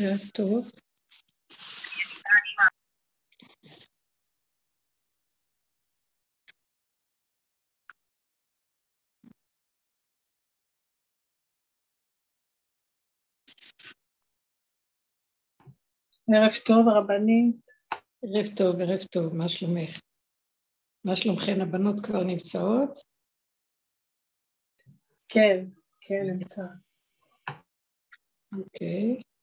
ערב 0.00 0.20
טוב. 0.34 0.70
ערב 16.34 16.52
טוב, 16.66 16.86
רבנים. 16.88 17.52
ערב 18.22 18.46
טוב, 18.56 18.80
ערב 18.80 19.00
טוב, 19.12 19.34
מה 19.36 19.48
שלומך? 19.48 20.00
מה 21.04 21.16
שלומכן? 21.16 21.60
הבנות 21.60 22.06
כבר 22.06 22.22
נמצאות? 22.24 22.98
כן, 25.28 25.64
כן, 26.00 26.26
נמצאות. 26.26 26.88
אוקיי. 28.52 29.16
אה, 29.16 29.37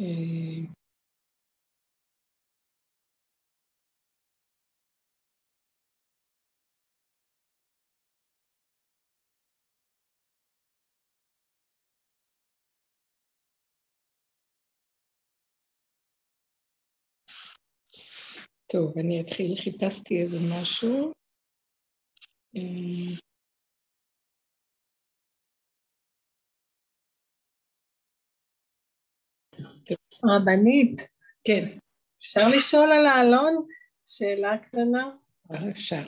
טוב, 0.00 0.08
אני 18.98 19.20
אתחיל, 19.20 19.56
חיפשתי 19.56 20.22
איזה 20.22 20.38
משהו. 20.60 21.12
רבנית. 30.24 31.08
כן. 31.44 31.64
אפשר 32.22 32.48
לשאול 32.48 32.92
על 32.92 33.06
האלון? 33.06 33.66
שאלה 34.06 34.58
קטנה? 34.58 35.10
אפשר. 35.70 36.02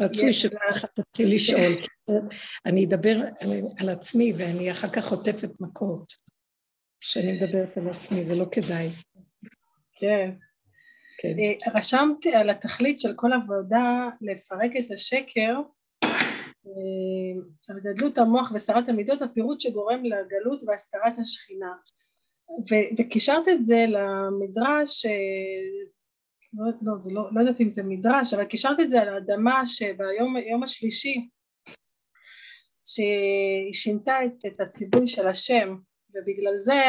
רצוי 0.00 0.32
שככה 0.32 0.86
תתחיל 0.86 1.34
לשאול. 1.34 1.72
אני 2.66 2.84
אדבר 2.84 3.20
על 3.78 3.88
עצמי 3.88 4.32
ואני 4.38 4.70
אחר 4.70 4.88
כך 4.88 5.04
חוטפת 5.04 5.50
מכות. 5.60 6.12
כשאני 7.00 7.32
מדברת 7.32 7.76
על 7.76 7.88
עצמי, 7.88 8.26
זה 8.26 8.34
לא 8.34 8.44
כדאי. 8.52 8.88
כן. 9.92 10.30
כן. 11.18 11.34
אה, 11.38 11.78
רשמתי 11.78 12.34
על 12.34 12.50
התכלית 12.50 13.00
של 13.00 13.14
כל 13.16 13.32
עבודה 13.32 14.08
לפרק 14.20 14.70
את 14.78 14.90
השקר, 14.92 15.54
אה, 16.66 17.40
על 17.68 17.80
גדלות 17.80 18.18
המוח 18.18 18.52
וסתרת 18.54 18.88
המידות, 18.88 19.22
הפירוט 19.22 19.60
שגורם 19.60 20.04
לגלות 20.04 20.62
והסתרת 20.66 21.18
השכינה. 21.18 21.72
ו- 22.50 22.90
וקישרת 22.98 23.48
את 23.48 23.64
זה 23.64 23.84
למדרש, 23.88 25.06
אה, 25.06 25.12
לא, 26.54 26.72
לא, 26.82 26.92
לא, 27.12 27.28
לא 27.34 27.40
יודעת 27.40 27.60
אם 27.60 27.70
זה 27.70 27.82
מדרש, 27.84 28.34
אבל 28.34 28.44
קישרת 28.44 28.80
את 28.80 28.90
זה 28.90 29.02
על 29.02 29.08
האדמה 29.08 29.66
שביום 29.66 30.62
השלישי, 30.64 31.28
שהיא 32.84 33.72
שינתה 33.72 34.24
את, 34.24 34.46
את 34.46 34.60
הציווי 34.60 35.06
של 35.06 35.28
השם, 35.28 35.76
ובגלל 36.14 36.58
זה 36.58 36.82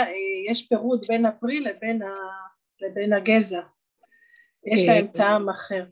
יש 0.48 0.68
פירוט 0.68 1.08
בין 1.08 1.26
הפרי 1.26 1.60
לבין, 1.60 2.02
ה, 2.02 2.10
לבין 2.82 3.14
הגזע. 3.14 3.62
יש 4.66 4.88
להם 4.88 5.08
טעם 5.08 5.50
אחר. 5.50 5.86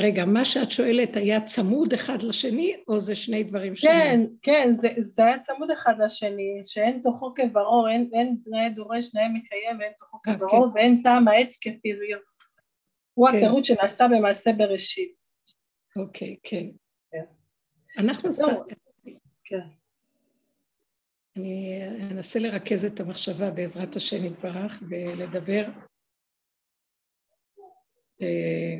רגע, 0.00 0.24
מה 0.24 0.44
שאת 0.44 0.70
שואלת 0.70 1.16
היה 1.16 1.44
צמוד 1.44 1.92
אחד 1.92 2.22
לשני, 2.22 2.76
או 2.88 3.00
זה 3.00 3.14
שני 3.14 3.44
דברים 3.44 3.76
שונים? 3.76 3.96
כן, 3.96 4.20
כן, 4.42 4.68
זה, 4.72 4.88
זה 4.98 5.24
היה 5.24 5.38
צמוד 5.38 5.70
אחד 5.70 5.94
לשני, 6.02 6.62
שאין 6.64 7.00
תוכו 7.02 7.34
כברו, 7.34 7.86
אין, 7.90 8.10
אין 8.12 8.36
נאה 8.46 8.68
דורש, 8.68 9.14
נאה 9.14 9.28
מקיים, 9.28 9.78
ואין 9.80 9.92
תוכו 9.98 10.18
אה, 10.28 10.34
כברו, 10.34 10.66
okay. 10.66 10.74
ואין 10.74 11.02
טעם 11.02 11.28
העץ 11.28 11.58
כפריו. 11.60 12.18
הוא. 13.14 13.28
כן. 13.28 13.36
הפירוט 13.36 13.64
שנעשה 13.64 14.04
במעשה 14.08 14.52
בראשית. 14.52 15.14
אוקיי, 15.96 16.36
כן. 16.42 16.66
כן. 17.12 17.24
אנחנו... 17.98 18.32
ס... 18.32 18.40
כן. 19.44 19.66
אני 21.36 21.80
אנסה 22.10 22.38
לרכז 22.38 22.84
את 22.84 23.00
המחשבה 23.00 23.50
בעזרת 23.50 23.96
השם 23.96 24.24
יתברך 24.24 24.82
ולדבר 24.90 25.64
אה, 28.22 28.78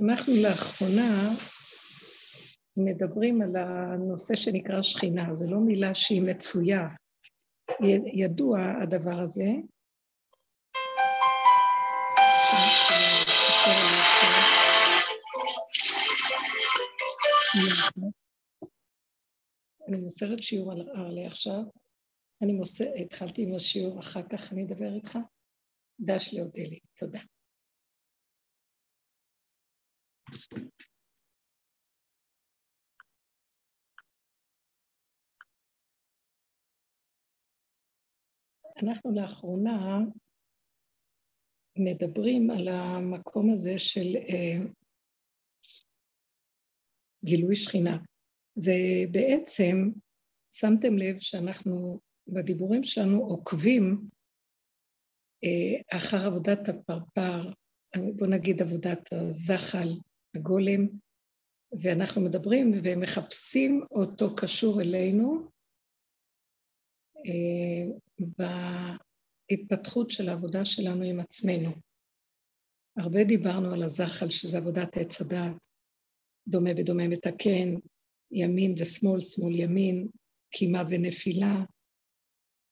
אנחנו 0.00 0.32
לאחרונה 0.42 1.30
מדברים 2.76 3.42
על 3.42 3.56
הנושא 3.56 4.36
שנקרא 4.36 4.82
שכינה, 4.82 5.34
זו 5.34 5.50
לא 5.50 5.58
מילה 5.58 5.94
שהיא 5.94 6.22
מצויה, 6.22 6.88
ידוע 8.14 8.58
הדבר 8.82 9.20
הזה. 9.20 9.46
אני 19.88 19.98
מוסרת 19.98 20.42
שיעור 20.42 20.72
על 20.72 20.88
ארלי 20.96 21.26
עכשיו. 21.26 21.62
אני 22.42 22.52
מוסר, 22.52 22.84
התחלתי 23.00 23.42
עם 23.42 23.54
השיעור, 23.54 24.00
אחר 24.00 24.22
כך 24.22 24.52
אני 24.52 24.64
אדבר 24.64 24.94
איתך. 24.94 25.18
דש 26.00 26.34
לאודלי. 26.34 26.78
תודה. 26.96 27.20
אנחנו 38.82 39.14
לאחרונה 39.14 39.98
מדברים 41.78 42.50
על 42.50 42.68
המקום 42.68 43.52
הזה 43.52 43.78
של 43.78 44.16
אה, 44.16 44.66
גילוי 47.24 47.56
שכינה. 47.56 47.96
זה 48.54 48.72
בעצם, 49.10 49.76
שמתם 50.54 50.98
לב 50.98 51.20
שאנחנו 51.20 52.00
בדיבורים 52.28 52.84
שלנו 52.84 53.20
עוקבים 53.20 54.08
אה, 55.44 55.96
אחר 55.98 56.26
עבודת 56.26 56.68
הפרפר, 56.68 57.50
בוא 58.16 58.26
נגיד 58.26 58.62
עבודת 58.62 59.12
הזחל, 59.12 59.88
הגולם, 60.34 60.88
ואנחנו 61.82 62.20
מדברים 62.20 62.72
ומחפשים 62.84 63.82
אותו 63.90 64.36
קשור 64.36 64.80
אלינו 64.80 65.48
אה, 67.26 67.84
בהתפתחות 69.48 70.10
של 70.10 70.28
העבודה 70.28 70.64
שלנו 70.64 71.02
עם 71.02 71.20
עצמנו. 71.20 71.70
הרבה 72.96 73.24
דיברנו 73.24 73.72
על 73.72 73.82
הזחל, 73.82 74.30
שזה 74.30 74.58
עבודת 74.58 74.96
עץ 74.96 75.20
הדעת, 75.20 75.66
דומה 76.48 76.70
ודומה 76.76 77.08
מתקן, 77.08 77.74
ימין 78.30 78.74
ושמאל, 78.78 79.20
שמאל 79.20 79.60
ימין, 79.60 80.08
קימה 80.50 80.82
ונפילה, 80.90 81.64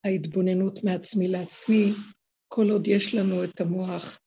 ההתבוננות 0.04 0.84
מעצמי 0.84 1.28
לעצמי, 1.28 1.84
כל 2.48 2.70
עוד 2.70 2.88
יש 2.88 3.14
לנו 3.14 3.44
את 3.44 3.60
המוח 3.60 4.20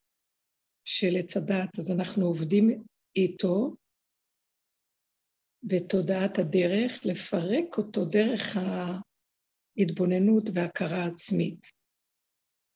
של 0.85 1.15
עץ 1.19 1.37
הדת, 1.37 1.79
אז 1.79 1.91
אנחנו 1.91 2.25
עובדים 2.25 2.83
איתו 3.15 3.75
בתודעת 5.63 6.39
הדרך, 6.39 7.05
לפרק 7.05 7.77
אותו 7.77 8.05
דרך 8.05 8.57
ההתבוננות 9.77 10.43
וההכרה 10.53 11.03
העצמית. 11.03 11.71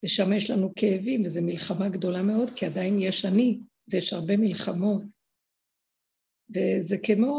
ושם 0.05 0.33
יש 0.33 0.49
לנו 0.49 0.73
כאבים, 0.75 1.25
וזו 1.25 1.41
מלחמה 1.43 1.89
גדולה 1.89 2.23
מאוד, 2.23 2.49
כי 2.55 2.65
עדיין 2.65 2.99
יש 2.99 3.25
אני, 3.25 3.59
אז 3.87 3.93
יש 3.93 4.13
הרבה 4.13 4.37
מלחמות. 4.37 5.03
וזה 6.49 6.97
כמו 7.05 7.33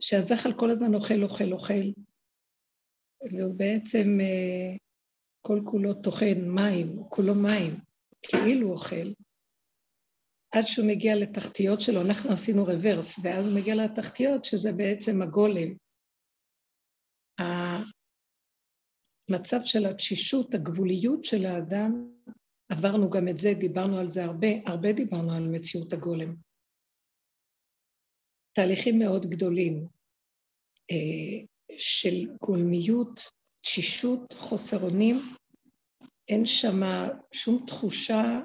שהזחל 0.00 0.52
כל 0.58 0.70
הזמן 0.70 0.94
אוכל, 0.94 1.22
אוכל, 1.22 1.52
אוכל, 1.52 2.00
והוא 3.32 3.54
בעצם 3.54 4.18
אה, 4.20 4.76
כל 5.42 5.60
כולו 5.64 5.94
טוחן 5.94 6.48
מים, 6.48 7.02
כולו 7.08 7.34
מים, 7.34 7.72
כאילו 8.22 8.72
אוכל, 8.72 9.12
עד 10.52 10.66
שהוא 10.66 10.86
מגיע 10.86 11.16
לתחתיות 11.16 11.80
שלו, 11.80 12.00
אנחנו 12.00 12.30
עשינו 12.30 12.64
רוורס, 12.64 13.20
ואז 13.24 13.46
הוא 13.46 13.54
מגיע 13.60 13.74
לתחתיות, 13.74 14.44
שזה 14.44 14.72
בעצם 14.72 15.22
הגולם. 15.22 15.76
המצב 19.28 19.60
של 19.64 19.86
התשישות, 19.86 20.54
הגבוליות 20.54 21.24
של 21.24 21.46
האדם, 21.46 22.12
עברנו 22.68 23.10
גם 23.10 23.28
את 23.28 23.38
זה, 23.38 23.54
דיברנו 23.60 23.98
על 23.98 24.10
זה 24.10 24.24
הרבה, 24.24 24.48
הרבה 24.66 24.92
דיברנו 24.92 25.32
על 25.32 25.48
מציאות 25.48 25.92
הגולם. 25.92 26.36
תהליכים 28.52 28.98
מאוד 28.98 29.26
גדולים 29.26 29.86
אה, 30.90 31.46
של 31.78 32.36
גולמיות, 32.42 33.20
תשישות, 33.64 34.32
חוסר 34.32 34.82
אונים, 34.82 35.16
אין 36.28 36.46
שם 36.46 36.80
שום 37.32 37.66
תחושה 37.66 38.40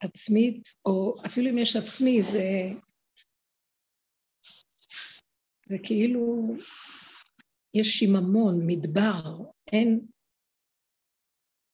עצמית, 0.00 0.68
או 0.86 1.14
אפילו 1.26 1.50
אם 1.50 1.58
יש 1.58 1.76
עצמי, 1.76 2.22
זה, 2.22 2.70
זה 5.68 5.76
כאילו 5.82 6.54
יש 7.74 7.88
שיממון, 7.88 8.54
מדבר, 8.66 9.22
אין, 9.72 10.06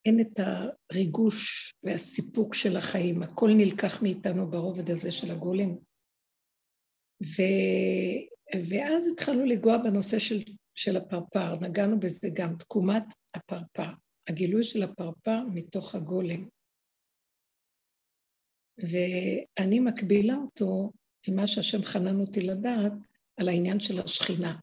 אין 0.04 0.20
את 0.20 0.40
הריגוש 0.40 1.74
והסיפוק 1.82 2.54
של 2.54 2.76
החיים, 2.76 3.22
הכל 3.22 3.50
נלקח 3.56 4.02
מאיתנו 4.02 4.50
ברובד 4.50 4.90
הזה 4.90 5.12
של 5.12 5.30
הגולם. 5.30 5.76
ו, 7.22 7.42
ואז 8.70 9.08
התחלנו 9.12 9.44
לגוע 9.44 9.78
בנושא 9.78 10.18
של, 10.18 10.42
של 10.74 10.96
הפרפר, 10.96 11.56
נגענו 11.60 12.00
בזה 12.00 12.28
גם, 12.32 12.56
תקומת 12.56 13.04
הפרפר, 13.34 13.92
הגילוי 14.28 14.64
של 14.64 14.82
הפרפר 14.82 15.40
מתוך 15.54 15.94
הגולם. 15.94 16.48
ואני 18.78 19.80
מקבילה 19.80 20.34
אותו 20.34 20.92
עם 21.28 21.36
מה 21.36 21.46
שהשם 21.46 21.82
חנן 21.82 22.20
אותי 22.20 22.40
לדעת 22.40 22.92
על 23.36 23.48
העניין 23.48 23.80
של 23.80 23.98
השכינה. 23.98 24.58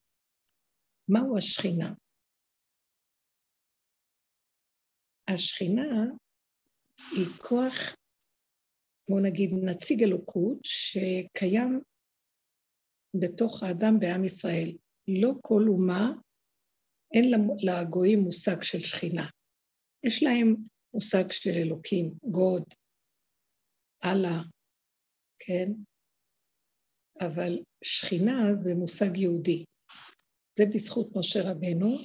מהו 1.10 1.38
השכינה? 1.38 1.94
השכינה 5.28 6.06
היא 7.12 7.26
כוח, 7.38 7.96
בואו 9.10 9.20
נגיד, 9.20 9.50
נציג 9.64 10.04
אלוקות, 10.04 10.58
שקיים 10.64 11.82
בתוך 13.14 13.64
האדם 13.64 14.00
בעם 14.00 14.26
ישראל. 14.26 14.78
לא 15.08 15.32
כל 15.42 15.64
אומה, 15.68 16.12
אין 17.14 17.32
לגויים 17.60 18.20
מושג 18.20 18.62
של 18.62 18.80
שכינה. 18.80 19.30
יש 20.04 20.24
להם 20.24 20.56
מושג 20.94 21.32
של 21.32 21.50
אלוקים, 21.50 22.14
גוד, 22.24 22.64
אללה, 24.04 24.42
כן? 25.40 25.72
אבל 27.22 27.64
שכינה 27.84 28.54
זה 28.54 28.76
מושג 28.76 29.18
יהודי. 29.18 29.66
זה 30.58 30.64
בזכות 30.74 31.08
משה 31.16 31.40
רבנו, 31.52 31.98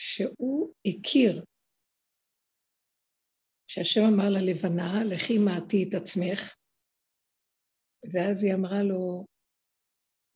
שהוא 0.00 0.74
הכיר, 0.86 1.44
שהשם 3.70 4.00
אמר 4.00 4.28
ללבנה, 4.28 5.04
לכי 5.04 5.38
מעטי 5.38 5.88
את 5.88 5.94
עצמך, 5.94 6.54
ואז 8.12 8.44
היא 8.44 8.54
אמרה 8.54 8.82
לו, 8.82 9.24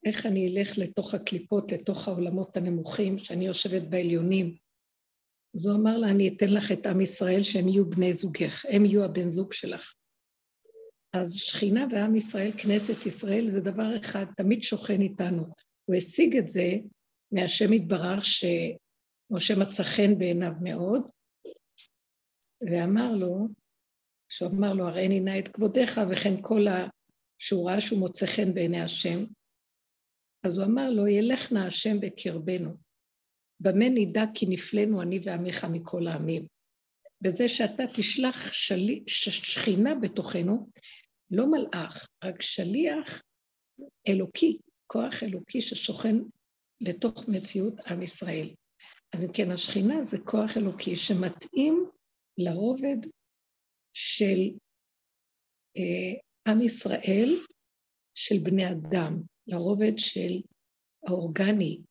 איך 0.05 0.25
אני 0.25 0.47
אלך 0.47 0.77
לתוך 0.77 1.13
הקליפות, 1.13 1.71
לתוך 1.71 2.07
העולמות 2.07 2.57
הנמוכים, 2.57 3.17
שאני 3.17 3.45
יושבת 3.45 3.81
בעליונים. 3.89 4.57
אז 5.55 5.65
הוא 5.65 5.75
אמר 5.81 5.97
לה, 5.97 6.07
אני 6.09 6.27
אתן 6.27 6.53
לך 6.53 6.71
את 6.71 6.85
עם 6.85 7.01
ישראל 7.01 7.43
שהם 7.43 7.67
יהיו 7.67 7.89
בני 7.89 8.13
זוגך, 8.13 8.65
הם 8.69 8.85
יהיו 8.85 9.03
הבן 9.03 9.27
זוג 9.29 9.53
שלך. 9.53 9.93
אז 11.13 11.33
שכינה 11.33 11.85
ועם 11.91 12.15
ישראל, 12.15 12.51
כנסת 12.51 13.05
ישראל, 13.05 13.47
זה 13.47 13.61
דבר 13.61 13.99
אחד, 14.01 14.25
תמיד 14.37 14.63
שוכן 14.63 15.01
איתנו. 15.01 15.43
הוא 15.85 15.95
השיג 15.95 16.37
את 16.37 16.47
זה 16.47 16.71
מהשם 17.31 17.73
יתברך, 17.73 18.25
שמשה 18.25 19.55
מצא 19.59 19.83
חן 19.83 20.17
בעיניו 20.17 20.51
מאוד, 20.61 21.01
ואמר 22.61 23.15
לו, 23.15 23.47
שהוא 24.29 24.51
אמר 24.51 24.73
לו, 24.73 24.87
הראיני 24.87 25.19
נא 25.19 25.39
את 25.39 25.47
כבודיך, 25.47 26.01
וכן 26.11 26.41
כל 26.41 26.67
ה... 26.67 26.87
שהוא 27.39 27.71
שהוא 27.79 27.99
מוצא 27.99 28.25
חן 28.25 28.53
בעיני 28.53 28.81
השם, 28.81 29.23
אז 30.43 30.57
הוא 30.57 30.65
אמר 30.65 30.89
לו, 30.89 31.07
ילך 31.07 31.51
נא 31.51 31.59
השם 31.59 31.99
בקרבנו. 31.99 32.77
במה 33.59 33.89
נדע 33.89 34.23
כי 34.33 34.45
נפלאנו 34.49 35.01
אני 35.01 35.19
ועמך 35.23 35.65
מכל 35.71 36.07
העמים. 36.07 36.45
בזה 37.21 37.49
שאתה 37.49 37.83
תשלח 37.93 38.53
שלי, 38.53 39.03
שכינה 39.07 39.95
בתוכנו, 39.95 40.69
לא 41.31 41.45
מלאך, 41.51 42.07
רק 42.23 42.41
שליח 42.41 43.21
אלוקי, 44.07 44.57
כוח 44.87 45.23
אלוקי 45.23 45.61
ששוכן 45.61 46.15
לתוך 46.81 47.25
מציאות 47.27 47.73
עם 47.79 48.01
ישראל. 48.01 48.55
אז 49.15 49.23
אם 49.25 49.29
כן, 49.33 49.51
השכינה 49.51 50.03
זה 50.03 50.17
כוח 50.25 50.57
אלוקי 50.57 50.95
שמתאים 50.95 51.85
לרובד 52.37 52.97
של 53.93 54.57
אה, 55.77 56.51
עם 56.51 56.61
ישראל, 56.61 57.29
של 58.15 58.35
בני 58.43 58.71
אדם, 58.71 59.21
לרובד 59.47 59.97
של 59.97 60.41
האורגני, 61.07 61.81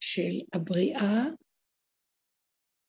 של 0.00 0.40
הבריאה 0.52 1.24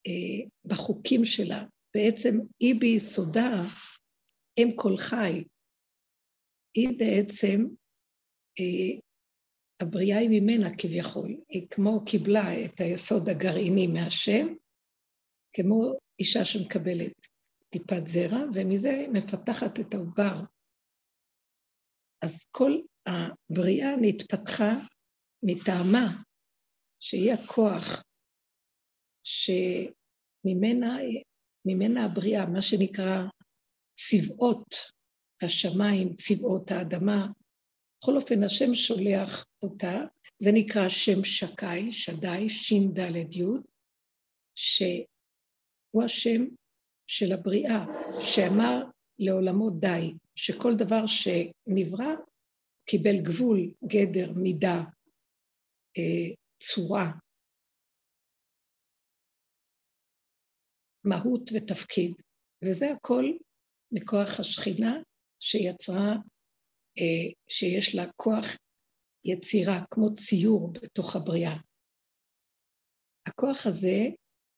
אה, 0.07 0.49
בחוקים 0.65 1.25
שלה. 1.25 1.65
בעצם 1.95 2.39
היא 2.59 2.75
ביסודה 2.79 3.63
אם 4.57 4.69
כל 4.75 4.97
חי. 4.97 5.43
היא 6.75 6.89
בעצם, 6.97 7.65
אה, 8.59 8.99
הבריאה 9.81 10.17
היא 10.17 10.29
ממנה 10.41 10.77
כביכול, 10.77 11.37
היא 11.49 11.67
כמו 11.69 12.05
קיבלה 12.05 12.65
את 12.65 12.79
היסוד 12.79 13.29
הגרעיני 13.29 13.87
מהשם, 13.87 14.47
כמו 15.53 15.93
אישה 16.19 16.45
שמקבלת 16.45 17.27
טיפת 17.69 18.07
זרע, 18.07 18.43
ומזה 18.53 19.05
מפתחת 19.13 19.79
את 19.79 19.93
העובר. 19.93 20.35
אז 22.23 22.45
כל 22.51 22.71
הבריאה 23.05 23.95
נתפתחה 24.01 24.71
מטעמה, 25.43 26.23
שהיא 26.99 27.33
הכוח 27.33 28.03
שממנה 30.43 30.97
הבריאה, 32.05 32.45
מה 32.45 32.61
שנקרא 32.61 33.23
צבאות 33.95 34.93
השמיים, 35.43 36.13
צבאות 36.13 36.71
האדמה. 36.71 37.27
בכל 37.99 38.15
אופן, 38.15 38.43
השם 38.43 38.75
שולח 38.75 39.45
אותה, 39.61 40.01
זה 40.39 40.49
נקרא 40.53 40.89
שם 40.89 41.23
שקי, 41.23 41.91
שדי, 41.91 42.49
ש"ד 42.49 42.99
י', 43.35 43.43
שהוא 44.55 46.03
השם 46.05 46.45
של 47.07 47.31
הבריאה, 47.33 47.85
שאמר 48.21 48.83
לעולמו 49.19 49.69
די, 49.69 50.13
שכל 50.35 50.75
דבר 50.77 51.03
שנברא 51.07 52.13
קיבל 52.85 53.21
גבול, 53.21 53.73
גדר, 53.87 54.31
מידה, 54.35 54.83
אה, 55.97 56.35
צורה, 56.59 57.11
מהות 61.03 61.49
ותפקיד, 61.53 62.13
וזה 62.65 62.91
הכל 62.91 63.25
מכוח 63.91 64.39
השכינה 64.39 65.01
שיצרה, 65.43 66.15
אה, 66.99 67.31
שיש 67.49 67.95
לה 67.95 68.05
כוח 68.15 68.45
יצירה, 69.25 69.83
כמו 69.91 70.13
ציור 70.13 70.73
בתוך 70.73 71.15
הבריאה. 71.15 71.57
הכוח 73.27 73.65
הזה, 73.65 73.99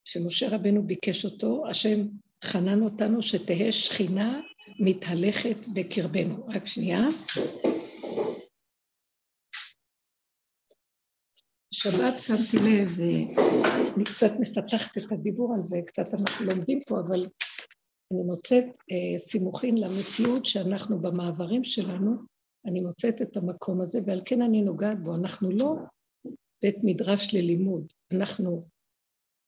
שמשה 0.08 0.56
רבנו 0.56 0.88
ביקש 0.88 1.26
אותו, 1.26 1.64
השם 1.70 1.98
חנן 2.44 2.82
אותנו 2.82 3.22
שתהא 3.22 3.72
שכינה 3.72 4.42
מתהלכת 4.80 5.58
בקרבנו. 5.76 6.46
רק 6.48 6.66
שנייה. 6.66 7.02
שבת 11.72 12.22
שמתי 12.22 12.58
לב, 12.58 12.90
אני 13.96 14.04
קצת 14.04 14.32
מפתחת 14.40 14.98
את 14.98 15.12
הדיבור 15.12 15.54
על 15.56 15.64
זה, 15.64 15.78
קצת 15.88 16.14
אנחנו 16.14 16.46
לומדים 16.46 16.80
פה, 16.88 17.00
אבל 17.00 17.22
אני 18.12 18.24
מוצאת 18.24 18.66
אה, 18.66 19.20
סימוכין 19.20 19.78
למציאות 19.78 20.46
שאנחנו 20.46 21.00
במעברים 21.00 21.64
שלנו, 21.64 22.16
אני 22.66 22.82
מוצאת 22.82 23.22
את 23.22 23.38
המקום 23.38 23.82
הזה, 23.82 24.00
ועל 24.06 24.22
כן 24.26 24.42
אני 24.42 24.62
נוגעת 24.62 25.04
בו. 25.04 25.16
אנחנו 25.16 25.52
לא 25.52 25.76
בית 26.62 26.78
מדרש 26.84 27.34
ללימוד, 27.34 27.94
אנחנו 28.12 28.68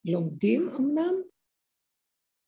לומדים 0.05 0.69
אמנם, 0.69 1.13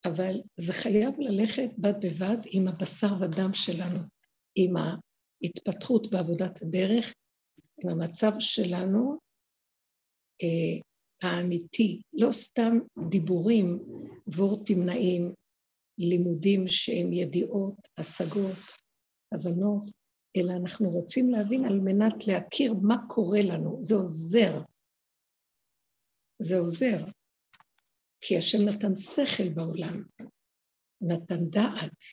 אבל 0.04 0.40
זה 0.56 0.72
חייב 0.72 1.20
ללכת 1.20 1.70
בד 1.78 2.06
בבד 2.06 2.36
עם 2.46 2.68
הבשר 2.68 3.14
ודם 3.20 3.50
שלנו, 3.52 3.98
עם 4.54 4.74
ההתפתחות 4.76 6.10
בעבודת 6.10 6.62
הדרך, 6.62 7.14
עם 7.84 7.88
המצב 7.88 8.32
שלנו 8.38 9.18
אה, 10.42 10.80
האמיתי, 11.22 12.02
לא 12.12 12.32
סתם 12.32 12.78
דיבורים 13.10 13.78
וור 14.26 14.64
תמנעים, 14.64 15.34
לימודים 16.00 16.68
שהם 16.68 17.12
ידיעות, 17.12 17.74
השגות, 17.98 18.58
הבנות, 19.34 19.84
אלא 20.36 20.52
אנחנו 20.52 20.90
רוצים 20.90 21.30
להבין 21.30 21.64
על 21.64 21.80
מנת 21.80 22.26
להכיר 22.26 22.74
מה 22.74 22.96
קורה 23.08 23.42
לנו. 23.42 23.78
זה 23.82 23.94
עוזר. 23.94 24.62
זה 26.42 26.58
עוזר. 26.58 26.96
כי 28.20 28.38
השם 28.38 28.68
נתן 28.68 28.96
שכל 28.96 29.48
בעולם. 29.48 30.04
נתן 31.00 31.50
דעת, 31.50 32.04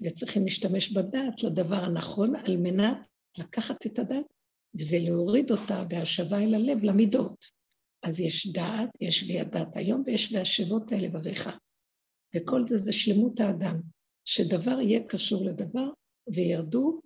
וצריכים 0.00 0.44
להשתמש 0.44 0.92
בדעת 0.92 1.42
לדבר 1.42 1.84
הנכון 1.84 2.36
על 2.36 2.56
מנת 2.56 2.98
לקחת 3.38 3.86
את 3.86 3.98
הדעת 3.98 4.26
ולהוריד 4.90 5.50
אותה 5.50 5.84
בהשבה 5.88 6.38
אל 6.38 6.54
הלב 6.54 6.84
למידות. 6.84 7.46
אז 8.02 8.20
יש 8.20 8.52
דעת, 8.52 8.90
יש 9.00 9.22
וידעת 9.22 9.76
היום 9.76 10.02
ויש 10.06 10.32
והשבות 10.32 10.92
האלה 10.92 11.08
בריך. 11.08 11.50
וכל 12.36 12.60
זה 12.66 12.76
זה 12.76 12.92
שלמות 12.92 13.40
האדם, 13.40 13.80
שדבר 14.24 14.80
יהיה 14.80 15.08
קשור 15.08 15.46
לדבר 15.46 15.88
וירדו 16.34 17.00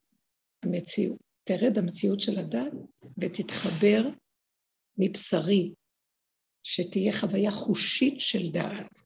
המציאות, 0.62 1.18
תרד 1.44 1.78
המציאות 1.78 2.20
של 2.20 2.38
הדעת 2.38 2.72
ותתחבר 3.18 4.08
מבשרי, 4.98 5.74
שתהיה 6.62 7.12
חוויה 7.12 7.50
חושית 7.50 8.20
של 8.20 8.50
דעת. 8.52 8.98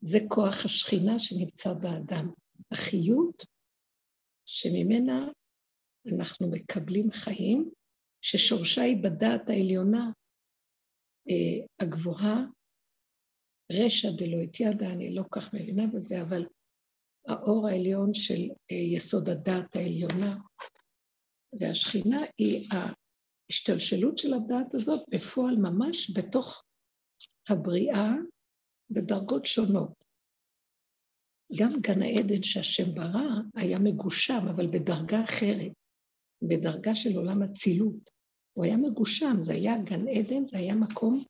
זה 0.00 0.18
כוח 0.28 0.64
השכינה 0.64 1.20
שנמצא 1.20 1.72
באדם. 1.72 2.30
החיות 2.70 3.46
שממנה 4.46 5.28
אנחנו 6.14 6.50
מקבלים 6.50 7.10
חיים, 7.10 7.70
ששורשה 8.20 8.82
היא 8.82 9.02
בדעת 9.02 9.48
העליונה 9.48 10.10
אה, 11.30 11.66
הגבוהה, 11.80 12.44
רשע 13.72 14.10
דלא 14.10 14.36
ידע, 14.60 14.86
אני 14.86 15.14
לא 15.14 15.22
כך 15.30 15.54
מבינה 15.54 15.86
בזה, 15.86 16.22
אבל 16.22 16.46
האור 17.26 17.68
העליון 17.68 18.14
של 18.14 18.40
אה, 18.70 18.76
יסוד 18.76 19.28
הדעת 19.28 19.76
העליונה, 19.76 20.36
והשכינה 21.60 22.22
היא 22.38 22.68
ההשתלשלות 22.70 24.18
של 24.18 24.34
הדעת 24.34 24.74
הזאת 24.74 25.00
בפועל 25.08 25.56
ממש 25.56 26.18
בתוך 26.18 26.64
הבריאה 27.48 28.10
בדרגות 28.90 29.46
שונות. 29.46 30.04
גם 31.58 31.72
גן 31.80 32.02
העדן 32.02 32.42
שהשם 32.42 32.94
ברא 32.94 33.40
היה 33.54 33.78
מגושם, 33.78 34.46
אבל 34.54 34.66
בדרגה 34.66 35.24
אחרת, 35.24 35.72
בדרגה 36.42 36.94
של 36.94 37.16
עולם 37.16 37.42
אצילות. 37.42 38.10
הוא 38.52 38.64
היה 38.64 38.76
מגושם, 38.76 39.36
זה 39.40 39.52
היה 39.52 39.78
גן 39.84 40.08
עדן, 40.08 40.44
זה 40.44 40.58
היה 40.58 40.74
מקום 40.74 41.24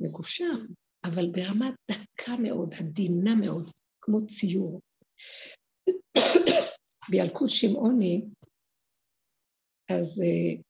מגושם, 0.00 0.66
אבל 1.04 1.26
ברמה 1.32 1.70
דקה 1.90 2.32
מאוד, 2.42 2.74
עדינה 2.74 3.34
מאוד, 3.34 3.70
כמו 4.00 4.26
ציור. 4.26 4.80
בילקוט 7.10 7.48
שמעוני, 7.48 8.24
אז 9.90 10.22
uh, 10.22 10.62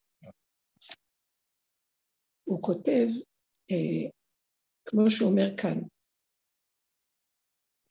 הוא 2.45 2.63
כותב, 2.63 3.07
uh, 3.73 4.11
כמו 4.85 5.11
שהוא 5.11 5.31
אומר 5.31 5.57
כאן, 5.57 5.79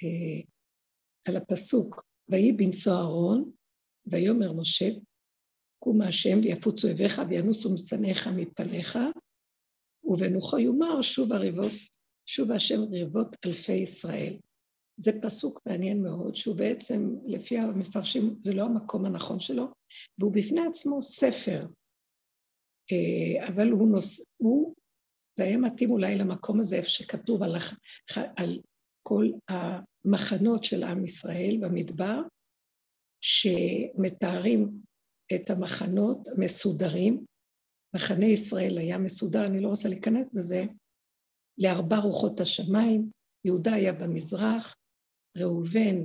uh, 0.04 0.48
על 1.28 1.38
הפסוק, 1.38 2.04
ויהי 2.30 2.52
בנשוא 2.52 2.94
אהרון, 2.94 3.52
ויאמר 4.06 4.54
משה, 4.54 4.86
קומה 5.80 6.08
השם 6.08 6.38
ויפוצו 6.44 6.88
אביך 6.92 7.22
וינוסו 7.30 7.74
משנאיך 7.74 8.28
מפניך, 8.28 8.98
ובנוחו 10.04 10.60
יאמר 10.60 11.02
שוב 11.02 11.34
הריבות, 11.34 11.93
שוב 12.26 12.52
השם 12.52 12.82
ריבות 12.92 13.36
אלפי 13.46 13.74
ישראל. 13.74 14.38
זה 14.98 15.22
פסוק 15.22 15.62
מעניין 15.66 16.04
מאוד, 16.04 16.36
שהוא 16.36 16.56
בעצם, 16.56 17.16
לפי 17.26 17.58
המפרשים, 17.58 18.36
זה 18.42 18.54
לא 18.54 18.64
המקום 18.64 19.06
הנכון 19.06 19.40
שלו, 19.40 19.68
והוא 20.20 20.34
בפני 20.34 20.62
עצמו 20.68 21.04
ספר. 21.04 21.68
אה, 22.92 23.48
אבל 23.48 23.70
הוא 23.70 23.88
נוס... 23.88 24.22
הוא, 24.38 24.76
זה 25.38 25.44
היה 25.44 25.58
מתאים 25.58 25.92
אולי 25.92 26.18
למקום 26.18 26.60
הזה, 26.60 26.76
איפה 26.76 26.90
שכתוב 26.90 27.44
על, 27.44 27.56
הח... 27.56 27.80
על 28.38 28.62
כל 29.04 29.30
המחנות 29.48 30.64
של 30.64 30.84
עם 30.84 31.06
ישראל 31.06 31.58
במדבר, 31.62 32.22
שמתארים 33.22 34.70
את 35.36 35.50
המחנות 35.50 36.28
המסודרים. 36.28 37.26
מחנה 37.96 38.26
ישראל 38.26 38.78
היה 38.78 38.98
מסודר, 38.98 39.46
אני 39.46 39.60
לא 39.60 39.68
רוצה 39.68 39.90
להיכנס 39.90 40.34
בזה, 40.34 40.66
לארבע 41.58 41.98
רוחות 41.98 42.40
השמיים, 42.40 43.12
יהודה 43.46 43.74
היה 43.74 43.94
במזרח, 43.94 44.76
ראובן, 45.38 45.98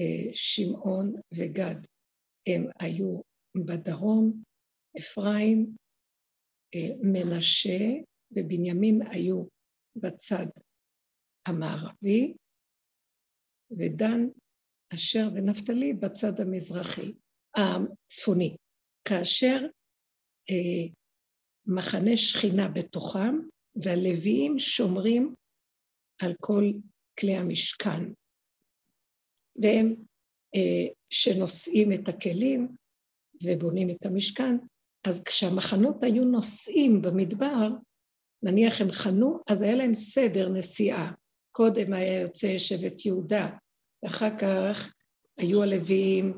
אה, 0.00 0.30
שמעון 0.34 1.14
וגד 1.34 1.76
הם 2.46 2.66
היו 2.80 3.20
בדרום, 3.66 4.42
אפרים, 4.98 5.76
אה, 6.74 6.96
מנשה 7.02 7.78
ובנימין 8.30 9.02
היו 9.10 9.44
בצד 9.96 10.46
המערבי, 11.46 12.34
ודן, 13.70 14.20
אשר 14.94 15.28
ונפתלי 15.34 15.92
בצד 15.92 16.40
המזרחי, 16.40 17.12
הצפוני. 17.56 18.56
כאשר 19.04 19.58
אה, 20.50 20.92
מחנה 21.66 22.16
שכינה 22.16 22.68
בתוכם, 22.68 23.34
והלוויים 23.82 24.58
שומרים 24.58 25.34
על 26.22 26.34
כל 26.40 26.72
כלי 27.18 27.36
המשכן. 27.36 28.02
והם 29.56 29.94
אה, 30.54 30.92
שנושאים 31.10 31.92
את 31.92 32.08
הכלים 32.08 32.68
ובונים 33.44 33.90
את 33.90 34.06
המשכן, 34.06 34.56
אז 35.04 35.22
כשהמחנות 35.24 36.04
היו 36.04 36.24
נוסעים 36.24 37.02
במדבר, 37.02 37.68
נניח 38.42 38.80
הם 38.80 38.90
חנו, 38.90 39.40
אז 39.48 39.62
היה 39.62 39.74
להם 39.74 39.94
סדר 39.94 40.48
נסיעה. 40.48 41.12
קודם 41.52 41.92
היה 41.92 42.20
יוצא 42.20 42.58
שבט 42.58 43.06
יהודה, 43.06 43.50
ואחר 44.02 44.38
כך 44.38 44.92
היו 45.38 45.62
הלוויים, 45.62 46.32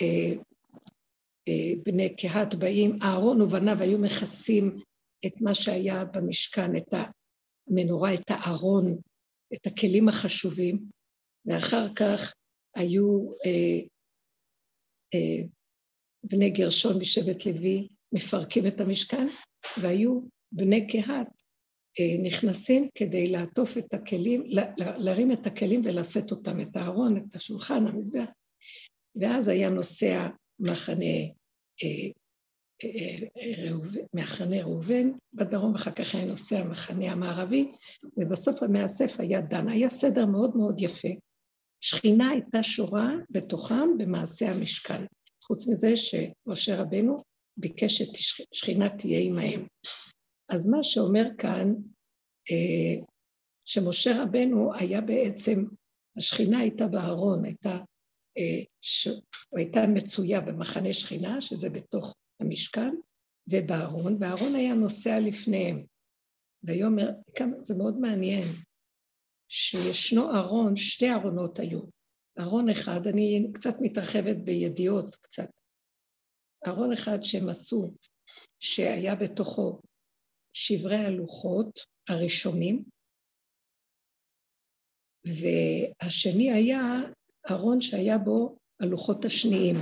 אה, 0.00 0.32
אה, 1.48 1.72
בני 1.84 2.16
קהת 2.16 2.54
באים, 2.54 2.98
אהרון 3.02 3.40
ובניו 3.40 3.82
היו 3.82 3.98
מכסים 3.98 4.80
את 5.26 5.40
מה 5.42 5.54
שהיה 5.54 6.04
במשכן, 6.04 6.76
את 6.76 6.94
המנורה, 7.68 8.14
את 8.14 8.24
הארון, 8.28 8.98
את 9.54 9.66
הכלים 9.66 10.08
החשובים, 10.08 10.78
ואחר 11.46 11.94
כך 11.94 12.34
היו 12.76 13.32
אה, 13.46 13.78
אה, 15.14 15.44
בני 16.24 16.50
גרשון 16.50 16.98
משבט 16.98 17.46
לוי 17.46 17.88
מפרקים 18.12 18.66
את 18.66 18.80
המשכן, 18.80 19.26
והיו 19.82 20.20
בני 20.52 20.86
קהת 20.86 21.26
אה, 22.00 22.22
נכנסים 22.22 22.88
כדי 22.94 23.26
לעטוף 23.26 23.78
את 23.78 23.94
הכלים, 23.94 24.42
להרים 24.76 25.32
את 25.32 25.46
הכלים 25.46 25.82
ולשאת 25.84 26.30
אותם, 26.30 26.60
את 26.60 26.76
הארון, 26.76 27.16
את 27.16 27.34
השולחן, 27.34 27.86
המזבח. 27.86 28.28
ואז 29.20 29.48
היה 29.48 29.70
נוסע 29.70 30.28
מחנה, 30.60 31.20
אה, 31.82 32.10
מחנה 34.14 34.62
ראובן 34.62 35.10
בדרום, 35.32 35.74
אחר 35.74 35.90
כך 35.90 36.14
היה 36.14 36.24
נוסע 36.24 36.58
המחנה 36.58 37.12
המערבי, 37.12 37.70
ובסוף 38.16 38.62
המאסף 38.62 39.20
היה 39.20 39.40
דן. 39.40 39.68
היה 39.68 39.90
סדר 39.90 40.26
מאוד 40.26 40.56
מאוד 40.56 40.80
יפה. 40.80 41.08
שכינה 41.80 42.30
הייתה 42.30 42.62
שורה 42.62 43.10
בתוכם 43.30 43.98
במעשה 43.98 44.50
המשכן. 44.50 45.04
חוץ 45.44 45.68
מזה 45.68 45.92
שמשה 45.96 46.82
רבנו 46.82 47.22
ביקש 47.56 48.02
ששכינה 48.02 48.96
תהיה 48.98 49.20
עמהם. 49.20 49.66
אז 50.48 50.68
מה 50.68 50.82
שאומר 50.82 51.24
כאן, 51.38 51.74
אה, 52.50 53.02
שמשה 53.64 54.22
רבנו 54.22 54.74
היה 54.74 55.00
בעצם, 55.00 55.64
השכינה 56.16 56.58
הייתה 56.58 56.86
בארון, 56.86 57.44
הייתה, 57.44 57.78
אה, 58.38 58.62
ש... 58.80 59.08
הייתה 59.56 59.86
מצויה 59.86 60.40
במחנה 60.40 60.92
שכינה, 60.92 61.40
שזה 61.40 61.70
בתוך 61.70 62.14
המשכן, 62.40 62.94
ובארון, 63.48 64.16
והארון 64.20 64.54
היה 64.54 64.74
נוסע 64.74 65.20
לפניהם. 65.20 65.86
ויאמר, 66.64 67.10
זה 67.60 67.74
מאוד 67.74 67.96
מעניין, 68.00 68.44
שישנו 69.48 70.36
ארון, 70.36 70.76
שתי 70.76 71.12
ארונות 71.12 71.58
היו. 71.58 71.80
ארון 72.40 72.68
אחד, 72.68 73.06
אני 73.06 73.46
קצת 73.54 73.74
מתרחבת 73.80 74.36
בידיעות 74.44 75.16
קצת. 75.16 75.50
ארון 76.66 76.92
אחד 76.92 77.18
שהם 77.22 77.48
עשו, 77.48 77.94
שהיה 78.60 79.14
בתוכו 79.14 79.80
שברי 80.52 80.96
הלוחות 80.96 81.80
הראשונים, 82.08 82.84
והשני 85.26 86.52
היה 86.52 86.80
ארון 87.50 87.80
שהיה 87.80 88.18
בו 88.18 88.58
הלוחות 88.80 89.24
השניים, 89.24 89.76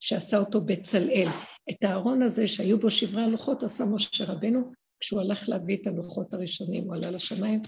שעשה 0.00 0.36
אותו 0.36 0.60
בצלאל. 0.60 1.28
את 1.70 1.84
הארון 1.84 2.22
הזה 2.22 2.46
שהיו 2.46 2.78
בו 2.78 2.90
שברי 2.90 3.22
הלוחות 3.22 3.62
עשה 3.62 3.84
משה 3.84 4.24
רבנו 4.24 4.72
כשהוא 5.00 5.20
הלך 5.20 5.48
להביא 5.48 5.78
את 5.82 5.86
הלוחות 5.86 6.34
הראשונים, 6.34 6.84
הוא 6.84 6.94
עלה 6.94 7.10
לשמיים 7.10 7.62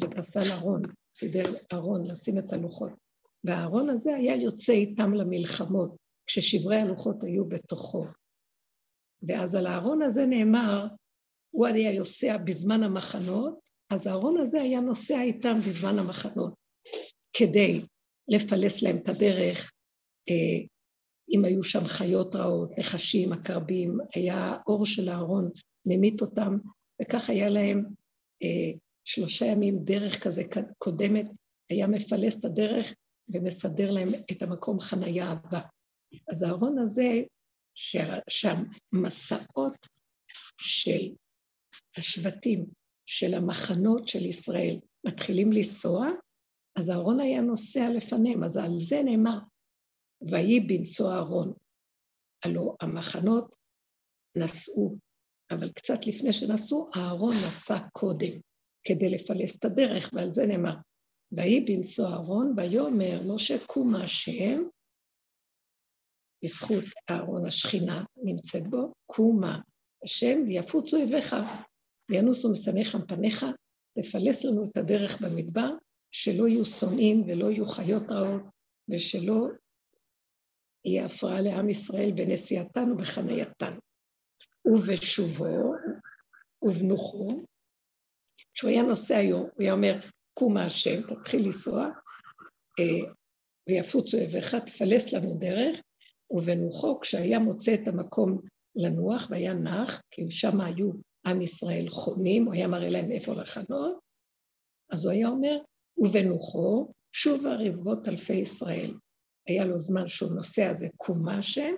ופסל 0.00 0.52
ארון, 0.52 0.82
סידר 1.14 1.54
ארון 1.72 2.06
לשים 2.06 2.38
את 2.38 2.52
הלוחות. 2.52 2.92
והארון 3.44 3.90
הזה 3.90 4.14
היה 4.14 4.36
יוצא 4.36 4.72
איתם 4.72 5.14
למלחמות, 5.14 5.96
כששברי 6.26 6.76
הלוחות 6.76 7.24
היו 7.24 7.44
בתוכו. 7.44 8.04
ואז 9.22 9.54
על 9.54 9.66
הארון 9.66 10.02
הזה 10.02 10.26
נאמר, 10.26 10.86
הוא 11.50 11.66
היה 11.66 11.92
יוסע 11.92 12.36
בזמן 12.36 12.82
המחנות, 12.82 13.68
אז 13.90 14.06
הארון 14.06 14.40
הזה 14.40 14.62
היה 14.62 14.80
נוסע 14.80 15.22
איתם 15.22 15.60
בזמן 15.68 15.98
המחנות, 15.98 16.54
כדי 17.32 17.80
לפלס 18.28 18.82
להם 18.82 18.96
את 18.96 19.08
הדרך, 19.08 19.72
אה, 20.28 20.66
אם 21.30 21.44
היו 21.44 21.62
שם 21.62 21.84
חיות 21.84 22.34
רעות, 22.34 22.78
נחשים, 22.78 23.32
עקרבים, 23.32 23.98
היה 24.14 24.56
אור 24.66 24.86
של 24.86 25.08
אהרון, 25.08 25.50
ממית 25.86 26.20
אותם, 26.20 26.58
וכך 27.02 27.30
היה 27.30 27.48
להם 27.48 27.84
אה, 28.42 28.78
שלושה 29.04 29.46
ימים 29.46 29.78
דרך 29.84 30.22
כזה 30.24 30.42
קודמת, 30.78 31.26
היה 31.70 31.86
מפלס 31.86 32.40
את 32.40 32.44
הדרך 32.44 32.94
ומסדר 33.28 33.90
להם 33.90 34.08
את 34.32 34.42
המקום 34.42 34.80
חנייה 34.80 35.30
הבא. 35.30 35.60
אז 36.30 36.42
הארון 36.42 36.78
הזה, 36.78 37.22
שהמסעות 38.28 39.86
של 40.60 41.14
השבטים, 41.96 42.66
של 43.06 43.34
המחנות 43.34 44.08
של 44.08 44.26
ישראל, 44.26 44.78
מתחילים 45.06 45.52
לנסוע, 45.52 46.08
אז 46.76 46.90
אהרון 46.90 47.20
היה 47.20 47.40
נוסע 47.40 47.88
לפניהם, 47.90 48.44
אז 48.44 48.56
על 48.56 48.78
זה 48.78 49.02
נאמר, 49.04 49.38
ויהי 50.22 50.60
בנסוע 50.60 51.14
אהרון. 51.14 51.52
הלא 52.44 52.74
המחנות 52.80 53.56
נסעו, 54.36 54.96
אבל 55.50 55.72
קצת 55.72 56.06
לפני 56.06 56.32
שנסעו, 56.32 56.90
אהרון 56.96 57.34
נסע 57.46 57.78
קודם, 57.92 58.40
כדי 58.84 59.10
לפלס 59.10 59.58
את 59.58 59.64
הדרך, 59.64 60.10
ועל 60.12 60.32
זה 60.32 60.46
נאמר, 60.46 60.74
ויהי 61.32 61.60
בנסוע 61.60 62.10
אהרון, 62.10 62.54
ויאמר 62.56 63.34
משה 63.34 63.66
קום 63.66 63.94
השם, 63.94 64.62
בזכות 66.44 66.84
אהרון 67.10 67.46
השכינה 67.46 68.04
נמצאת 68.16 68.68
בו, 68.68 68.92
קומה 69.06 69.60
השם 70.04 70.38
ויפוצו 70.46 70.96
אויביך, 70.96 71.36
וינוסו 72.10 72.52
משנאיך 72.52 72.94
מפניך, 72.94 73.46
לפלס 73.96 74.44
לנו 74.44 74.64
את 74.64 74.76
הדרך 74.76 75.22
במדבר, 75.22 75.70
שלא 76.10 76.48
יהיו 76.48 76.64
שונאים 76.64 77.24
ולא 77.26 77.50
יהיו 77.50 77.66
חיות 77.66 78.10
רעות, 78.10 78.42
ושלא 78.88 79.46
יהיה 80.84 81.06
הפרעה 81.06 81.40
לעם 81.40 81.68
ישראל 81.68 82.12
בנסיעתן 82.14 82.92
ובחנייתן. 82.92 83.78
ובשובו 84.64 85.74
ובנוחו, 86.62 87.28
כשהוא 88.54 88.70
היה 88.70 88.82
נוסע 88.82 89.16
היום, 89.16 89.40
הוא 89.40 89.62
היה 89.62 89.72
אומר, 89.72 90.00
קומה 90.34 90.64
השם, 90.64 91.02
תתחיל 91.02 91.46
לנסוע, 91.46 91.88
אה, 92.80 93.12
ויפוצו 93.68 94.16
אויביך, 94.16 94.54
תפלס 94.54 95.12
לנו 95.12 95.38
דרך, 95.38 95.80
ובנוחו, 96.30 97.00
כשהיה 97.00 97.38
מוצא 97.38 97.74
את 97.74 97.88
המקום 97.88 98.40
לנוח, 98.76 99.26
והיה 99.30 99.54
נח, 99.54 100.02
כי 100.10 100.30
שם 100.30 100.60
היו 100.60 100.90
עם 101.26 101.42
ישראל 101.42 101.88
חונים, 101.88 102.44
הוא 102.44 102.54
היה 102.54 102.68
מראה 102.68 102.88
להם 102.88 103.12
איפה 103.12 103.32
לחנות, 103.32 103.98
אז 104.92 105.04
הוא 105.04 105.12
היה 105.12 105.28
אומר, 105.28 105.58
ובנוחו, 105.98 106.92
שובה 107.12 107.54
רבבות 107.54 108.08
אלפי 108.08 108.34
ישראל. 108.34 108.94
היה 109.48 109.64
לו 109.64 109.78
זמן 109.78 110.08
שהוא 110.08 110.32
נוסע, 110.32 110.74
זה 110.74 110.88
קומה 110.96 111.42
שם, 111.42 111.74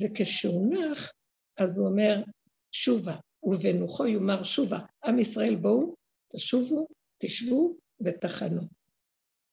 וכשהוא 0.00 0.74
נח, 0.74 1.12
אז 1.56 1.78
הוא 1.78 1.88
אומר, 1.88 2.22
שובה, 2.72 3.16
ובנוחו 3.42 4.06
יאמר 4.06 4.42
שובה, 4.42 4.78
עם 5.04 5.18
ישראל 5.18 5.56
בואו, 5.56 5.94
תשובו, 6.32 6.88
תשבו 7.18 7.76
ותחנו. 8.00 8.60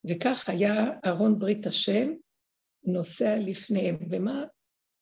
וכך 0.10 0.50
היה 0.50 0.74
אהרון 1.06 1.40
ברית 1.40 1.68
השם 1.68 2.14
נוסע 2.84 3.36
לפניהם, 3.40 3.98
ומה 4.12 4.44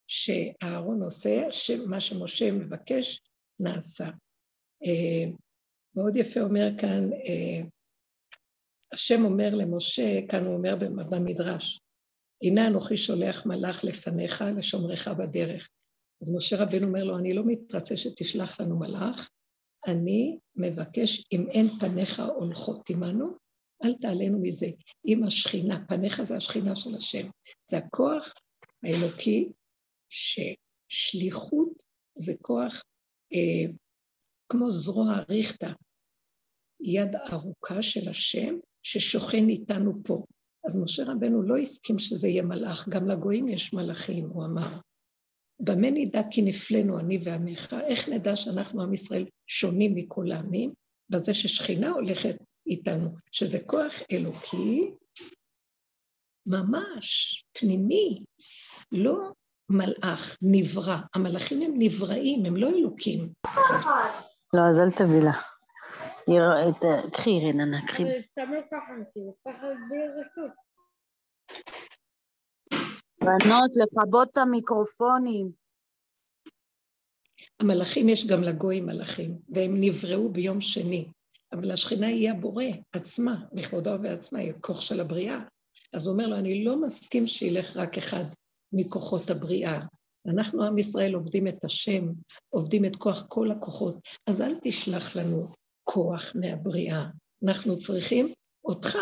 שאהרון 0.08 1.01
עושה, 1.03 1.48
מה 1.88 2.00
שמשה 2.00 2.51
מבקש, 2.51 3.22
נעשה. 3.60 4.10
אה, 4.86 5.32
מאוד 5.96 6.15
יפה 6.15 6.39
אומר 6.39 6.70
כאן, 6.77 7.13
אה, 7.13 7.67
השם 8.93 9.25
אומר 9.25 9.50
למשה, 9.53 10.20
כאן 10.29 10.46
הוא 10.46 10.53
אומר 10.53 10.75
במדרש, 11.10 11.79
הנה 12.44 12.68
אנוכי 12.68 12.98
שולח 12.98 13.46
מלאך 13.46 13.84
לפניך 13.84 14.44
לשומרך 14.58 15.08
בדרך. 15.08 15.70
אז 16.22 16.36
משה 16.36 16.64
רבנו 16.64 16.88
אומר 16.88 17.03
לו, 17.03 17.18
אני 17.18 17.34
לא 17.34 17.44
מתרצה 17.46 17.98
שתשלח 17.98 18.62
לנו 18.62 18.79
מלאך, 18.79 19.29
אני 19.88 20.38
מבקש, 20.56 21.25
אם 21.32 21.50
אין 21.50 21.68
פניך 21.68 22.22
הולכות 22.36 22.90
עמנו, 22.90 23.38
אל 23.84 23.94
תעלנו 24.01 24.40
מזה. 24.42 24.68
אם 25.08 25.24
השכינה, 25.24 25.86
פניך 25.88 26.24
זה 26.24 26.38
השכינה 26.38 26.75
של 26.75 26.96
השם. 26.96 27.29
זה 27.72 27.77
הכוח 27.77 28.34
האלוקי 28.84 29.50
ששליחות 30.10 31.84
זה 32.16 32.34
כוח 32.42 32.84
אה, 33.34 33.74
כמו 34.50 34.72
זרוע 34.72 35.20
ריכטה, 35.29 35.72
יד 36.82 37.16
ארוכה 37.16 37.82
של 37.82 38.10
השם 38.10 38.56
ששוכן 38.84 39.50
איתנו 39.50 39.94
פה. 40.03 40.24
אז 40.66 40.84
משה 40.84 41.04
רבנו 41.04 41.44
לא 41.44 41.58
הסכים 41.58 42.00
שזה 42.00 42.28
יהיה 42.28 42.44
מלאך, 42.44 42.90
גם 42.90 43.08
לגויים 43.08 43.48
יש 43.48 43.74
מלאכים, 43.74 44.30
הוא 44.30 44.46
אמר. 44.46 44.80
במה 45.60 45.92
נדע 45.92 46.22
כי 46.32 46.42
נפלנו 46.42 47.00
אני 47.00 47.20
ועמך? 47.24 47.76
איך 47.88 48.10
נדע 48.10 48.36
שאנחנו 48.36 48.84
עם 48.84 48.94
ישראל 48.94 49.26
שונים 49.48 49.96
מכל 49.96 50.32
העמים? 50.32 50.74
בזה 51.10 51.34
ששכינה 51.34 51.90
הולכת 51.90 52.36
איתנו, 52.68 53.10
שזה 53.32 53.60
כוח 53.66 53.94
אלוקי 54.12 54.92
ממש 56.46 57.44
פנימי, 57.54 58.24
לא 58.92 59.32
מלאך, 59.70 60.38
נברא. 60.42 60.98
המלאכים 61.16 61.62
הם 61.62 61.74
נבראים, 61.78 62.46
הם 62.46 62.58
לא 62.58 62.70
אלוקים. 62.70 63.30
לא, 64.54 64.62
אז 64.72 64.82
אל 64.82 64.92
תביא 64.92 65.22
לה. 65.22 65.52
קחי 67.14 67.40
רננה, 67.48 67.88
קחי. 67.88 68.03
בנות, 73.20 73.72
לכבות 73.75 74.29
את 74.31 74.38
המיקרופונים. 74.38 75.51
המלאכים 77.59 78.09
יש 78.09 78.27
גם 78.27 78.44
לגויים 78.44 78.86
מלאכים, 78.86 79.38
והם 79.50 79.72
נבראו 79.79 80.29
ביום 80.29 80.62
שני. 80.62 81.07
אבל 81.53 81.72
השכינה 81.72 82.07
היא 82.07 82.31
הבורא 82.31 82.64
עצמה, 82.94 83.46
בכבודו 83.53 83.90
ובעצמה, 83.90 84.40
היא 84.40 84.51
הכוח 84.51 84.81
של 84.81 85.01
הבריאה. 85.01 85.40
אז 85.94 86.05
הוא 86.05 86.14
אומר 86.14 86.27
לו, 86.27 86.36
אני 86.36 86.64
לא 86.64 86.81
מסכים 86.81 87.27
שילך 87.27 87.77
רק 87.77 87.98
אחד 87.98 88.24
מכוחות 88.74 89.29
הבריאה. 89.29 89.79
אנחנו, 90.27 90.64
עם 90.64 90.77
ישראל, 90.77 91.14
עובדים 91.14 91.48
את 91.48 91.64
השם, 91.64 92.05
עובדים 92.50 92.86
את 92.86 92.96
כוח 92.96 93.25
כל 93.27 93.51
הכוחות, 93.51 93.96
אז 94.27 94.42
אל 94.42 94.55
תשלח 94.62 95.16
לנו 95.16 95.48
כוח 95.83 96.35
מהבריאה. 96.35 97.05
אנחנו 97.48 97.77
צריכים 97.77 98.33
אותך. 98.65 98.98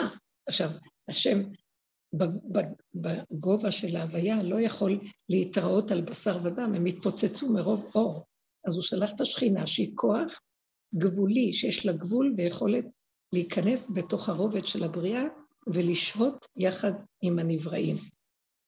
עכשיו, 0.47 0.69
השם 1.09 1.41
בגובה 2.93 3.71
של 3.71 3.95
ההוויה 3.95 4.43
לא 4.43 4.61
יכול 4.61 4.99
להתראות 5.29 5.91
על 5.91 6.01
בשר 6.01 6.37
ודם, 6.43 6.73
הם 6.75 6.85
התפוצצו 6.85 7.53
מרוב 7.53 7.91
אור. 7.95 8.25
אז 8.67 8.75
הוא 8.75 8.83
שלח 8.83 9.11
את 9.15 9.21
השכינה 9.21 9.67
שהיא 9.67 9.91
כוח 9.95 10.39
גבולי, 10.95 11.53
שיש 11.53 11.85
לה 11.85 11.93
גבול 11.93 12.33
ויכולת 12.37 12.85
להיכנס 13.33 13.91
בתוך 13.93 14.29
הרובד 14.29 14.65
של 14.65 14.83
הבריאה 14.83 15.23
ולשהות 15.67 16.45
יחד 16.57 16.91
עם 17.21 17.39
הנבראים. 17.39 17.95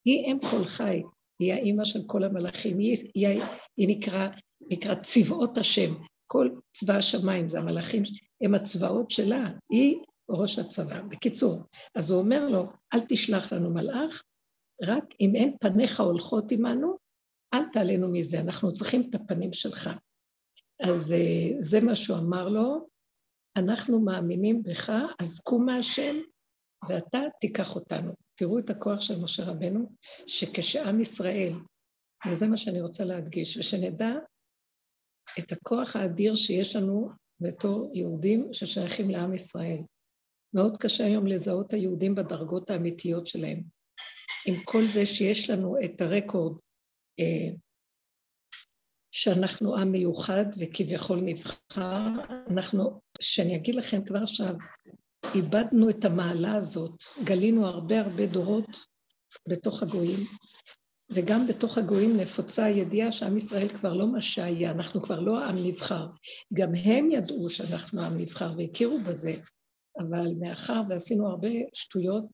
היא 0.05 0.25
אם 0.25 0.37
כל 0.51 0.63
חי, 0.65 1.01
היא 1.39 1.53
האימא 1.53 1.85
של 1.85 1.99
כל 2.07 2.23
המלאכים, 2.23 2.79
היא, 2.79 2.97
היא, 3.15 3.41
היא 3.77 3.97
נקרא, 3.97 4.27
נקרא 4.71 4.95
צבאות 4.95 5.57
השם, 5.57 5.93
כל 6.27 6.49
צבא 6.73 6.93
השמיים, 6.93 7.49
זה 7.49 7.59
המלאכים, 7.59 8.03
הם 8.41 8.55
הצבאות 8.55 9.11
שלה, 9.11 9.49
היא 9.69 9.95
ראש 10.29 10.59
הצבא. 10.59 11.01
בקיצור, 11.01 11.61
אז 11.95 12.09
הוא 12.09 12.19
אומר 12.19 12.49
לו, 12.49 12.65
אל 12.93 12.99
תשלח 13.09 13.53
לנו 13.53 13.73
מלאך, 13.73 14.23
רק 14.83 15.03
אם 15.21 15.35
אין 15.35 15.57
פניך 15.59 15.99
הולכות 15.99 16.51
עמנו, 16.51 16.97
אל 17.53 17.63
תעלינו 17.73 18.11
מזה, 18.11 18.39
אנחנו 18.39 18.71
צריכים 18.71 19.01
את 19.09 19.15
הפנים 19.15 19.53
שלך. 19.53 19.89
אז 20.83 21.11
אה, 21.11 21.49
זה 21.59 21.81
מה 21.81 21.95
שהוא 21.95 22.17
אמר 22.17 22.49
לו, 22.49 22.87
אנחנו 23.57 23.99
מאמינים 23.99 24.63
בך, 24.63 24.91
אז 25.19 25.39
קום 25.39 25.65
מהשם, 25.65 26.15
ואתה 26.89 27.19
תיקח 27.41 27.75
אותנו. 27.75 28.13
תראו 28.35 28.59
את 28.59 28.69
הכוח 28.69 29.01
של 29.01 29.21
משה 29.23 29.43
רבנו, 29.43 29.95
שכשעם 30.27 31.01
ישראל, 31.01 31.53
וזה 32.27 32.47
מה 32.47 32.57
שאני 32.57 32.81
רוצה 32.81 33.05
להדגיש, 33.05 33.57
ושנדע 33.57 34.13
את 35.39 35.51
הכוח 35.51 35.95
האדיר 35.95 36.35
שיש 36.35 36.75
לנו 36.75 37.09
בתור 37.39 37.91
יהודים 37.93 38.53
ששייכים 38.53 39.09
לעם 39.09 39.33
ישראל. 39.33 39.79
מאוד 40.53 40.77
קשה 40.77 41.05
היום 41.05 41.27
לזהות 41.27 41.73
היהודים 41.73 42.15
בדרגות 42.15 42.69
האמיתיות 42.69 43.27
שלהם. 43.27 43.63
עם 44.47 44.55
כל 44.65 44.83
זה 44.85 45.05
שיש 45.05 45.49
לנו 45.49 45.75
את 45.85 46.01
הרקורד 46.01 46.57
אה, 47.19 47.55
שאנחנו 49.11 49.77
עם 49.77 49.91
מיוחד 49.91 50.45
וכביכול 50.59 51.19
נבחר, 51.21 52.07
אנחנו, 52.49 53.01
שאני 53.21 53.55
אגיד 53.55 53.75
לכם 53.75 54.05
כבר 54.05 54.23
עכשיו, 54.23 54.55
איבדנו 55.35 55.89
את 55.89 56.05
המעלה 56.05 56.55
הזאת, 56.55 57.03
גלינו 57.23 57.67
הרבה 57.67 57.99
הרבה 57.99 58.25
דורות 58.25 58.69
בתוך 59.49 59.83
הגויים, 59.83 60.19
וגם 61.13 61.47
בתוך 61.47 61.77
הגויים 61.77 62.17
נפוצה 62.17 62.65
הידיעה 62.65 63.11
שעם 63.11 63.37
ישראל 63.37 63.67
כבר 63.67 63.93
לא 63.93 64.07
מה 64.07 64.21
שהיה, 64.21 64.71
אנחנו 64.71 65.01
כבר 65.01 65.19
לא 65.19 65.43
עם 65.43 65.55
נבחר. 65.65 66.07
גם 66.53 66.75
הם 66.75 67.11
ידעו 67.11 67.49
שאנחנו 67.49 68.01
עם 68.01 68.17
נבחר 68.17 68.51
והכירו 68.57 68.99
בזה, 68.99 69.33
אבל 69.97 70.27
מאחר 70.39 70.81
ועשינו 70.89 71.27
הרבה 71.27 71.49
שטויות 71.73 72.25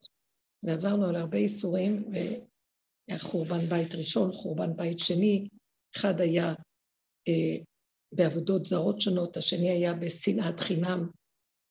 ועברנו 0.63 1.05
על 1.05 1.15
הרבה 1.15 1.37
איסורים, 1.37 2.11
חורבן 3.17 3.65
בית 3.69 3.95
ראשון, 3.95 4.31
חורבן 4.31 4.75
בית 4.75 4.99
שני, 4.99 5.47
אחד 5.95 6.21
היה 6.21 6.53
אה, 7.27 7.57
בעבודות 8.11 8.65
זרות 8.65 9.01
שונות, 9.01 9.37
השני 9.37 9.69
היה 9.69 9.93
בשנאת 9.93 10.59
חינם 10.59 11.09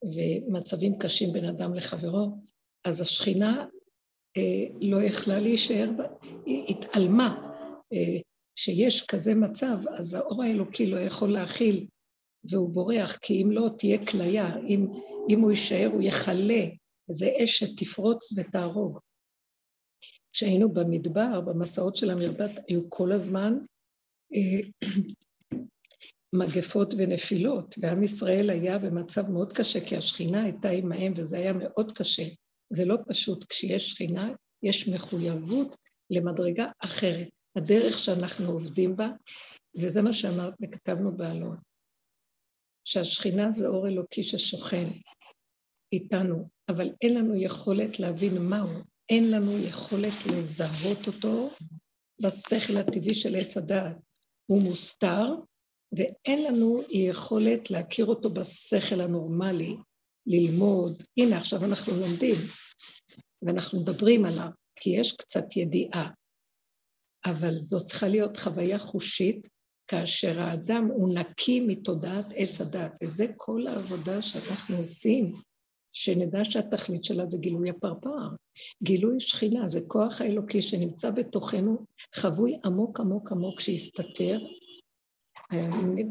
ומצבים 0.04 0.98
קשים 0.98 1.32
בין 1.32 1.44
אדם 1.44 1.74
לחברו, 1.74 2.38
אז 2.84 3.00
השכינה 3.00 3.66
לא 4.80 5.02
יכלה 5.02 5.40
להישאר, 5.40 5.90
היא 6.46 6.64
התעלמה. 6.68 7.48
אה, 7.92 8.20
שיש 8.58 9.06
כזה 9.06 9.34
מצב, 9.34 9.78
אז 9.88 10.14
האור 10.14 10.42
האלוקי 10.42 10.86
לא 10.86 11.00
יכול 11.00 11.28
להכיל, 11.28 11.86
והוא 12.44 12.70
בורח, 12.70 13.16
כי 13.16 13.42
אם 13.42 13.50
לא 13.50 13.70
תהיה 13.78 14.06
כליה, 14.06 14.56
אם, 14.56 14.86
אם 15.28 15.40
הוא 15.40 15.50
יישאר 15.50 15.90
הוא 15.92 16.02
יכלה, 16.02 16.64
וזה 17.10 17.30
אש 17.44 17.58
שתפרוץ 17.58 18.32
ותהרוג. 18.36 18.98
כשהיינו 20.32 20.72
במדבר, 20.72 21.40
במסעות 21.40 21.96
של 21.96 22.10
המרדף, 22.10 22.50
היו 22.68 22.80
כל 22.88 23.12
הזמן 23.12 23.58
אה, 24.34 24.88
מגפות 26.40 26.94
ונפילות, 26.98 27.74
ועם 27.80 28.02
ישראל 28.02 28.50
היה 28.50 28.78
במצב 28.78 29.30
מאוד 29.30 29.52
קשה, 29.52 29.80
כי 29.88 29.96
השכינה 29.96 30.42
הייתה 30.42 30.68
עמהם, 30.68 31.12
וזה 31.16 31.36
היה 31.36 31.52
מאוד 31.52 31.92
קשה. 31.92 32.24
זה 32.70 32.84
לא 32.84 32.96
פשוט, 33.08 33.44
כשיש 33.48 33.90
שכינה, 33.90 34.32
יש 34.62 34.88
מחויבות 34.88 35.76
למדרגה 36.10 36.66
אחרת. 36.78 37.28
הדרך 37.56 37.98
שאנחנו 37.98 38.52
עובדים 38.52 38.96
בה, 38.96 39.08
וזה 39.76 40.02
מה 40.02 40.12
שאמרת 40.12 40.54
וכתבנו 40.62 41.16
בעלון, 41.16 41.56
שהשכינה 42.84 43.52
זה 43.52 43.68
אור 43.68 43.88
אלוקי 43.88 44.22
ששוכן 44.22 44.84
איתנו, 45.92 46.48
אבל 46.68 46.90
אין 47.02 47.14
לנו 47.14 47.36
יכולת 47.36 48.00
להבין 48.00 48.38
מהו, 48.38 48.68
אין 49.08 49.30
לנו 49.30 49.58
יכולת 49.58 50.26
לזהות 50.32 51.06
אותו 51.06 51.50
בשכל 52.22 52.76
הטבעי 52.76 53.14
של 53.14 53.36
עץ 53.36 53.56
הדעת. 53.56 53.96
הוא 54.46 54.62
מוסתר, 54.62 55.34
ואין 55.92 56.44
לנו 56.44 56.82
יכולת 56.88 57.70
להכיר 57.70 58.06
אותו 58.06 58.30
בשכל 58.30 59.00
הנורמלי, 59.00 59.76
ללמוד. 60.28 61.02
הנה, 61.16 61.36
עכשיו 61.36 61.64
אנחנו 61.64 61.92
לומדים, 62.00 62.36
ואנחנו 63.42 63.80
מדברים 63.80 64.24
עליו, 64.24 64.48
כי 64.76 64.90
יש 64.90 65.12
קצת 65.12 65.56
ידיעה. 65.56 66.10
אבל 67.24 67.56
זו 67.56 67.84
צריכה 67.84 68.08
להיות 68.08 68.36
חוויה 68.36 68.78
חושית, 68.78 69.48
כאשר 69.86 70.40
האדם 70.40 70.88
הוא 70.92 71.14
נקי 71.14 71.60
מתודעת 71.60 72.26
עץ 72.34 72.60
הדת, 72.60 72.92
וזה 73.02 73.26
כל 73.36 73.66
העבודה 73.66 74.22
שאנחנו 74.22 74.76
עושים, 74.76 75.32
שנדע 75.92 76.44
שהתכלית 76.44 77.04
שלה 77.04 77.24
זה 77.28 77.38
גילוי 77.38 77.70
הפרפר. 77.70 78.28
גילוי 78.82 79.20
שכינה, 79.20 79.68
זה 79.68 79.80
כוח 79.86 80.20
האלוקי 80.20 80.62
שנמצא 80.62 81.10
בתוכנו, 81.10 81.86
חבוי 82.14 82.58
עמוק 82.64 83.00
עמוק 83.00 83.32
עמוק 83.32 83.60
שהסתתר, 83.60 84.38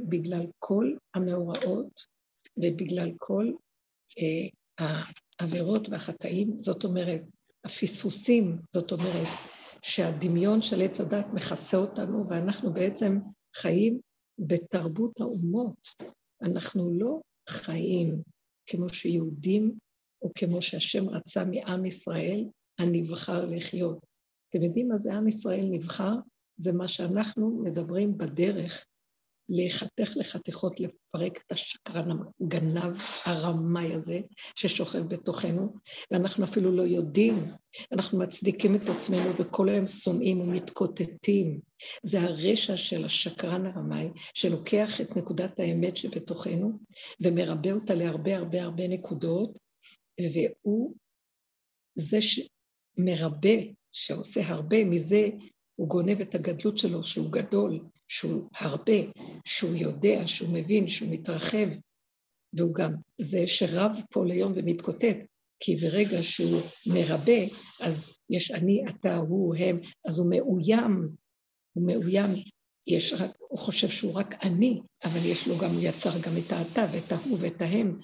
בגלל 0.10 0.46
כל 0.60 0.94
המאורעות 1.14 2.06
ובגלל 2.58 3.12
כל 3.18 3.52
אה, 3.52 3.67
העבירות 5.40 5.90
והחטאים, 5.90 6.58
זאת 6.62 6.84
אומרת, 6.84 7.22
הפספוסים, 7.64 8.58
זאת 8.74 8.92
אומרת, 8.92 9.28
שהדמיון 9.82 10.62
של 10.62 10.82
עץ 10.82 11.00
הדת 11.00 11.26
מכסה 11.34 11.78
אותנו, 11.78 12.30
ואנחנו 12.30 12.74
בעצם 12.74 13.20
חיים 13.56 14.00
בתרבות 14.40 15.22
האומות. 15.22 15.88
אנחנו 16.42 16.92
לא 16.94 17.22
חיים 17.50 18.22
כמו 18.70 18.90
שיהודים, 18.90 19.78
או 20.22 20.32
כמו 20.38 20.62
שהשם 20.62 21.10
רצה 21.10 21.46
מעם 21.46 21.86
ישראל 21.86 22.46
הנבחר 22.80 23.46
לחיות. 23.46 24.06
אתם 24.50 24.64
יודעים 24.64 24.88
מה 24.88 24.98
זה 24.98 25.14
עם 25.14 25.28
ישראל 25.28 25.66
נבחר? 25.70 26.14
זה 26.58 26.74
מה 26.74 26.88
שאנחנו 26.88 27.62
מדברים 27.64 28.18
בדרך 28.18 28.86
להיחתך 29.50 30.12
לחתיכות, 30.16 30.80
לפרק 30.80 31.38
את 31.38 31.52
השקרן 31.52 32.10
הגנב 32.42 32.98
הרמאי 33.26 33.94
הזה 33.94 34.20
ששוכב 34.56 35.00
בתוכנו, 35.00 35.74
ואנחנו 36.12 36.46
אפילו 36.46 36.72
לא 36.72 36.82
יודעים, 36.82 37.52
אנחנו 37.92 38.20
מצדיקים 38.20 38.76
את 38.76 38.90
עצמנו 38.90 39.36
וכל 39.38 39.70
היום 39.70 39.88
שונאים 39.88 40.42
ומתקוטטים. 40.42 41.60
זה 42.04 42.22
הרשע 42.22 42.78
של 42.78 43.06
השקרן 43.06 43.66
הרמאי, 43.66 44.10
שלוקח 44.34 45.02
את 45.02 45.18
נקודת 45.18 45.60
האמת 45.60 45.98
שבתוכנו 45.98 46.80
ומרבה 47.22 47.72
אותה 47.72 47.94
להרבה 47.94 48.38
הרבה 48.38 48.64
הרבה 48.64 48.88
נקודות, 48.88 49.60
והוא 50.22 50.96
זה 51.96 52.20
שמרבה, 52.22 53.58
שעושה 53.92 54.42
הרבה 54.48 54.84
מזה, 54.86 55.30
הוא 55.76 55.88
גונב 55.88 56.22
את 56.22 56.36
הגדלות 56.36 56.78
שלו, 56.78 57.04
שהוא 57.04 57.32
גדול, 57.32 57.80
שהוא 58.08 58.50
הרבה, 58.56 58.94
שהוא 59.46 59.76
יודע, 59.76 60.28
שהוא 60.28 60.50
מבין, 60.54 60.88
שהוא 60.88 61.10
מתרחב, 61.12 61.68
והוא 62.54 62.74
גם 62.74 62.94
זה 63.22 63.48
שרב 63.48 63.92
פה 64.12 64.26
ליום 64.26 64.54
ומתקוטט, 64.56 65.18
כי 65.60 65.76
ברגע 65.76 66.24
שהוא 66.24 66.62
מרבה, 66.88 67.42
אז 67.82 68.18
יש 68.30 68.52
אני, 68.52 68.84
אתה, 68.90 69.18
הוא, 69.18 69.56
הם, 69.56 69.80
אז 70.06 70.20
הוא 70.20 70.30
מאוים, 70.30 71.10
הוא 71.74 71.88
מאוים, 71.88 72.32
יש 72.88 73.14
רק, 73.14 73.32
הוא 73.40 73.60
חושב 73.60 73.90
שהוא 73.90 74.14
רק 74.14 74.46
אני, 74.46 74.82
אבל 75.04 75.20
יש 75.26 75.48
לו 75.48 75.58
גם, 75.58 75.70
הוא 75.70 75.82
יצר 75.82 76.12
גם 76.22 76.32
את 76.38 76.52
האתה 76.52 76.86
ואת 76.92 77.12
ההוא 77.12 77.38
ואת 77.42 77.62
ההם, 77.62 78.00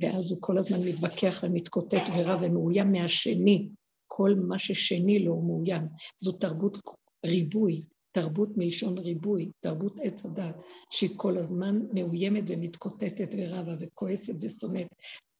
ואז 0.00 0.30
הוא 0.30 0.38
כל 0.40 0.58
הזמן 0.58 0.78
מתווכח 0.88 1.40
ומתקוטט 1.42 2.02
ורב 2.14 2.40
ומאוים 2.42 2.92
מהשני. 2.92 3.68
כל 4.06 4.34
מה 4.48 4.58
ששני 4.58 5.18
לו 5.18 5.32
הוא 5.32 5.46
מאוים. 5.46 5.82
זו 6.18 6.32
תרבות 6.32 6.78
ריבוי, 7.26 7.82
תרבות 8.16 8.48
מלשון 8.56 8.98
ריבוי, 8.98 9.50
תרבות 9.60 9.98
עץ 10.02 10.24
הדת, 10.24 10.54
שהיא 10.90 11.10
כל 11.16 11.38
הזמן 11.38 11.78
מאוימת 11.94 12.44
ומתקוטטת 12.48 13.28
ורבה 13.36 13.72
וכועסת 13.80 14.34
ושונאת 14.40 14.86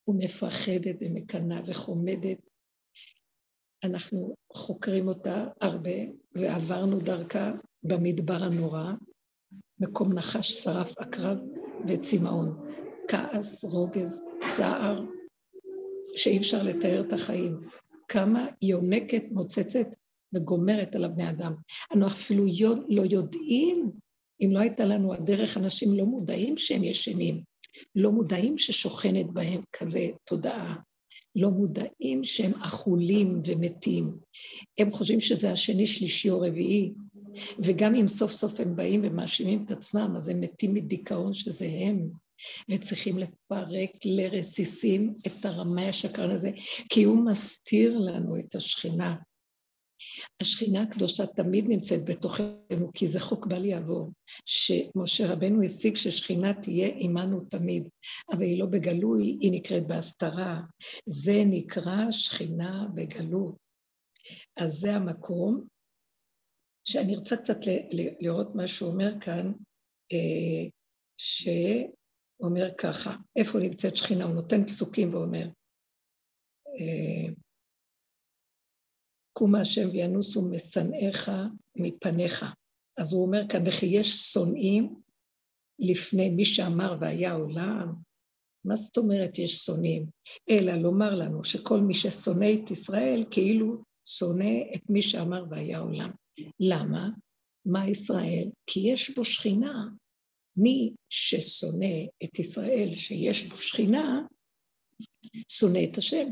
ומפחדת 0.08 0.96
ומקנאה 1.00 1.60
וחומדת. 1.66 2.38
אנחנו 3.84 4.34
חוקרים 4.52 5.08
אותה 5.08 5.46
הרבה 5.60 5.90
ועברנו 6.34 6.98
דרכה 6.98 7.52
במדבר 7.82 8.42
הנורא, 8.42 8.92
מקום 9.80 10.12
נחש, 10.12 10.52
שרף, 10.52 10.98
עקרב 10.98 11.38
וצמאון. 11.88 12.66
כעס, 13.08 13.64
רוגז, 13.64 14.22
צער, 14.56 15.04
שאי 16.16 16.38
אפשר 16.38 16.62
לתאר 16.62 17.04
את 17.08 17.12
החיים. 17.12 17.60
כמה 18.08 18.46
יונקת, 18.62 19.22
מוצצת 19.30 19.86
וגומרת 20.36 20.94
על 20.94 21.04
הבני 21.04 21.30
אדם. 21.30 21.54
אנחנו 21.92 22.06
אפילו 22.06 22.44
לא 22.88 23.02
יודעים, 23.02 23.90
אם 24.40 24.50
לא 24.52 24.58
הייתה 24.58 24.84
לנו 24.84 25.14
הדרך, 25.14 25.56
אנשים 25.56 25.92
לא 25.92 26.04
מודעים 26.04 26.58
שהם 26.58 26.84
ישנים, 26.84 27.42
לא 27.94 28.12
מודעים 28.12 28.58
ששוכנת 28.58 29.26
בהם 29.26 29.60
כזה 29.72 30.08
תודעה, 30.24 30.76
לא 31.36 31.50
מודעים 31.50 32.24
שהם 32.24 32.54
אכולים 32.54 33.40
ומתים. 33.44 34.18
הם 34.78 34.90
חושבים 34.90 35.20
שזה 35.20 35.52
השני, 35.52 35.86
שלישי 35.86 36.30
או 36.30 36.40
רביעי, 36.40 36.92
וגם 37.58 37.94
אם 37.94 38.08
סוף 38.08 38.32
סוף 38.32 38.60
הם 38.60 38.76
באים 38.76 39.00
ומאשימים 39.04 39.64
את 39.64 39.70
עצמם, 39.70 40.12
אז 40.16 40.28
הם 40.28 40.40
מתים 40.40 40.74
מדיכאון 40.74 41.34
שזה 41.34 41.68
הם. 41.72 42.08
וצריכים 42.70 43.18
לפרק 43.18 43.90
לרסיסים 44.04 45.14
את 45.26 45.44
הרמאי 45.44 45.88
השקרן 45.88 46.30
הזה, 46.30 46.50
כי 46.88 47.04
הוא 47.04 47.24
מסתיר 47.24 47.98
לנו 47.98 48.38
את 48.38 48.54
השכינה. 48.54 49.16
השכינה 50.40 50.82
הקדושה 50.82 51.26
תמיד 51.26 51.64
נמצאת 51.68 52.04
בתוכנו, 52.04 52.92
כי 52.94 53.06
זה 53.06 53.20
חוק 53.20 53.46
בל 53.46 53.64
יעבור, 53.64 54.12
שמשה 54.44 55.32
רבנו 55.32 55.62
השיג 55.62 55.96
ששכינה 55.96 56.54
תהיה 56.62 56.88
עמנו 56.96 57.44
תמיד, 57.50 57.88
אבל 58.32 58.42
היא 58.42 58.60
לא 58.60 58.66
בגלוי, 58.66 59.38
היא 59.40 59.52
נקראת 59.52 59.86
בהסתרה. 59.86 60.60
זה 61.06 61.42
נקרא 61.46 62.10
שכינה 62.10 62.86
בגלות. 62.94 63.56
אז 64.56 64.72
זה 64.72 64.94
המקום 64.94 65.66
שאני 66.84 67.16
רוצה 67.16 67.36
קצת 67.36 67.56
לראות 68.20 68.54
מה 68.54 68.68
שהוא 68.68 68.90
אומר 68.90 69.12
כאן, 69.20 69.52
אה, 70.12 70.68
שאומר 71.16 72.74
ככה, 72.78 73.16
איפה 73.36 73.58
נמצאת 73.58 73.96
שכינה? 73.96 74.24
הוא 74.24 74.34
נותן 74.34 74.66
פסוקים 74.66 75.14
ואומר, 75.14 75.48
קומה 79.38 79.60
השם 79.60 79.88
וינוסו 79.92 80.42
משנאיך 80.42 81.30
מפניך. 81.76 82.44
אז 82.98 83.12
הוא 83.12 83.22
אומר 83.22 83.42
כאן, 83.48 83.62
וכי 83.66 83.86
יש 83.86 84.12
שונאים 84.12 85.00
לפני 85.78 86.30
מי 86.30 86.44
שאמר 86.44 86.96
והיה 87.00 87.32
עולם. 87.32 87.94
מה 88.64 88.76
זאת 88.76 88.96
אומרת 88.96 89.38
יש 89.38 89.56
שונאים? 89.56 90.06
אלא 90.50 90.72
לומר 90.72 91.14
לנו 91.14 91.44
שכל 91.44 91.80
מי 91.80 91.94
ששונא 91.94 92.46
את 92.54 92.70
ישראל 92.70 93.24
כאילו 93.30 93.82
שונא 94.08 94.54
את 94.74 94.90
מי 94.90 95.02
שאמר 95.02 95.44
והיה 95.50 95.78
עולם. 95.78 96.10
למה? 96.60 97.08
מה 97.66 97.88
ישראל? 97.88 98.50
כי 98.66 98.80
יש 98.80 99.10
בו 99.10 99.24
שכינה. 99.24 99.88
מי 100.56 100.94
ששונא 101.10 101.96
את 102.24 102.38
ישראל 102.38 102.92
שיש 102.96 103.46
בו 103.46 103.56
שכינה, 103.56 104.22
שונא 105.48 105.78
את 105.92 105.98
השם. 105.98 106.28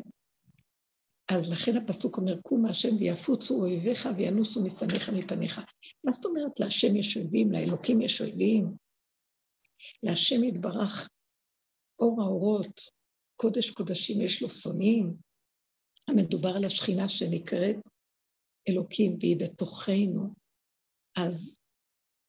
אז 1.28 1.52
לכן 1.52 1.76
הפסוק 1.76 2.16
אומר, 2.16 2.40
קום 2.42 2.66
השם 2.66 2.96
ויפוצו 2.98 3.60
אויביך 3.62 4.08
וינוסו 4.16 4.64
משנאיך 4.64 5.08
מפניך. 5.08 5.60
מה 6.04 6.12
זאת 6.12 6.24
אומרת 6.24 6.60
להשם 6.60 6.96
יש 6.96 7.16
אויבים, 7.16 7.52
לאלוקים 7.52 8.00
יש 8.00 8.20
אויבים? 8.20 8.76
להשם 10.02 10.44
יתברך 10.44 11.08
אור 11.98 12.22
האורות, 12.22 12.80
קודש 13.36 13.70
קודשים 13.70 14.20
יש 14.20 14.42
לו 14.42 14.48
שונאים. 14.48 15.14
המדובר 16.08 16.48
על 16.48 16.64
השכינה 16.64 17.08
שנקראת 17.08 17.76
אלוקים 18.68 19.16
והיא 19.20 19.36
בתוכנו. 19.40 20.34
אז 21.16 21.58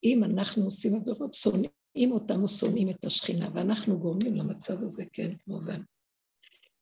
אם 0.03 0.23
אנחנו 0.23 0.63
עושים 0.63 0.95
עבירות, 0.95 1.34
שונאים 1.34 2.12
אותנו, 2.12 2.47
שונאים 2.47 2.89
את 2.89 3.05
השכינה, 3.05 3.49
ואנחנו 3.53 3.99
גורמים 3.99 4.36
למצב 4.36 4.81
הזה, 4.81 5.03
כן, 5.13 5.38
כמובן. 5.38 5.81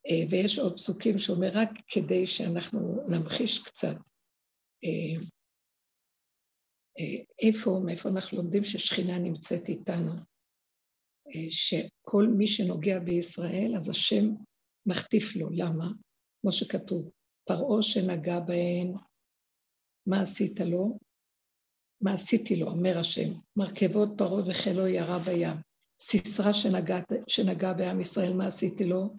אה, 0.10 0.24
ויש 0.30 0.60
עוד 0.60 0.74
פסוקים 0.74 1.20
שאומר 1.20 1.50
רק 1.54 1.70
כדי 1.88 2.28
שאנחנו 2.28 2.80
נמחיש 3.10 3.60
קצת 3.60 3.96
אה, 4.84 5.22
אה, 7.00 7.24
איפה, 7.40 7.82
מאיפה 7.86 8.10
אנחנו 8.10 8.38
לומדים 8.38 8.64
ששכינה 8.64 9.20
נמצאת 9.20 9.70
איתנו. 9.70 10.12
שכל 11.50 12.28
מי 12.38 12.48
שנוגע 12.48 13.00
בישראל, 13.00 13.74
אז 13.78 13.90
השם 13.90 14.26
מחטיף 14.86 15.36
לו. 15.36 15.50
למה? 15.52 15.88
כמו 16.42 16.52
שכתוב, 16.52 17.12
פרעה 17.48 17.82
שנגע 17.82 18.40
בהן, 18.40 18.94
מה 20.08 20.22
עשית 20.22 20.60
לו? 20.60 20.98
מה 22.02 22.14
עשיתי 22.14 22.56
לו, 22.56 22.68
אומר 22.68 23.00
השם, 23.00 23.34
מרכבות 23.56 24.10
פרעה 24.18 24.50
וחילו 24.50 24.88
ירה 24.88 25.20
בים. 25.20 25.58
סיסרא 26.02 26.54
שנגע, 26.54 27.00
שנגע 27.28 27.74
בעם 27.74 28.02
ישראל, 28.02 28.34
מה 28.34 28.48
עשיתי 28.48 28.84
לו? 28.84 29.18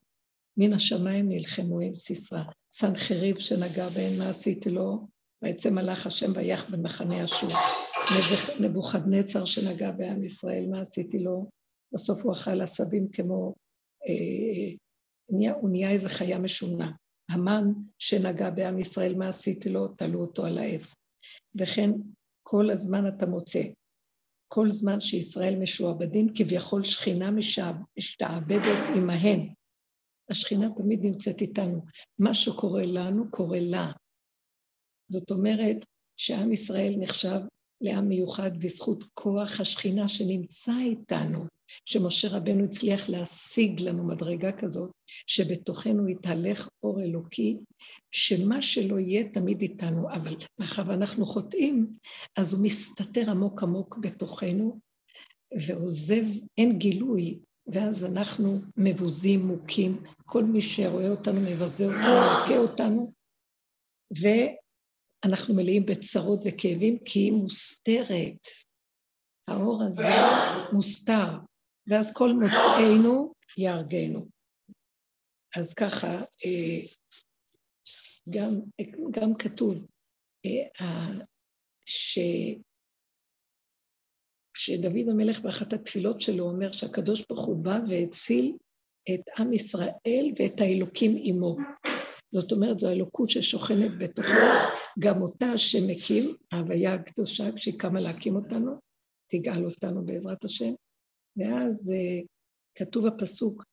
מן 0.57 0.73
השמיים 0.73 1.29
נלחמו 1.29 1.81
עם 1.81 1.95
סיסרא. 1.95 2.43
סנחריב 2.73 3.38
שנגע 3.38 3.88
בהן, 3.88 4.19
מה 4.19 4.29
עשיתי 4.29 4.71
לו? 4.71 5.07
ויצא 5.43 5.71
מלאך 5.71 6.07
השם 6.07 6.33
ויח 6.35 6.71
במחנה 6.71 7.25
אשור. 7.25 7.51
נבוכדנצר 8.61 9.45
שנגע 9.45 9.90
בעם 9.90 10.25
ישראל, 10.25 10.67
מה 10.71 10.81
עשיתי 10.81 11.19
לו? 11.19 11.51
בסוף 11.95 12.25
הוא 12.25 12.33
אכל 12.33 12.61
עשבים 12.61 13.09
כמו... 13.12 13.55
אה, 14.09 14.75
הוא 15.61 15.71
נהיה 15.71 15.90
איזה 15.90 16.09
חיה 16.09 16.38
משונה. 16.38 16.93
המן 17.31 17.73
שנגע 17.99 18.51
בעם 18.51 18.79
ישראל, 18.79 19.14
מה 19.14 19.29
עשיתי 19.29 19.69
לו? 19.69 19.88
תלו 19.88 20.21
אותו 20.21 20.45
על 20.45 20.59
העץ. 20.59 20.95
וכן 21.55 21.90
כל 22.43 22.71
הזמן 22.71 23.09
אתה 23.09 23.27
מוצא, 23.27 23.62
כל 24.49 24.73
זמן 24.73 25.01
שישראל 25.01 25.57
משועבדים, 25.57 26.29
כביכול 26.35 26.85
שכינה 26.85 27.31
משתעבדת 27.97 28.88
עמהן. 28.97 29.55
השכינה 30.31 30.69
תמיד 30.77 31.01
נמצאת 31.03 31.41
איתנו. 31.41 31.85
מה 32.19 32.35
שקורה 32.35 32.87
לנו, 32.87 33.31
קורה 33.31 33.61
לה. 33.61 33.93
זאת 35.09 35.31
אומרת 35.31 35.87
שעם 36.17 36.53
ישראל 36.53 36.95
נחשב 36.99 37.41
לעם 37.81 38.09
מיוחד 38.09 38.59
בזכות 38.59 39.05
כוח 39.15 39.61
השכינה 39.61 40.09
שנמצא 40.09 40.73
איתנו, 40.81 41.45
שמשה 41.85 42.29
רבנו 42.29 42.65
הצליח 42.65 43.09
להשיג 43.09 43.81
לנו 43.81 44.09
מדרגה 44.09 44.53
כזאת, 44.53 44.91
שבתוכנו 45.27 46.09
יתהלך 46.09 46.69
אור 46.83 47.03
אלוקי, 47.03 47.57
שמה 48.11 48.63
שלא 48.63 48.99
יהיה 48.99 49.29
תמיד 49.29 49.61
איתנו, 49.61 50.13
אבל 50.13 50.37
מאחר 50.59 50.83
ואנחנו 50.87 51.27
חוטאים, 51.27 51.87
אז 52.37 52.53
הוא 52.53 52.65
מסתתר 52.65 53.31
עמוק 53.31 53.63
עמוק 53.63 53.99
בתוכנו, 54.01 54.79
ועוזב, 55.67 56.25
אין 56.59 56.79
גילוי, 56.79 57.39
ואז 57.66 58.05
אנחנו 58.05 58.61
מבוזים, 58.77 59.40
מוכים, 59.40 60.03
כל 60.27 60.44
מי 60.44 60.62
שרואה 60.62 61.09
אותנו 61.09 61.40
מבזה 61.40 61.85
אותנו, 61.85 61.98
מכה 61.98 62.59
אותנו, 62.59 63.12
ואנחנו 64.20 65.55
מלאים 65.55 65.87
בצרות 65.87 66.40
וכאבים, 66.44 66.98
כי 67.05 67.18
היא 67.18 67.33
מוסתרת. 67.33 68.46
האור 69.48 69.83
הזה 69.83 70.12
מוסתר, 70.72 71.38
ואז 71.87 72.12
כל 72.14 72.29
מוצאינו 72.33 73.35
יהרגנו. 73.59 74.29
אז 75.57 75.74
ככה, 75.74 76.22
אה, 76.44 76.81
גם, 78.31 78.50
גם 79.11 79.35
כתוב 79.35 79.74
אה, 80.46 81.24
ש... 81.87 82.18
שדוד 84.64 85.09
המלך 85.11 85.40
באחת 85.40 85.72
התפילות 85.72 86.20
שלו 86.20 86.44
אומר 86.44 86.72
שהקדוש 86.72 87.24
ברוך 87.29 87.44
הוא 87.44 87.64
בא 87.64 87.81
והציל 87.88 88.57
את 89.14 89.20
עם 89.38 89.53
ישראל 89.53 90.33
ואת 90.38 90.61
האלוקים 90.61 91.16
עמו. 91.22 91.57
זאת 92.35 92.53
אומרת, 92.53 92.81
זו 92.81 92.88
האלוקות 92.88 93.31
ששוכנת 93.31 93.90
בתוכו, 93.98 94.44
גם 94.98 95.22
אותה 95.22 95.46
השם 95.46 95.87
מקים, 95.88 96.24
ההוויה 96.53 96.94
הקדושה, 96.94 97.53
כשהיא 97.53 97.79
קמה 97.79 98.00
להקים 98.00 98.37
אותנו, 98.37 98.72
תגאל 99.31 99.64
אותנו 99.64 100.05
בעזרת 100.05 100.44
השם. 100.44 100.74
ואז 101.37 101.92
uh, 101.92 102.27
כתוב 102.79 103.07
הפסוק, 103.07 103.64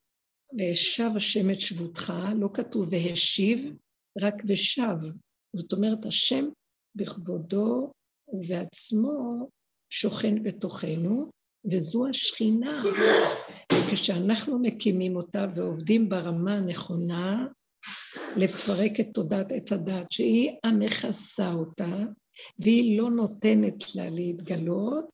ושב 0.59 1.09
השם 1.15 1.49
את 1.51 1.59
שבותך, 1.61 2.13
לא 2.39 2.49
כתוב 2.53 2.87
והשיב, 2.91 3.75
רק 4.21 4.43
ושב. 4.47 4.97
זאת 5.55 5.73
אומרת, 5.73 6.05
השם 6.05 6.45
בכבודו 6.95 7.91
ובעצמו 8.27 9.47
שוכן 9.91 10.43
בתוכנו, 10.43 11.31
וזו 11.71 12.07
השכינה. 12.07 12.83
וכשאנחנו 13.73 14.59
מקימים 14.59 15.15
אותה 15.15 15.45
ועובדים 15.55 16.09
ברמה 16.09 16.53
הנכונה, 16.53 17.47
לפרק 18.37 18.99
את 18.99 19.07
תודעת 19.13 19.51
עץ 19.51 19.71
הדת, 19.71 20.11
שהיא 20.11 20.51
המכסה 20.63 21.53
אותה, 21.53 21.97
והיא 22.59 22.99
לא 22.99 23.09
נותנת 23.09 23.95
לה 23.95 24.09
להתגלות, 24.09 25.05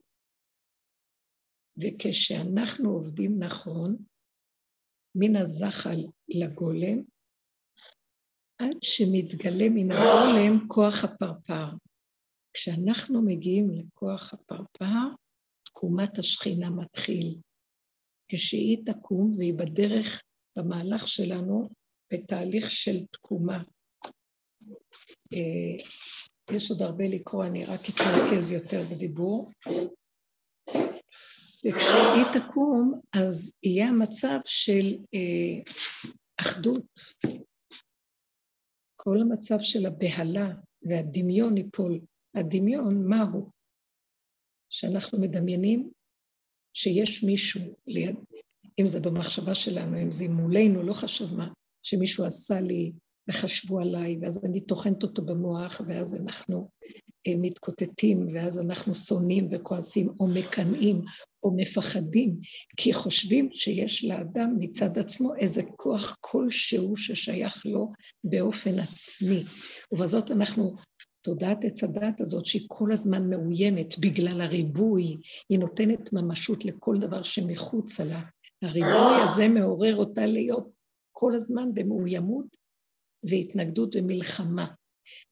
וכשאנחנו 1.77 2.89
עובדים 2.89 3.39
נכון, 3.39 3.97
מן 5.15 5.35
הזחל 5.35 6.05
לגולם, 6.29 7.01
עד 8.61 8.77
שמתגלה 8.81 9.69
מן 9.69 9.91
הגולם 9.91 10.67
כוח 10.67 11.03
הפרפר. 11.03 11.87
כשאנחנו 12.57 13.21
מגיעים 13.21 13.69
לכוח 13.71 14.33
הפרפר, 14.33 15.07
תקומת 15.65 16.19
השכינה 16.19 16.69
מתחיל. 16.69 17.41
כשהיא 18.27 18.77
תקום 18.85 19.31
והיא 19.37 19.53
בדרך, 19.53 20.23
במהלך 20.57 21.07
שלנו, 21.07 21.69
בתהליך 22.13 22.71
של 22.71 23.05
תקומה. 23.11 23.63
אה, 25.33 25.85
יש 26.51 26.71
עוד 26.71 26.81
הרבה 26.81 27.07
לקרוא, 27.07 27.45
אני 27.45 27.65
רק 27.65 27.79
אתרכז 27.89 28.51
יותר 28.51 28.83
בדיבור. 28.91 29.51
וכשהיא 31.65 32.39
תקום, 32.39 33.01
אז 33.13 33.51
יהיה 33.63 33.87
המצב 33.87 34.39
של 34.45 34.97
אה, 35.13 35.73
אחדות. 36.41 36.99
כל 38.95 39.17
המצב 39.21 39.57
של 39.61 39.85
הבהלה 39.85 40.49
והדמיון 40.81 41.57
ייפול. 41.57 41.99
הדמיון, 42.35 43.07
מהו? 43.07 43.49
שאנחנו 44.69 45.19
מדמיינים 45.19 45.89
שיש 46.73 47.23
מישהו 47.23 47.61
ליד, 47.87 48.15
אם 48.79 48.87
זה 48.87 48.99
במחשבה 48.99 49.55
שלנו, 49.55 50.01
אם 50.01 50.11
זה 50.11 50.27
מולנו, 50.29 50.83
לא 50.83 50.93
חשוב 50.93 51.33
מה, 51.37 51.47
שמישהו 51.83 52.25
עשה 52.25 52.61
לי 52.61 52.91
וחשבו 53.29 53.79
עליי, 53.79 54.17
ואז 54.21 54.45
אני 54.45 54.61
טוחנת 54.61 55.03
אותו 55.03 55.21
במוח, 55.21 55.81
ואז 55.87 56.15
אנחנו 56.15 56.69
אה, 57.27 57.33
מתקוטטים, 57.37 58.27
ואז 58.33 58.59
אנחנו 58.59 58.95
שונאים 58.95 59.47
וכועסים, 59.51 60.09
או 60.19 60.27
מקנאים, 60.27 61.01
או 61.43 61.55
מפחדים, 61.55 62.39
כי 62.77 62.93
חושבים 62.93 63.49
שיש 63.53 64.05
לאדם 64.05 64.55
מצד 64.59 64.97
עצמו 64.97 65.35
איזה 65.35 65.61
כוח 65.75 66.17
כלשהו 66.21 66.97
ששייך 66.97 67.65
לו 67.65 67.91
באופן 68.23 68.79
עצמי. 68.79 69.43
ובזאת 69.91 70.31
אנחנו 70.31 70.75
תודעת 71.27 71.57
עץ 71.63 71.83
הדת 71.83 72.21
הזאת, 72.21 72.45
שהיא 72.45 72.65
כל 72.67 72.91
הזמן 72.91 73.29
מאוימת 73.29 73.99
בגלל 73.99 74.41
הריבוי, 74.41 75.17
היא 75.49 75.59
נותנת 75.59 76.13
ממשות 76.13 76.65
לכל 76.65 76.97
דבר 76.99 77.23
שמחוצה 77.23 78.03
לה. 78.03 78.21
הריבוי 78.61 79.21
הזה 79.23 79.47
מעורר 79.47 79.95
אותה 79.95 80.25
להיות 80.25 80.69
כל 81.11 81.35
הזמן 81.35 81.73
במאוימות 81.73 82.57
והתנגדות 83.23 83.95
ומלחמה. 83.95 84.67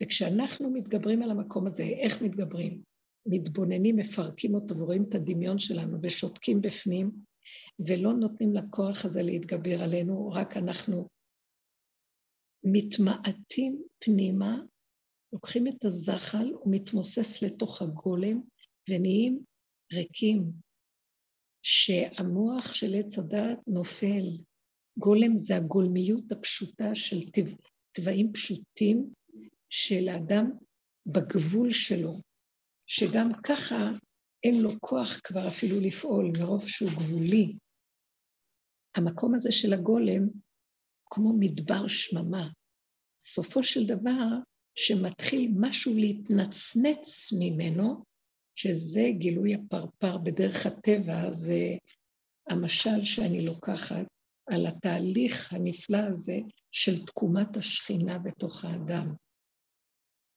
וכשאנחנו 0.03 0.69
מתגברים 0.69 1.23
על 1.23 1.31
המקום 1.31 1.67
הזה, 1.67 1.83
איך 1.83 2.21
מתגברים? 2.21 2.81
מתבוננים, 3.25 3.95
מפרקים 3.95 4.55
אותו 4.55 4.77
ורואים 4.77 5.05
את 5.09 5.15
הדמיון 5.15 5.59
שלנו 5.59 5.97
ושותקים 6.01 6.61
בפנים, 6.61 7.11
ולא 7.87 8.13
נותנים 8.13 8.53
לכוח 8.53 9.05
הזה 9.05 9.21
להתגבר 9.23 9.81
עלינו, 9.81 10.31
רק 10.31 10.57
אנחנו 10.57 11.07
מתמעטים 12.63 13.83
פנימה 13.99 14.61
לוקחים 15.35 15.67
את 15.67 15.85
הזחל, 15.85 16.51
הוא 16.53 16.73
מתמוסס 16.75 17.41
לתוך 17.41 17.81
הגולם 17.81 18.41
ונהיים 18.89 19.43
ריקים, 19.93 20.51
שהמוח 21.63 22.73
של 22.73 22.95
עץ 22.95 23.17
הדעת 23.17 23.59
נופל. 23.67 24.23
גולם 24.97 25.37
זה 25.37 25.55
הגולמיות 25.55 26.31
הפשוטה 26.31 26.95
של 26.95 27.17
תוואים 27.91 28.33
פשוטים 28.33 29.13
של 29.69 30.07
האדם 30.07 30.51
בגבול 31.05 31.71
שלו, 31.71 32.21
שגם 32.87 33.29
ככה 33.43 33.91
אין 34.43 34.61
לו 34.61 34.69
כוח 34.79 35.19
כבר 35.23 35.47
אפילו 35.47 35.75
לפעול, 35.79 36.31
מרוב 36.39 36.67
שהוא 36.67 36.89
גבולי. 36.89 37.57
המקום 38.95 39.35
הזה 39.35 39.51
של 39.51 39.73
הגולם, 39.73 40.29
כמו 41.09 41.33
מדבר 41.39 41.87
שממה. 41.87 42.49
סופו 43.21 43.63
של 43.63 43.85
דבר, 43.87 44.27
שמתחיל 44.75 45.51
משהו 45.55 45.93
להתנצנץ 45.95 47.33
ממנו, 47.39 48.03
שזה 48.55 49.09
גילוי 49.17 49.55
הפרפר 49.55 50.17
בדרך 50.17 50.65
הטבע, 50.65 51.33
זה 51.33 51.77
המשל 52.49 53.03
שאני 53.03 53.45
לוקחת 53.45 54.05
על 54.47 54.65
התהליך 54.65 55.53
הנפלא 55.53 55.97
הזה 55.97 56.37
של 56.71 57.05
תקומת 57.05 57.57
השכינה 57.57 58.19
בתוך 58.19 58.65
האדם. 58.65 59.13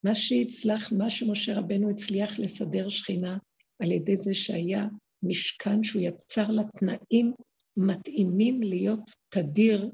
מה 0.04 0.14
שהצלח, 0.14 0.92
מה 0.92 1.10
שמשה 1.10 1.58
רבנו 1.58 1.90
הצליח 1.90 2.38
לסדר 2.38 2.88
שכינה 2.88 3.38
על 3.82 3.92
ידי 3.92 4.16
זה 4.16 4.34
שהיה 4.34 4.86
משכן 5.22 5.84
שהוא 5.84 6.02
יצר 6.02 6.50
לה 6.50 6.62
תנאים 6.76 7.32
מתאימים 7.76 8.62
להיות 8.62 9.10
תדיר 9.28 9.90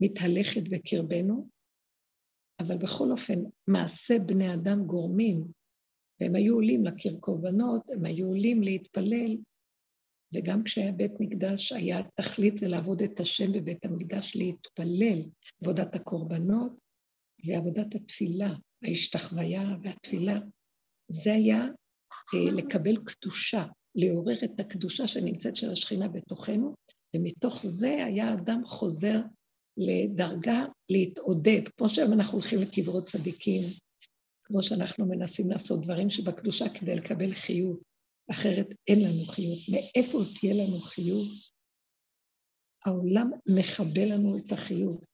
מתהלכת 0.00 0.62
בקרבנו, 0.62 1.48
אבל 2.60 2.76
בכל 2.78 3.10
אופן, 3.10 3.42
מעשה 3.68 4.18
בני 4.18 4.54
אדם 4.54 4.86
גורמים, 4.86 5.44
והם 6.20 6.34
היו 6.34 6.54
עולים 6.54 6.84
להכיר 6.84 7.16
קורבנות, 7.20 7.90
הם 7.90 8.04
היו 8.04 8.26
עולים 8.26 8.62
להתפלל, 8.62 9.36
וגם 10.34 10.64
כשהיה 10.64 10.92
בית 10.92 11.20
מקדש, 11.20 11.72
היה 11.72 12.02
תכלית 12.14 12.58
זה 12.58 12.68
לעבוד 12.68 13.02
את 13.02 13.20
השם 13.20 13.52
בבית 13.52 13.84
המקדש, 13.84 14.36
להתפלל, 14.36 15.22
עבודת 15.62 15.94
הקורבנות 15.94 16.72
ועבודת 17.46 17.94
התפילה, 17.94 18.54
ההשתחוויה 18.82 19.76
והתפילה. 19.82 20.38
זה 21.08 21.34
היה 21.34 21.64
אה, 22.34 22.52
לקבל 22.56 22.96
קדושה, 23.04 23.66
לעורר 23.94 24.36
את 24.44 24.60
הקדושה 24.60 25.08
שנמצאת 25.08 25.56
של 25.56 25.70
השכינה 25.70 26.08
בתוכנו, 26.08 26.74
ומתוך 27.16 27.66
זה 27.66 28.04
היה 28.04 28.34
אדם 28.34 28.64
חוזר 28.64 29.20
לדרגה 29.76 30.64
להתעודד, 30.90 31.68
כמו 31.76 31.88
שאנחנו 31.88 32.32
הולכים 32.32 32.60
לקברות 32.60 33.06
צדיקים, 33.06 33.62
כמו 34.44 34.62
שאנחנו 34.62 35.06
מנסים 35.06 35.50
לעשות 35.50 35.80
דברים 35.82 36.10
שבקדושה 36.10 36.68
כדי 36.68 36.96
לקבל 36.96 37.34
חיוב, 37.34 37.80
אחרת 38.30 38.66
אין 38.88 38.98
לנו 39.00 39.24
חיוב. 39.24 39.58
מאיפה 39.72 40.18
תהיה 40.40 40.54
לנו 40.54 40.78
חיוב? 40.78 41.28
העולם 42.84 43.30
מכבה 43.46 44.04
לנו 44.04 44.36
את 44.38 44.52
החיוב. 44.52 45.04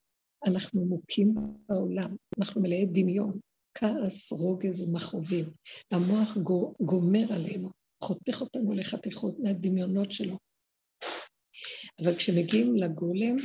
אנחנו 0.46 0.84
מוכים 0.84 1.34
בעולם, 1.68 2.16
אנחנו 2.38 2.60
מלאי 2.60 2.86
דמיון, 2.86 3.38
כעס, 3.74 4.32
רוגז 4.32 4.82
ומכאובים. 4.82 5.44
המוח 5.90 6.36
גומר 6.80 7.32
עלינו, 7.32 7.70
חותך 8.02 8.40
אותנו 8.40 8.72
לחתיכות 8.72 9.38
מהדמיונות 9.38 10.12
שלו. 10.12 10.38
אבל 12.04 12.16
כשמגיעים 12.16 12.76
לגולם, 12.76 13.36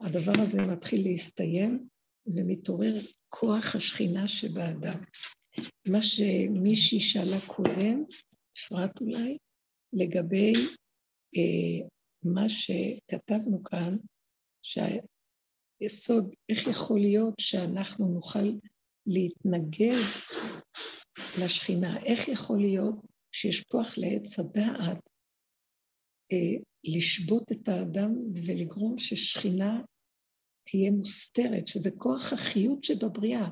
הדבר 0.00 0.32
הזה 0.42 0.66
מתחיל 0.66 1.08
להסתיים 1.08 1.88
ומתעורר 2.26 2.94
כוח 3.28 3.76
השכינה 3.76 4.28
שבאדם. 4.28 5.04
מה 5.88 6.02
שמישהי 6.02 7.00
שאלה 7.00 7.36
קודם, 7.46 8.04
אפרת 8.58 9.00
אולי, 9.00 9.38
לגבי 9.92 10.52
אה, 11.36 11.88
מה 12.22 12.48
שכתבנו 12.48 13.62
כאן, 13.64 13.96
שהיסוד, 14.62 16.34
איך 16.48 16.66
יכול 16.66 17.00
להיות 17.00 17.34
שאנחנו 17.40 18.08
נוכל 18.08 18.52
להתנגד 19.06 20.02
לשכינה? 21.40 22.04
איך 22.04 22.28
יכול 22.28 22.60
להיות 22.60 22.94
שיש 23.32 23.62
כוח 23.62 23.98
לעץ 23.98 24.38
הדעת 24.38 25.10
לשבות 26.84 27.52
את 27.52 27.68
האדם 27.68 28.14
ולגרום 28.34 28.98
ששכינה 28.98 29.80
תהיה 30.66 30.90
מוסתרת, 30.90 31.68
שזה 31.68 31.90
כוח 31.90 32.32
החיות 32.32 32.84
שבבריאה. 32.84 33.48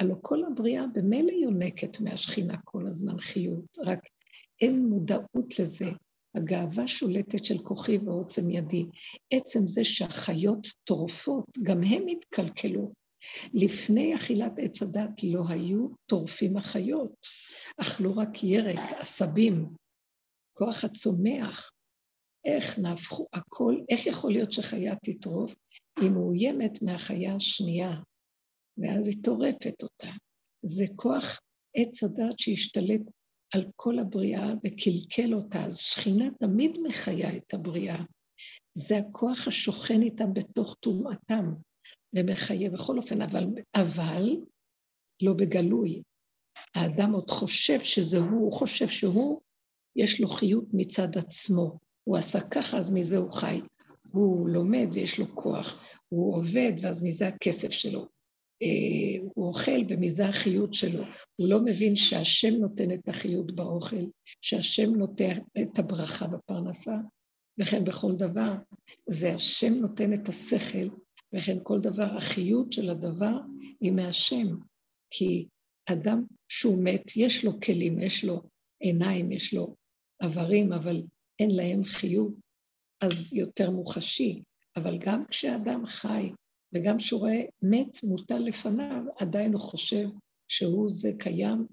הלוא 0.00 0.16
כל 0.22 0.44
הבריאה 0.44 0.84
במילא 0.94 1.32
יונקת 1.32 2.00
מהשכינה 2.00 2.56
כל 2.64 2.86
הזמן 2.86 3.18
חיות, 3.18 3.78
רק 3.78 4.00
אין 4.60 4.86
מודעות 4.86 5.58
לזה. 5.58 5.90
הגאווה 6.34 6.88
שולטת 6.88 7.44
של 7.44 7.58
כוחי 7.58 7.98
ועוצם 7.98 8.50
ידי. 8.50 8.84
עצם 9.30 9.66
זה 9.66 9.84
שהחיות 9.84 10.66
טורפות, 10.84 11.44
גם 11.62 11.82
הם 11.82 12.06
התקלקלו. 12.06 12.92
לפני 13.54 14.14
אכילת 14.14 14.52
עץ 14.58 14.82
הדת 14.82 15.22
לא 15.22 15.42
היו 15.48 15.88
טורפים 16.06 16.56
החיות, 16.56 17.26
אכלו 17.80 18.16
רק 18.16 18.44
ירק, 18.44 18.78
עשבים, 18.98 19.66
כוח 20.58 20.84
הצומח, 20.84 21.70
איך 22.48 22.78
נהפכו 22.78 23.26
הכל, 23.32 23.76
איך 23.88 24.06
יכול 24.06 24.32
להיות 24.32 24.52
שחיה 24.52 24.94
תטרוף? 25.04 25.54
היא 26.00 26.10
מאוימת 26.10 26.82
מהחיה 26.82 27.34
השנייה, 27.34 28.00
ואז 28.78 29.06
היא 29.06 29.22
טורפת 29.24 29.82
אותה. 29.82 30.10
זה 30.64 30.84
כוח 30.96 31.40
עץ 31.76 32.02
הדת 32.02 32.38
שהשתלט 32.38 33.00
על 33.54 33.64
כל 33.76 33.98
הבריאה 33.98 34.52
וקלקל 34.64 35.34
אותה, 35.34 35.64
אז 35.64 35.78
שכינה 35.78 36.24
תמיד 36.40 36.78
מחיה 36.82 37.36
את 37.36 37.54
הבריאה. 37.54 38.02
זה 38.74 38.98
הכוח 38.98 39.48
השוכן 39.48 40.02
איתם 40.02 40.30
בתוך 40.34 40.76
טומאתם 40.80 41.44
ומחיה 42.14 42.70
בכל 42.70 42.96
אופן, 42.96 43.22
אבל, 43.22 43.44
אבל 43.74 44.36
לא 45.22 45.32
בגלוי. 45.34 46.02
האדם 46.74 47.12
עוד 47.12 47.30
חושב 47.30 47.80
שזה 47.80 48.18
הוא, 48.18 48.40
הוא 48.40 48.52
חושב 48.52 48.88
שהוא, 48.88 49.40
יש 49.96 50.20
לו 50.20 50.28
חיות 50.28 50.64
מצד 50.72 51.18
עצמו. 51.18 51.78
הוא 52.08 52.16
עשה 52.16 52.40
ככה, 52.40 52.78
אז 52.78 52.90
מזה 52.94 53.16
הוא 53.16 53.32
חי. 53.32 53.60
הוא 54.12 54.48
לומד 54.48 54.86
ויש 54.92 55.18
לו 55.18 55.26
כוח. 55.34 55.84
הוא 56.08 56.36
עובד, 56.36 56.72
ואז 56.80 57.04
מזה 57.04 57.28
הכסף 57.28 57.70
שלו. 57.70 58.06
אה, 58.62 59.28
הוא 59.34 59.48
אוכל 59.48 59.80
ומזה 59.88 60.26
החיות 60.26 60.74
שלו. 60.74 61.04
הוא 61.36 61.48
לא 61.48 61.60
מבין 61.64 61.96
שהשם 61.96 62.54
נותן 62.54 62.92
את 62.92 63.08
החיות 63.08 63.54
באוכל, 63.54 64.04
שהשם 64.42 64.94
נותן 64.94 65.38
את 65.62 65.78
הברכה 65.78 66.26
בפרנסה, 66.26 66.96
וכן 67.60 67.84
בכל 67.84 68.12
דבר. 68.16 68.54
זה 69.08 69.34
השם 69.34 69.74
נותן 69.74 70.12
את 70.12 70.28
השכל, 70.28 70.88
וכן 71.34 71.58
כל 71.62 71.80
דבר, 71.80 72.16
החיות 72.16 72.72
של 72.72 72.90
הדבר 72.90 73.38
היא 73.80 73.92
מהשם. 73.92 74.46
כי 75.10 75.46
אדם 75.86 76.22
שהוא 76.48 76.84
מת, 76.84 77.16
יש 77.16 77.44
לו 77.44 77.60
כלים, 77.60 78.00
יש 78.00 78.24
לו 78.24 78.42
עיניים, 78.80 79.32
יש 79.32 79.54
לו 79.54 79.76
איברים, 80.22 80.72
אבל 80.72 81.02
אין 81.38 81.50
להם 81.50 81.84
חיוב, 81.84 82.40
אז 83.00 83.32
יותר 83.32 83.70
מוחשי. 83.70 84.42
אבל 84.76 84.98
גם 84.98 85.24
כשאדם 85.26 85.86
חי, 85.86 86.30
וגם 86.74 86.98
כשהוא 86.98 87.20
רואה 87.20 87.40
מת 87.62 88.02
מוטל 88.02 88.38
לפניו, 88.38 89.02
עדיין 89.18 89.52
הוא 89.52 89.60
חושב 89.60 90.08
שהוא 90.48 90.90
זה 90.90 91.10
קיים, 91.18 91.66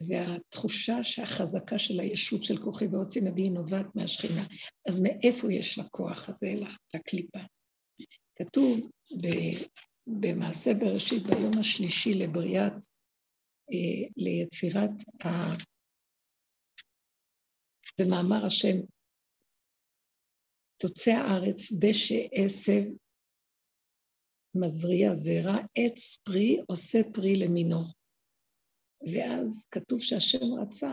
והתחושה 0.00 1.04
שהחזקה 1.04 1.78
של 1.78 2.00
הישות 2.00 2.44
של 2.44 2.62
כוחי 2.62 2.86
ועוצם 2.86 3.26
ידי 3.26 3.50
נובעת 3.50 3.86
מהשכינה. 3.94 4.42
אז 4.88 5.00
מאיפה 5.00 5.52
יש 5.52 5.78
לכוח 5.78 6.28
הזה, 6.28 6.54
לקליפה? 6.94 7.38
כתוב 8.38 8.90
במעשה 10.06 10.74
בראשית 10.74 11.22
ביום 11.22 11.58
השלישי 11.60 12.14
לבריאת, 12.14 12.72
אה, 13.72 14.08
ליצירת 14.16 14.90
במאמר 18.00 18.46
השם, 18.46 18.76
תוצא 20.82 21.10
הארץ 21.10 21.72
דשא 21.80 22.28
עשב 22.32 22.82
מזריע 24.60 25.14
זרע, 25.14 25.56
עץ 25.74 26.16
פרי 26.24 26.62
עושה 26.68 26.98
פרי 27.14 27.36
למינו. 27.36 27.80
ואז 29.12 29.66
כתוב 29.70 30.00
שהשם 30.00 30.54
רצה 30.62 30.92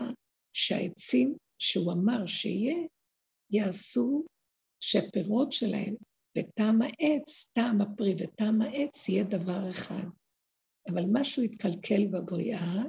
שהעצים 0.52 1.36
שהוא 1.58 1.92
אמר 1.92 2.26
שיהיה, 2.26 2.76
יעשו 3.50 4.24
שהפירות 4.80 5.52
שלהם 5.52 5.94
וטעם 6.38 6.82
העץ, 6.82 7.50
טעם 7.52 7.80
הפרי 7.80 8.14
וטעם 8.18 8.62
העץ 8.62 9.08
יהיה 9.08 9.24
דבר 9.24 9.70
אחד. 9.70 10.06
אבל 10.92 11.02
משהו 11.12 11.42
התקלקל 11.42 12.06
בבריאה, 12.12 12.82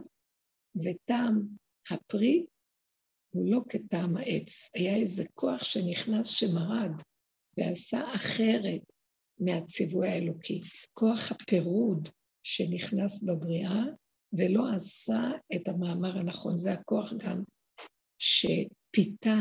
וטעם 0.75 1.47
הפרי 1.91 2.45
הוא 3.35 3.51
לא 3.51 3.61
כטעם 3.69 4.17
העץ, 4.17 4.69
היה 4.73 4.95
איזה 4.95 5.23
כוח 5.33 5.63
שנכנס 5.63 6.27
שמרד 6.27 6.91
ועשה 7.57 8.15
אחרת 8.15 8.81
מהציווי 9.39 10.07
האלוקי. 10.07 10.61
כוח 10.93 11.31
הפירוד 11.31 12.09
שנכנס 12.43 13.23
בבריאה 13.23 13.83
ולא 14.33 14.75
עשה 14.75 15.31
את 15.55 15.67
המאמר 15.67 16.17
הנכון. 16.17 16.57
זה 16.57 16.73
הכוח 16.73 17.13
גם 17.13 17.43
שפיתה 18.19 19.39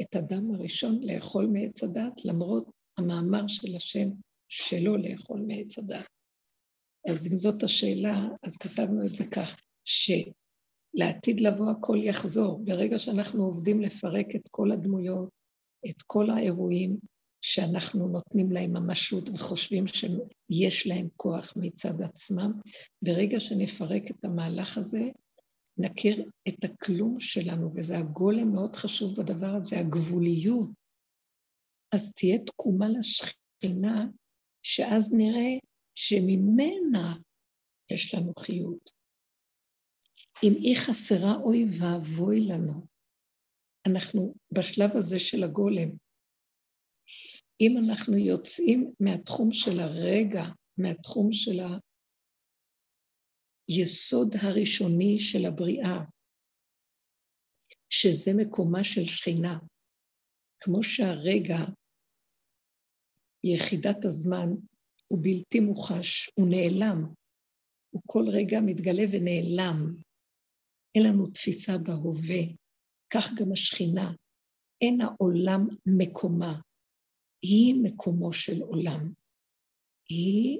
את 0.00 0.16
אדם 0.16 0.54
הראשון 0.54 1.02
לאכול 1.02 1.46
מעץ 1.46 1.82
הדת, 1.82 2.24
למרות 2.24 2.70
המאמר 2.98 3.48
של 3.48 3.76
השם 3.76 4.08
שלא 4.48 4.98
לאכול 4.98 5.40
מעץ 5.46 5.78
הדת. 5.78 6.06
אז 7.08 7.26
אם 7.26 7.36
זאת 7.36 7.62
השאלה, 7.62 8.28
אז 8.42 8.56
כתבנו 8.56 9.06
את 9.06 9.14
זה 9.14 9.24
כך, 9.26 9.60
שלעתיד 10.96 11.40
לבוא 11.40 11.70
הכל 11.70 11.98
יחזור. 12.02 12.64
ברגע 12.64 12.98
שאנחנו 12.98 13.44
עובדים 13.44 13.80
לפרק 13.80 14.26
את 14.36 14.48
כל 14.50 14.72
הדמויות, 14.72 15.28
את 15.90 16.02
כל 16.06 16.30
האירועים, 16.30 16.98
שאנחנו 17.44 18.08
נותנים 18.08 18.52
להם 18.52 18.72
ממשות 18.72 19.28
וחושבים 19.28 19.84
שיש 19.86 20.86
להם 20.86 21.08
כוח 21.16 21.52
מצד 21.56 22.02
עצמם, 22.02 22.52
ברגע 23.02 23.40
שנפרק 23.40 24.02
את 24.10 24.24
המהלך 24.24 24.78
הזה, 24.78 25.02
נכיר 25.78 26.30
את 26.48 26.64
הכלום 26.64 27.20
שלנו, 27.20 27.72
וזה 27.76 27.98
הגולם 27.98 28.52
מאוד 28.52 28.76
חשוב 28.76 29.20
בדבר 29.20 29.54
הזה, 29.54 29.78
הגבוליות. 29.78 30.70
אז 31.94 32.12
תהיה 32.12 32.38
תקומה 32.38 32.86
לשכינה, 32.88 34.06
שאז 34.62 35.14
נראה 35.14 35.58
שממנה 35.94 37.16
יש 37.90 38.14
לנו 38.14 38.32
חיות. 38.38 39.01
אם 40.44 40.52
היא 40.60 40.76
חסרה, 40.76 41.34
אוי 41.42 41.64
ואבוי 41.64 42.40
לנו. 42.40 42.86
אנחנו 43.86 44.34
בשלב 44.52 44.90
הזה 44.96 45.18
של 45.18 45.44
הגולם. 45.44 45.88
אם 47.60 47.72
אנחנו 47.84 48.16
יוצאים 48.16 48.92
מהתחום 49.00 49.52
של 49.52 49.80
הרגע, 49.80 50.42
מהתחום 50.78 51.32
של 51.32 51.58
היסוד 53.68 54.34
הראשוני 54.42 55.18
של 55.18 55.46
הבריאה, 55.48 55.98
שזה 57.90 58.30
מקומה 58.36 58.84
של 58.84 59.04
שכינה, 59.04 59.58
כמו 60.60 60.82
שהרגע, 60.82 61.58
יחידת 63.44 64.04
הזמן, 64.04 64.48
הוא 65.08 65.18
בלתי 65.22 65.60
מוחש, 65.60 66.30
הוא 66.34 66.46
נעלם, 66.50 67.04
הוא 67.90 68.02
כל 68.06 68.24
רגע 68.32 68.60
מתגלה 68.60 69.02
ונעלם. 69.12 70.02
אין 70.94 71.04
לנו 71.06 71.26
תפיסה 71.26 71.78
בהווה, 71.78 72.42
כך 73.10 73.30
גם 73.34 73.52
השכינה. 73.52 74.12
אין 74.80 75.00
העולם 75.00 75.68
מקומה, 75.86 76.60
היא 77.42 77.74
מקומו 77.82 78.32
של 78.32 78.62
עולם. 78.62 79.12
היא 80.08 80.58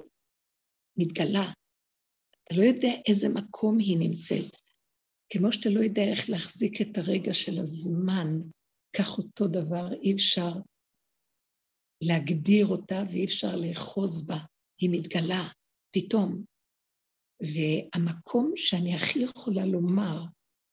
מתגלה. 0.97 1.51
אתה 2.43 2.55
לא 2.55 2.63
יודע 2.63 2.89
איזה 3.07 3.27
מקום 3.29 3.79
היא 3.79 3.97
נמצאת. 3.99 4.55
כמו 5.29 5.53
שאתה 5.53 5.69
לא 5.69 5.79
יודע 5.79 6.01
איך 6.11 6.29
להחזיק 6.29 6.81
את 6.81 6.97
הרגע 6.97 7.33
של 7.33 7.59
הזמן, 7.59 8.27
כך 8.97 9.17
אותו 9.17 9.47
דבר 9.47 9.93
אי 10.01 10.13
אפשר 10.13 10.51
להגדיר 12.03 12.67
אותה 12.67 13.03
ואי 13.09 13.25
אפשר 13.25 13.55
לאחוז 13.55 14.27
בה. 14.27 14.37
היא 14.81 14.89
מתגלה 14.93 15.49
פתאום. 15.91 16.43
והמקום 17.41 18.51
שאני 18.55 18.95
הכי 18.95 19.19
יכולה 19.19 19.65
לומר 19.65 20.25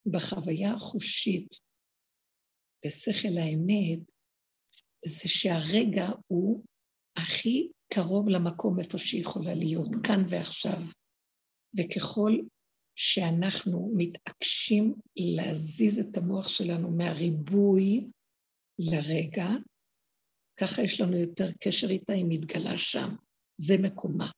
בחוויה 0.06 0.72
החושית, 0.72 1.54
בשכל 2.86 3.38
האמת, 3.38 4.12
זה 5.04 5.28
שהרגע 5.28 6.08
הוא 6.26 6.64
הכי 7.16 7.68
קרוב 7.94 8.28
למקום 8.28 8.80
איפה 8.80 8.98
שהיא 8.98 9.20
יכולה 9.20 9.54
להיות, 9.54 9.88
כאן 10.06 10.20
ועכשיו. 10.28 10.82
וככל 11.78 12.32
שאנחנו 12.96 13.92
מתעקשים 13.96 14.94
להזיז 15.16 15.98
את 15.98 16.16
המוח 16.16 16.48
שלנו 16.48 16.90
מהריבוי 16.90 18.06
לרגע, 18.78 19.48
ככה 20.60 20.82
יש 20.82 21.00
לנו 21.00 21.16
יותר 21.16 21.52
קשר 21.60 21.90
איתה, 21.90 22.12
היא 22.12 22.24
מתגלה 22.28 22.78
שם. 22.78 23.08
זה 23.56 23.74
מקומה. 23.82 24.30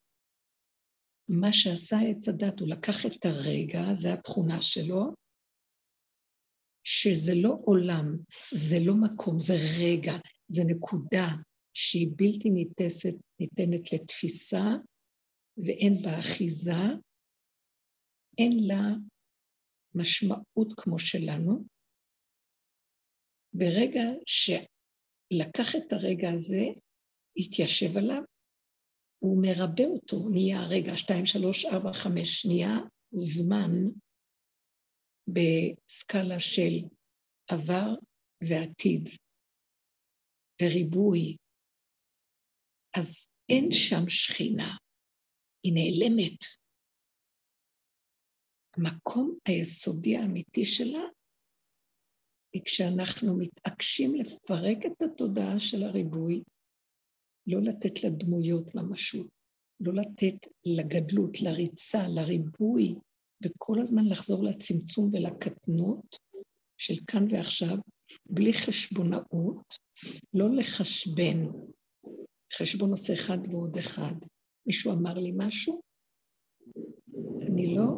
מה 1.28 1.52
שעשה 1.52 1.96
עץ 2.10 2.28
הדת, 2.28 2.60
הוא 2.60 2.68
לקח 2.68 3.06
את 3.06 3.24
הרגע, 3.24 3.94
זו 3.94 4.08
התכונה 4.08 4.62
שלו, 4.62 5.14
שזה 6.84 7.32
לא 7.42 7.58
עולם, 7.64 8.16
זה 8.52 8.76
לא 8.86 8.94
מקום, 8.94 9.40
זה 9.40 9.54
רגע, 9.80 10.12
זה 10.48 10.62
נקודה 10.66 11.26
שהיא 11.74 12.08
בלתי 12.16 12.50
ניתסת, 12.50 13.14
ניתנת 13.40 13.92
לתפיסה 13.92 14.64
ואין 15.56 15.94
בה 16.02 16.20
אחיזה, 16.20 16.82
אין 18.38 18.52
לה 18.66 18.84
משמעות 19.94 20.72
כמו 20.76 20.98
שלנו. 20.98 21.64
ברגע 23.54 24.02
שלקח 24.26 25.76
את 25.76 25.92
הרגע 25.92 26.30
הזה, 26.34 26.64
התיישב 27.36 27.96
עליו, 27.96 28.22
הוא 29.22 29.42
מרבה 29.42 29.84
אותו, 29.84 30.28
נהיה 30.28 30.60
רגע, 30.70 30.96
שתיים, 30.96 31.26
שלוש, 31.26 31.64
ארבע, 31.64 31.92
חמש, 31.92 32.46
נהיה 32.46 32.76
זמן 33.12 33.72
בסקאלה 35.28 36.40
של 36.40 36.88
עבר 37.50 37.88
ועתיד. 38.48 39.08
וריבוי, 40.62 41.36
אז 42.98 43.28
אין 43.48 43.68
שם 43.72 44.08
שכינה, 44.08 44.76
היא 45.62 45.72
נעלמת. 45.74 46.40
המקום 48.76 49.38
היסודי 49.48 50.16
האמיתי 50.16 50.64
שלה 50.64 51.04
היא 52.52 52.62
כשאנחנו 52.64 53.38
מתעקשים 53.38 54.14
לפרק 54.14 54.78
את 54.86 55.02
התודעה 55.02 55.60
של 55.60 55.82
הריבוי, 55.82 56.42
לא 57.46 57.60
לתת 57.62 58.04
לדמויות 58.04 58.74
ממשות, 58.74 59.26
לא 59.80 59.94
לתת 59.94 60.46
לגדלות, 60.64 61.42
לריצה, 61.42 62.08
לריבוי, 62.08 62.94
וכל 63.44 63.80
הזמן 63.80 64.06
לחזור 64.06 64.44
לצמצום 64.44 65.10
ולקטנות 65.12 66.16
של 66.78 66.94
כאן 67.06 67.26
ועכשיו, 67.30 67.76
בלי 68.26 68.52
חשבונאות, 68.52 69.74
לא 70.34 70.54
לחשבן. 70.54 71.46
חשבון 72.58 72.90
עושה 72.90 73.14
אחד 73.14 73.38
ועוד 73.50 73.78
אחד. 73.78 74.14
מישהו 74.66 74.92
אמר 74.92 75.14
לי 75.14 75.32
משהו? 75.36 75.80
אני 77.46 77.74
לא, 77.74 77.96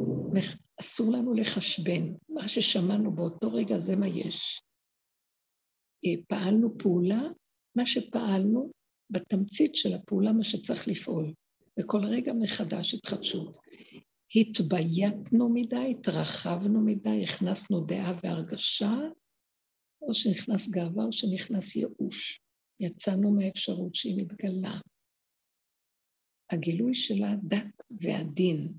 אסור 0.80 1.12
לנו 1.12 1.34
לחשבן. 1.34 2.14
מה 2.28 2.49
ששמענו 2.49 3.12
באותו 3.12 3.53
רגע 3.53 3.78
זה 3.78 3.97
מה 3.97 4.09
יש. 4.09 4.62
אה, 6.05 6.22
פעלנו 6.28 6.78
פעולה, 6.78 7.22
מה 7.76 7.86
שפעלנו, 7.86 8.70
בתמצית 9.11 9.74
של 9.74 9.94
הפעולה, 9.94 10.32
מה 10.32 10.44
שצריך 10.44 10.88
לפעול. 10.88 11.34
וכל 11.80 12.00
רגע 12.05 12.32
מחדש 12.32 12.94
התחדשות. 12.94 13.57
התבייתנו 14.36 15.48
מדי, 15.55 15.90
התרחבנו 15.90 16.84
מדי, 16.84 17.24
הכנסנו 17.24 17.84
דעה 17.86 18.12
והרגשה, 18.24 18.94
או 20.02 20.14
שנכנס 20.14 20.68
גאווה 20.68 21.05
או 21.05 21.12
שנכנס 21.12 21.76
ייאוש. 21.76 22.40
יצאנו 22.80 23.32
מהאפשרות 23.32 23.94
שהיא 23.94 24.16
מתגלה. 24.16 24.80
הגילוי 26.50 26.94
שלה 26.94 27.34
דק 27.42 27.84
ועדין, 28.00 28.72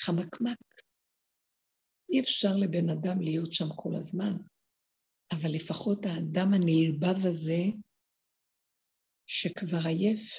חמקמק. 0.00 0.58
אי 2.12 2.20
אפשר 2.20 2.56
לבן 2.56 2.88
אדם 2.88 3.20
להיות 3.20 3.52
שם 3.52 3.68
כל 3.76 3.94
הזמן, 3.94 4.36
אבל 5.32 5.50
לפחות 5.54 6.06
האדם 6.06 6.54
הנלבב 6.54 7.26
הזה, 7.26 7.62
שכבר 9.32 9.86
עייף 9.86 10.32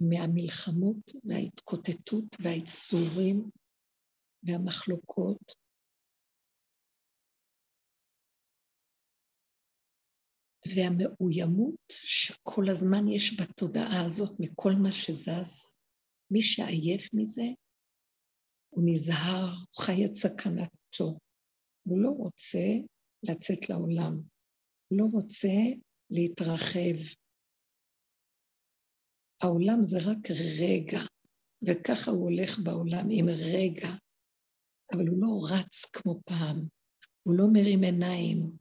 מהמלחמות 0.00 1.10
וההתקוטטות 1.24 2.24
והייצורים 2.40 3.50
והמחלוקות, 4.42 5.52
והמאוימות 10.68 11.80
שכל 11.92 12.64
הזמן 12.70 13.08
יש 13.08 13.40
בתודעה 13.40 14.06
הזאת 14.06 14.30
מכל 14.40 14.72
מה 14.82 14.92
שזז, 14.92 15.74
מי 16.30 16.42
שעייף 16.42 17.14
מזה, 17.14 17.48
הוא 18.68 18.84
נזהר, 18.86 19.48
הוא 19.48 19.84
חי 19.84 20.06
את 20.06 20.16
סכנתו. 20.16 21.18
הוא 21.82 21.98
לא 21.98 22.10
רוצה 22.10 22.66
לצאת 23.22 23.70
לעולם, 23.70 24.14
הוא 24.88 24.98
לא 24.98 25.04
רוצה 25.12 25.56
להתרחב. 26.10 27.27
העולם 29.42 29.84
זה 29.84 29.98
רק 29.98 30.30
רגע, 30.60 31.00
וככה 31.62 32.10
הוא 32.10 32.30
הולך 32.30 32.58
בעולם 32.58 33.06
עם 33.10 33.26
רגע, 33.28 33.88
אבל 34.92 35.08
הוא 35.08 35.18
לא 35.20 35.28
רץ 35.50 35.84
כמו 35.92 36.20
פעם, 36.24 36.68
הוא 37.22 37.34
לא 37.38 37.44
מרים 37.52 37.82
עיניים, 37.82 38.56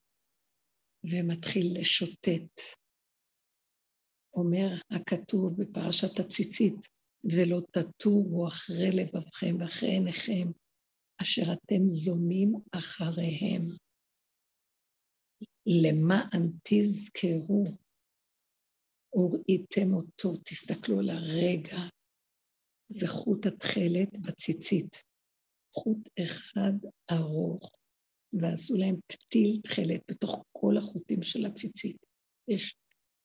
ומתחיל 1.03 1.81
לשוטט. 1.81 2.61
אומר 4.33 4.67
הכתוב 4.91 5.61
בפרשת 5.61 6.19
הציצית, 6.19 6.75
ולא 7.23 7.61
תטורו 7.71 8.47
אחרי 8.47 8.91
לבבכם 8.91 9.55
ואחרי 9.59 9.89
עיניכם, 9.89 10.51
אשר 11.21 11.53
אתם 11.53 11.87
זונים 11.87 12.53
אחריהם. 12.71 13.61
למען 15.65 16.51
תזכרו, 16.63 17.63
וראיתם 19.15 19.93
אותו, 19.93 20.33
תסתכלו 20.45 20.99
על 20.99 21.09
הרגע, 21.09 21.77
זה 22.89 23.07
חוט 23.07 23.45
התכלת 23.45 24.17
בציצית. 24.19 25.03
חוט 25.75 26.09
אחד 26.19 26.73
ארוך, 27.11 27.71
ועשו 28.33 28.77
להם 28.77 28.95
פתיל 29.07 29.59
תכלת 29.63 30.01
בתוך 30.11 30.45
כל 30.51 30.77
החוטים 30.77 31.23
של 31.23 31.45
הציצית. 31.45 31.97
יש 32.47 32.75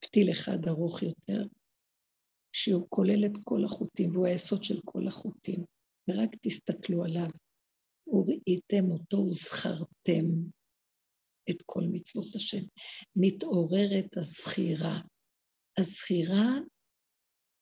פתיל 0.05 0.33
אחד 0.33 0.59
ארוך 0.69 1.03
יותר, 1.03 1.43
שהוא 2.53 2.87
כולל 2.89 3.27
את 3.27 3.33
כל 3.45 3.65
החוטים, 3.65 4.11
והוא 4.11 4.27
היסוד 4.27 4.65
של 4.65 4.81
כל 4.85 5.09
החוטים. 5.09 5.65
ורק 6.09 6.31
תסתכלו 6.43 7.05
עליו. 7.05 7.29
וראיתם 8.07 8.91
אותו 8.91 9.17
וזכרתם 9.17 10.25
את 11.51 11.63
כל 11.67 11.83
מצוות 11.93 12.35
השם. 12.35 12.63
מתעוררת 13.17 14.17
הזכירה. 14.17 15.01
הזכירה 15.79 16.49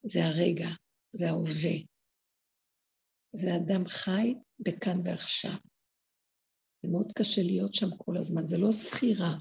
זה 0.02 0.18
הרגע, 0.24 0.68
זה 1.12 1.28
ההווה. 1.28 1.76
זה 3.32 3.48
אדם 3.56 3.88
חי 3.88 4.34
בכאן 4.58 5.00
ועכשיו. 5.04 5.58
זה 6.82 6.88
מאוד 6.92 7.12
קשה 7.18 7.42
להיות 7.42 7.74
שם 7.74 7.96
כל 7.96 8.16
הזמן. 8.16 8.46
זה 8.46 8.58
לא 8.58 8.70
זכירה 8.72 9.34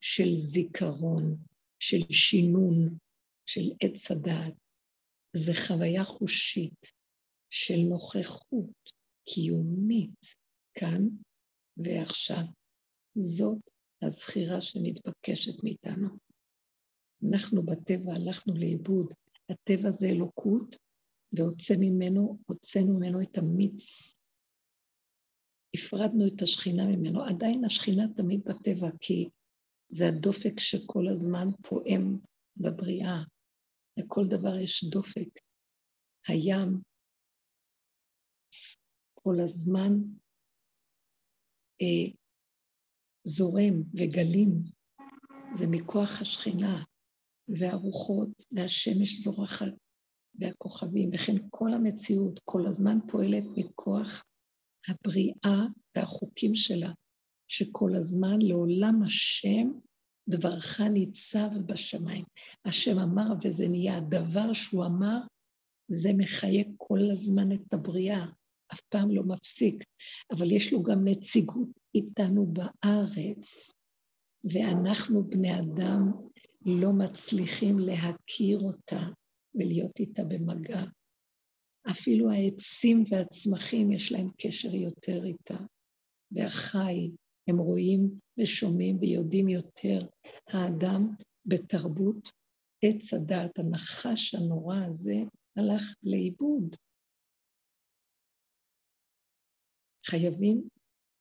של 0.00 0.36
זיכרון, 0.36 1.36
של 1.78 2.12
שינון, 2.12 2.98
של 3.46 3.72
עץ 3.82 4.10
הדעת. 4.10 4.54
זה 5.36 5.52
חוויה 5.66 6.04
חושית 6.04 6.92
של 7.50 7.78
נוכחות 7.90 8.90
קיומית 9.28 10.20
כאן 10.74 11.08
ועכשיו. 11.76 12.44
זאת 13.18 13.60
הזכירה 14.02 14.62
שמתבקשת 14.62 15.64
מאיתנו. 15.64 16.08
אנחנו 17.30 17.62
בטבע 17.62 18.14
הלכנו 18.14 18.54
לאיבוד. 18.54 19.14
הטבע 19.50 19.90
זה 19.90 20.06
אלוקות, 20.06 20.76
והוצא 21.32 21.74
ממנו, 21.80 22.38
הוצאנו 22.46 22.98
ממנו 22.98 23.22
את 23.22 23.38
המיץ. 23.38 24.14
הפרדנו 25.76 26.26
את 26.26 26.42
השכינה 26.42 26.84
ממנו. 26.86 27.24
עדיין 27.24 27.64
השכינה 27.64 28.02
תמיד 28.16 28.44
בטבע, 28.44 28.88
כי 29.00 29.28
זה 29.88 30.08
הדופק 30.08 30.60
שכל 30.60 31.08
הזמן 31.08 31.48
פועם 31.62 32.18
בבריאה. 32.56 33.22
לכל 33.96 34.24
דבר 34.28 34.58
יש 34.58 34.84
דופק. 34.84 35.40
הים 36.28 36.80
כל 39.14 39.40
הזמן 39.44 39.92
אה, 41.82 42.12
זורם 43.24 43.74
וגלים, 43.94 44.50
זה 45.54 45.66
מכוח 45.70 46.20
השכינה, 46.20 46.82
והרוחות, 47.48 48.28
והשמש 48.52 49.20
זורחת, 49.20 49.72
והכוכבים, 50.40 51.10
וכן 51.12 51.36
כל 51.50 51.72
המציאות 51.72 52.40
כל 52.44 52.66
הזמן 52.66 52.98
פועלת 53.08 53.44
מכוח 53.56 54.22
הבריאה 54.88 55.66
והחוקים 55.96 56.54
שלה, 56.54 56.92
שכל 57.48 57.94
הזמן 57.94 58.42
לעולם 58.42 59.02
השם 59.02 59.70
דברך 60.28 60.80
ניצב 60.80 61.48
בשמיים. 61.66 62.24
השם 62.64 62.98
אמר 62.98 63.34
וזה 63.42 63.68
נהיה, 63.68 63.96
הדבר 63.96 64.52
שהוא 64.52 64.84
אמר, 64.84 65.18
זה 65.88 66.10
מחיה 66.16 66.64
כל 66.76 66.98
הזמן 67.12 67.52
את 67.52 67.74
הבריאה, 67.74 68.26
אף 68.72 68.80
פעם 68.80 69.10
לא 69.10 69.22
מפסיק, 69.22 69.84
אבל 70.32 70.50
יש 70.50 70.72
לו 70.72 70.82
גם 70.82 71.08
נציגות 71.08 71.68
איתנו 71.94 72.46
בארץ, 72.46 73.72
ואנחנו 74.44 75.24
בני 75.24 75.60
אדם 75.60 76.12
לא 76.64 76.92
מצליחים 76.92 77.78
להכיר 77.78 78.58
אותה 78.58 79.00
ולהיות 79.54 80.00
איתה 80.00 80.22
במגע. 80.24 80.80
אפילו 81.90 82.30
העצים 82.30 83.04
והצמחים 83.10 83.92
יש 83.92 84.12
להם 84.12 84.30
קשר 84.38 84.74
יותר 84.74 85.24
איתה, 85.24 85.64
והחי, 86.32 87.10
הם 87.48 87.56
רואים 87.56 88.18
ושומעים 88.38 88.98
ויודעים 89.00 89.48
יותר. 89.48 90.06
האדם 90.48 91.14
בתרבות 91.46 92.28
עץ 92.84 93.14
הדעת, 93.14 93.58
הנחש 93.58 94.34
הנורא 94.34 94.76
הזה, 94.76 95.16
הלך 95.56 95.82
לאיבוד. 96.02 96.76
חייבים 100.06 100.68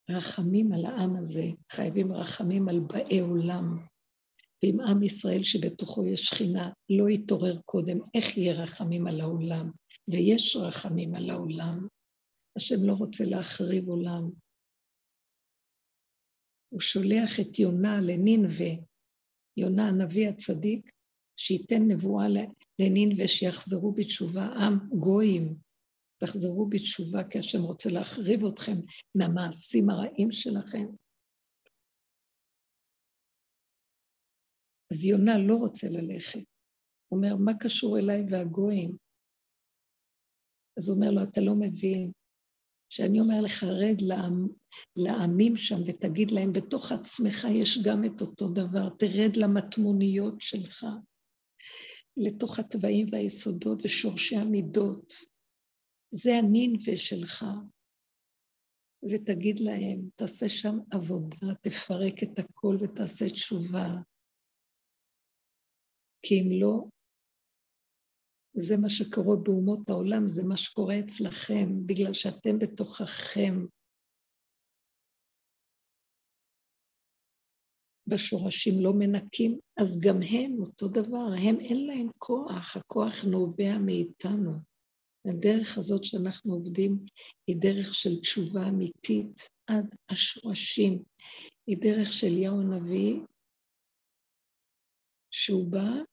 רחמים 0.10 0.72
על 0.74 0.86
העם 0.86 1.16
הזה, 1.16 1.46
חייבים 1.72 2.14
רחמים 2.14 2.70
על 2.70 2.80
באי 2.80 3.20
עולם. 3.20 3.93
ואם 4.64 4.80
עם 4.80 5.04
ישראל 5.04 5.44
שבתוכו 5.44 6.06
יש 6.06 6.22
שכינה 6.22 6.72
לא 6.90 7.10
יתעורר 7.10 7.62
קודם, 7.66 7.98
איך 8.16 8.38
יהיה 8.38 8.64
רחמים 8.64 9.08
על 9.08 9.22
העולם? 9.22 9.72
ויש 10.08 10.56
רחמים 10.56 11.16
על 11.16 11.30
העולם. 11.30 11.88
השם 12.58 12.76
לא 12.86 12.94
רוצה 12.94 13.26
להחריב 13.26 13.88
עולם. 13.88 14.30
הוא 16.70 16.82
שולח 16.82 17.40
את 17.40 17.60
יונה 17.60 18.02
לנינווה, 18.02 18.72
יונה 19.58 19.88
הנביא 19.88 20.30
הצדיק, 20.30 20.92
שייתן 21.40 21.82
נבואה 21.88 22.26
לנינווה 22.80 23.28
שיחזרו 23.28 23.92
בתשובה 23.92 24.46
עם 24.46 25.00
גויים, 25.00 25.56
תחזרו 26.18 26.70
בתשובה 26.70 27.24
כי 27.24 27.40
השם 27.40 27.62
רוצה 27.62 27.90
להחריב 27.90 28.46
אתכם 28.46 28.78
מהמעשים 29.16 29.90
הרעים 29.90 30.32
שלכם. 30.32 30.86
אז 34.94 35.06
יונה 35.06 35.38
לא 35.38 35.56
רוצה 35.56 35.90
ללכת. 35.90 36.44
הוא 37.08 37.18
אומר, 37.18 37.36
מה 37.36 37.52
קשור 37.60 38.00
אליי 38.00 38.22
והגויים? 38.30 38.98
אז 40.78 40.90
הוא 40.90 40.96
אומר 40.96 41.12
לו, 41.12 41.24
אתה 41.24 41.42
לא 41.42 41.56
מבין 41.56 42.12
שאני 42.90 43.20
אומר 43.20 43.42
לך, 43.42 43.64
רד 43.64 44.02
לעם, 44.02 44.48
לעמים 44.96 45.56
שם 45.58 45.76
ותגיד 45.88 46.32
להם, 46.32 46.54
בתוך 46.54 46.92
עצמך 46.92 47.48
יש 47.62 47.80
גם 47.86 48.06
את 48.06 48.22
אותו 48.22 48.50
דבר, 48.50 48.90
תרד 49.00 49.38
למטמוניות 49.38 50.42
שלך, 50.42 50.86
לתוך 52.18 52.60
התוואים 52.60 53.08
והיסודות 53.12 53.80
ושורשי 53.84 54.36
המידות. 54.36 55.14
זה 56.12 56.36
הנינווה 56.36 56.98
שלך. 56.98 57.46
ותגיד 59.12 59.60
להם, 59.60 60.10
תעשה 60.16 60.50
שם 60.50 60.78
עבודה, 60.92 61.54
תפרק 61.62 62.24
את 62.24 62.40
הכל 62.40 62.78
ותעשה 62.82 63.30
תשובה. 63.30 63.88
כי 66.24 66.42
אם 66.42 66.62
לא, 66.62 66.84
זה 68.54 68.78
מה 68.78 68.90
שקורה 68.90 69.36
באומות 69.44 69.90
העולם, 69.90 70.28
זה 70.28 70.44
מה 70.44 70.58
שקורה 70.58 71.00
אצלכם, 71.00 71.88
בגלל 71.88 72.14
שאתם 72.14 72.60
בתוככם. 72.60 73.66
בשורשים 78.08 78.74
לא 78.84 78.94
מנקים, 78.94 79.60
אז 79.78 80.00
גם 80.00 80.16
הם 80.32 80.62
אותו 80.62 80.88
דבר, 80.88 81.28
הם 81.48 81.60
אין 81.60 81.88
להם 81.88 82.08
כוח, 82.18 82.78
הכוח 82.78 83.24
נובע 83.32 83.78
מאיתנו. 83.86 84.52
הדרך 85.26 85.78
הזאת 85.78 86.04
שאנחנו 86.04 86.54
עובדים 86.54 87.06
היא 87.48 87.56
דרך 87.60 87.96
של 87.96 88.20
תשובה 88.22 88.68
אמיתית 88.70 89.50
עד 89.68 89.96
השורשים. 90.10 91.04
היא 91.68 91.78
דרך 91.82 92.14
של 92.14 92.28
אליהו 92.28 92.62
הנביא, 92.62 93.20
שהוא 95.32 95.72
בא 95.72 96.13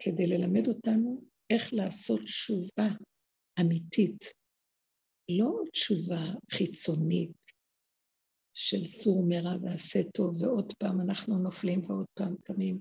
כדי 0.00 0.26
ללמד 0.26 0.68
אותנו 0.68 1.22
איך 1.50 1.72
לעשות 1.72 2.20
תשובה 2.20 2.88
אמיתית, 3.60 4.24
לא 5.30 5.62
תשובה 5.72 6.24
חיצונית 6.52 7.32
של 8.54 8.86
סור 8.86 9.24
מרע 9.28 9.56
ועשה 9.62 10.02
טוב, 10.14 10.42
ועוד 10.42 10.72
פעם 10.78 11.00
אנחנו 11.00 11.38
נופלים 11.38 11.90
ועוד 11.90 12.06
פעם 12.14 12.34
קמים, 12.42 12.80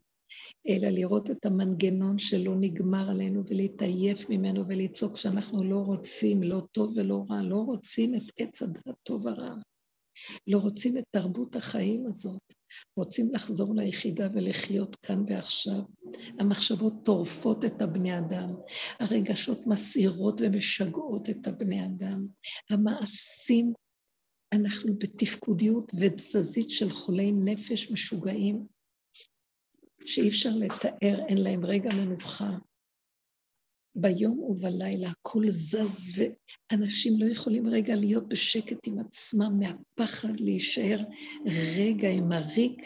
אלא 0.70 0.88
לראות 0.88 1.30
את 1.32 1.45
המנגנון 1.45 2.20
שלא 2.20 2.55
נגמר 2.59 3.09
עלינו 3.09 3.43
ולהתעייף 3.45 4.30
ממנו 4.30 4.67
ולצעוק 4.67 5.17
שאנחנו 5.17 5.63
לא 5.63 5.80
רוצים, 5.80 6.43
לא 6.43 6.61
טוב 6.72 6.93
ולא 6.97 7.26
רע, 7.30 7.41
לא 7.41 7.55
רוצים 7.55 8.15
את 8.15 8.24
עץ 8.38 8.61
הדעת 8.61 8.95
טוב 9.03 9.26
ורע. 9.26 9.55
לא 10.47 10.57
רוצים 10.57 10.97
את 10.97 11.03
תרבות 11.11 11.55
החיים 11.55 12.07
הזאת, 12.07 12.53
רוצים 12.97 13.34
לחזור 13.34 13.76
ליחידה 13.76 14.28
ולחיות 14.34 14.95
כאן 14.95 15.24
ועכשיו. 15.28 15.82
המחשבות 16.39 16.93
טורפות 17.05 17.65
את 17.65 17.82
הבני 17.82 18.17
אדם, 18.17 18.55
הרגשות 18.99 19.67
מסעירות 19.67 20.41
ומשגעות 20.41 21.30
את 21.30 21.47
הבני 21.47 21.86
אדם, 21.86 22.28
המעשים, 22.70 23.74
אנחנו 24.53 24.93
בתפקודיות 24.97 25.91
ותזזית 25.99 26.70
של 26.70 26.89
חולי 26.89 27.32
נפש 27.32 27.91
משוגעים, 27.91 28.67
שאי 30.05 30.30
אפשר 30.30 30.49
לתאר, 30.55 31.26
אין 31.28 31.38
להם 31.38 31.65
רגע 31.65 31.89
מנוחה. 31.93 32.49
ביום 33.96 34.40
ובלילה 34.40 35.10
הכל 35.10 35.44
זז, 35.50 36.22
ואנשים 36.72 37.14
לא 37.20 37.26
יכולים 37.26 37.68
רגע 37.68 37.96
להיות 37.96 38.28
בשקט 38.28 38.88
עם 38.88 39.00
עצמם 39.00 39.60
מהפחד 39.60 40.40
להישאר 40.40 41.00
רגע 41.78 42.10
עם 42.10 42.32
הריק, 42.32 42.82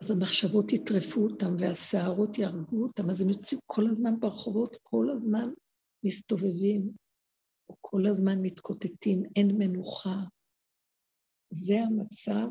אז 0.00 0.10
המחשבות 0.10 0.72
יטרפו 0.72 1.20
אותם 1.20 1.54
והסערות 1.58 2.38
יהרגו 2.38 2.82
אותם, 2.82 3.10
אז 3.10 3.20
הם 3.20 3.28
יוצאים 3.28 3.60
כל 3.66 3.86
הזמן 3.86 4.20
ברחובות, 4.20 4.76
כל 4.82 5.10
הזמן 5.16 5.48
מסתובבים, 6.04 6.90
כל 7.80 8.06
הזמן 8.06 8.42
מתקוטטים, 8.42 9.22
אין 9.36 9.58
מנוחה. 9.58 10.16
זה 11.50 11.80
המצב 11.80 12.48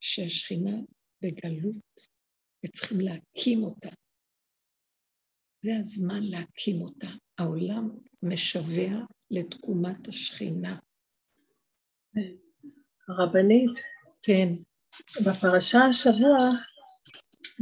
שהשכינה 0.00 0.76
בגלות, 1.22 2.06
וצריכים 2.66 3.00
להקים 3.00 3.62
אותה. 3.62 3.88
זה 5.62 5.70
הזמן 5.80 6.20
להקים 6.22 6.82
אותה. 6.82 7.06
העולם 7.38 7.90
משווע 8.22 9.04
לתקומת 9.30 10.08
השכינה. 10.08 10.78
רבנית. 13.08 13.78
כן. 14.22 14.48
בפרשה 15.26 15.78
השבוע, 15.78 16.38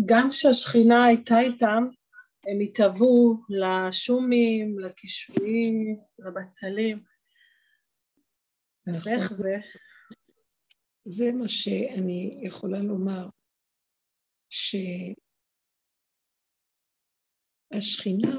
גם 0.07 0.29
כשהשכינה 0.31 1.05
הייתה 1.05 1.41
איתם, 1.41 1.85
הם 2.47 2.61
התהוו 2.65 3.43
לשומים, 3.49 4.79
לקישואים, 4.79 6.01
לבצלים. 6.19 6.99
אז 8.87 9.09
איך 9.09 9.33
זה? 9.33 9.57
זה 11.05 11.33
מה 11.33 11.49
שאני 11.49 12.41
יכולה 12.43 12.79
לומר, 12.79 13.29
שהשכינה 17.75 18.39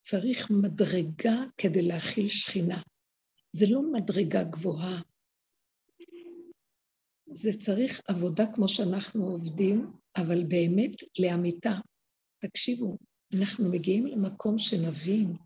צריך 0.00 0.50
מדרגה 0.50 1.36
כדי 1.58 1.82
להכיל 1.82 2.28
שכינה. 2.28 2.82
זה 3.52 3.66
לא 3.70 3.82
מדרגה 3.92 4.44
גבוהה. 4.44 5.02
זה 7.34 7.50
צריך 7.60 8.00
עבודה 8.08 8.44
כמו 8.54 8.68
שאנחנו 8.68 9.24
עובדים, 9.24 9.92
אבל 10.16 10.44
באמת 10.48 10.90
לאמיתה. 11.18 11.72
תקשיבו, 12.38 12.98
אנחנו 13.40 13.70
מגיעים 13.70 14.06
למקום 14.06 14.58
שנבין 14.58 15.36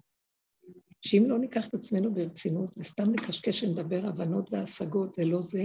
שאם 1.03 1.23
לא 1.29 1.39
ניקח 1.39 1.69
את 1.69 1.75
עצמנו 1.75 2.15
ברצינות 2.15 2.71
וסתם 2.79 3.11
נקשקש 3.13 3.63
ונדבר 3.63 4.09
הבנות 4.09 4.53
והשגות, 4.53 5.15
זה 5.15 5.25
לא 5.25 5.43
זה. 5.43 5.65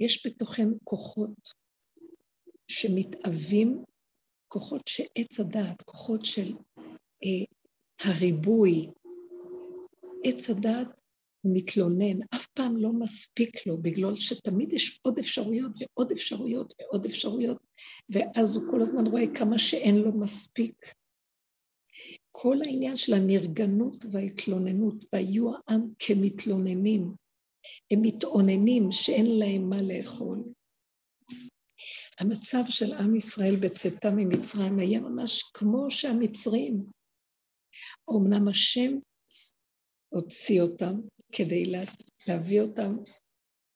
יש 0.00 0.26
בתוכנו 0.26 0.78
כוחות 0.84 1.63
שמתאבים, 2.68 3.84
כוחות 4.48 4.82
שעץ 4.88 5.40
הדעת, 5.40 5.82
כוחות 5.82 6.24
של 6.24 6.52
אה, 7.24 7.44
הריבוי. 8.00 8.90
עץ 10.24 10.50
הדעת 10.50 10.88
מתלונן, 11.44 12.22
אף 12.34 12.46
פעם 12.46 12.76
לא 12.76 12.92
מספיק 12.92 13.66
לו, 13.66 13.76
בגלל 13.76 14.16
שתמיד 14.16 14.72
יש 14.72 15.00
עוד 15.02 15.18
אפשרויות 15.18 15.72
ועוד 15.80 16.12
אפשרויות 16.12 16.74
ועוד 16.80 17.04
אפשרויות, 17.04 17.58
ואז 18.08 18.56
הוא 18.56 18.70
כל 18.70 18.82
הזמן 18.82 19.06
רואה 19.06 19.24
כמה 19.34 19.58
שאין 19.58 19.96
לו 19.96 20.12
מספיק. 20.12 20.86
כל 22.32 22.56
העניין 22.62 22.96
של 22.96 23.14
הנרגנות 23.14 24.04
וההתלוננות, 24.12 25.04
והיו 25.12 25.52
העם 25.54 25.88
כמתלוננים, 25.98 27.14
הם 27.90 28.02
מתאוננים 28.02 28.92
שאין 28.92 29.38
להם 29.38 29.70
מה 29.70 29.82
לאכול. 29.82 30.42
המצב 32.20 32.62
של 32.68 32.92
עם 32.92 33.16
ישראל 33.16 33.56
בצאתה 33.56 34.10
ממצרים 34.10 34.78
היה 34.78 35.00
ממש 35.00 35.42
כמו 35.42 35.90
שהמצרים. 35.90 36.86
אמנם 38.10 38.48
השם 38.48 38.92
הוציא 40.08 40.60
אותם 40.60 41.00
כדי 41.32 41.72
להביא 42.28 42.60
אותם 42.60 42.96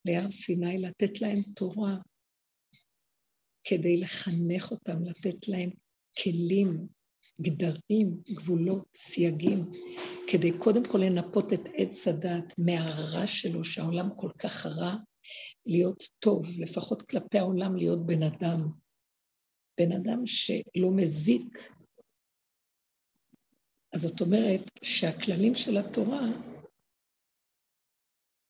להר 0.04 0.30
סיני, 0.30 0.78
לתת 0.78 1.20
להם 1.20 1.36
תורה, 1.56 1.96
כדי 3.64 4.00
לחנך 4.00 4.70
אותם, 4.70 5.04
לתת 5.04 5.48
להם 5.48 5.70
כלים, 6.22 6.86
גדרים, 7.40 8.22
גבולות, 8.28 8.86
סייגים, 8.96 9.70
כדי 10.26 10.58
קודם 10.58 10.82
כל 10.92 10.98
לנפות 10.98 11.52
את 11.52 11.60
עץ 11.74 12.08
הדת 12.08 12.54
מהרע 12.58 13.26
שלו, 13.26 13.64
שהעולם 13.64 14.08
כל 14.16 14.30
כך 14.38 14.66
רע, 14.66 14.96
להיות 15.68 16.02
טוב, 16.18 16.46
לפחות 16.58 17.02
כלפי 17.02 17.38
העולם 17.38 17.76
להיות 17.76 18.06
בן 18.06 18.22
אדם. 18.22 18.60
בן 19.80 19.92
אדם 19.92 20.26
שלא 20.26 20.90
מזיק. 20.96 21.58
אז 23.94 24.00
זאת 24.00 24.20
אומרת 24.20 24.60
שהכללים 24.82 25.54
של 25.54 25.76
התורה, 25.76 26.26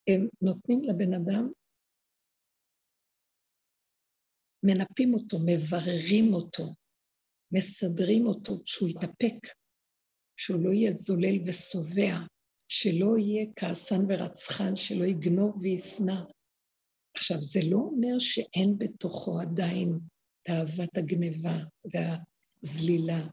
הם 0.08 0.28
נותנים 0.42 0.82
לבן 0.82 1.14
אדם, 1.14 1.52
מנפים 4.62 5.14
אותו, 5.14 5.38
מבררים 5.46 6.34
אותו, 6.34 6.74
מסדרים 7.52 8.26
אותו, 8.26 8.52
שהוא 8.64 8.88
יתאפק, 8.88 9.54
שהוא 10.36 10.60
לא 10.64 10.70
יהיה 10.70 10.92
זולל 10.92 11.36
ושובע, 11.46 12.14
שלא 12.68 13.18
יהיה 13.18 13.46
כעסן 13.56 14.00
ורצחן, 14.08 14.76
שלא 14.76 15.04
יגנוב 15.04 15.58
וישנא. 15.62 16.37
עכשיו, 17.18 17.40
זה 17.40 17.60
לא 17.70 17.76
אומר 17.76 18.18
שאין 18.18 18.78
בתוכו 18.78 19.40
עדיין 19.40 19.98
תאוות 20.42 20.96
הגניבה 20.96 21.58
והזלילה. 21.92 23.28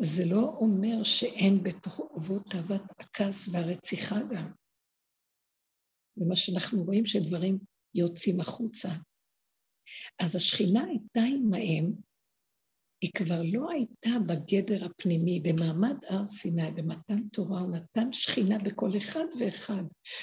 זה 0.00 0.24
לא 0.24 0.56
אומר 0.60 1.02
שאין 1.04 1.62
בתוכו 1.62 2.08
תאוות 2.50 2.82
הכעס 2.98 3.48
והרציחה 3.48 4.16
גם. 4.30 4.52
זה 6.16 6.26
מה 6.28 6.36
שאנחנו 6.36 6.84
רואים 6.84 7.06
שדברים 7.06 7.58
יוצאים 7.94 8.40
החוצה. 8.40 8.88
אז 10.18 10.36
השכינה 10.36 10.84
הייתה 10.84 11.20
עמהם, 11.20 11.92
היא 13.00 13.10
כבר 13.14 13.42
לא 13.52 13.70
הייתה 13.70 14.10
בגדר 14.26 14.84
הפנימי, 14.84 15.40
במעמד 15.40 16.04
הר 16.08 16.26
סיני, 16.26 16.70
במתן 16.70 17.28
תורה, 17.28 17.60
הוא 17.60 17.70
נתן 17.70 18.12
שכינה 18.12 18.58
בכל 18.58 18.90
אחד 18.98 19.24
ואחד. 19.40 19.82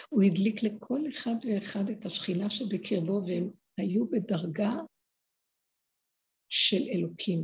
הוא 0.09 0.23
הדליק 0.23 0.63
לכל 0.63 1.01
אחד 1.09 1.35
ואחד 1.43 1.89
את 1.89 2.05
השכינה 2.05 2.49
שבקרבו, 2.49 3.21
והם 3.27 3.49
היו 3.77 4.09
בדרגה 4.09 4.73
של 6.49 6.81
אלוקים. 6.93 7.43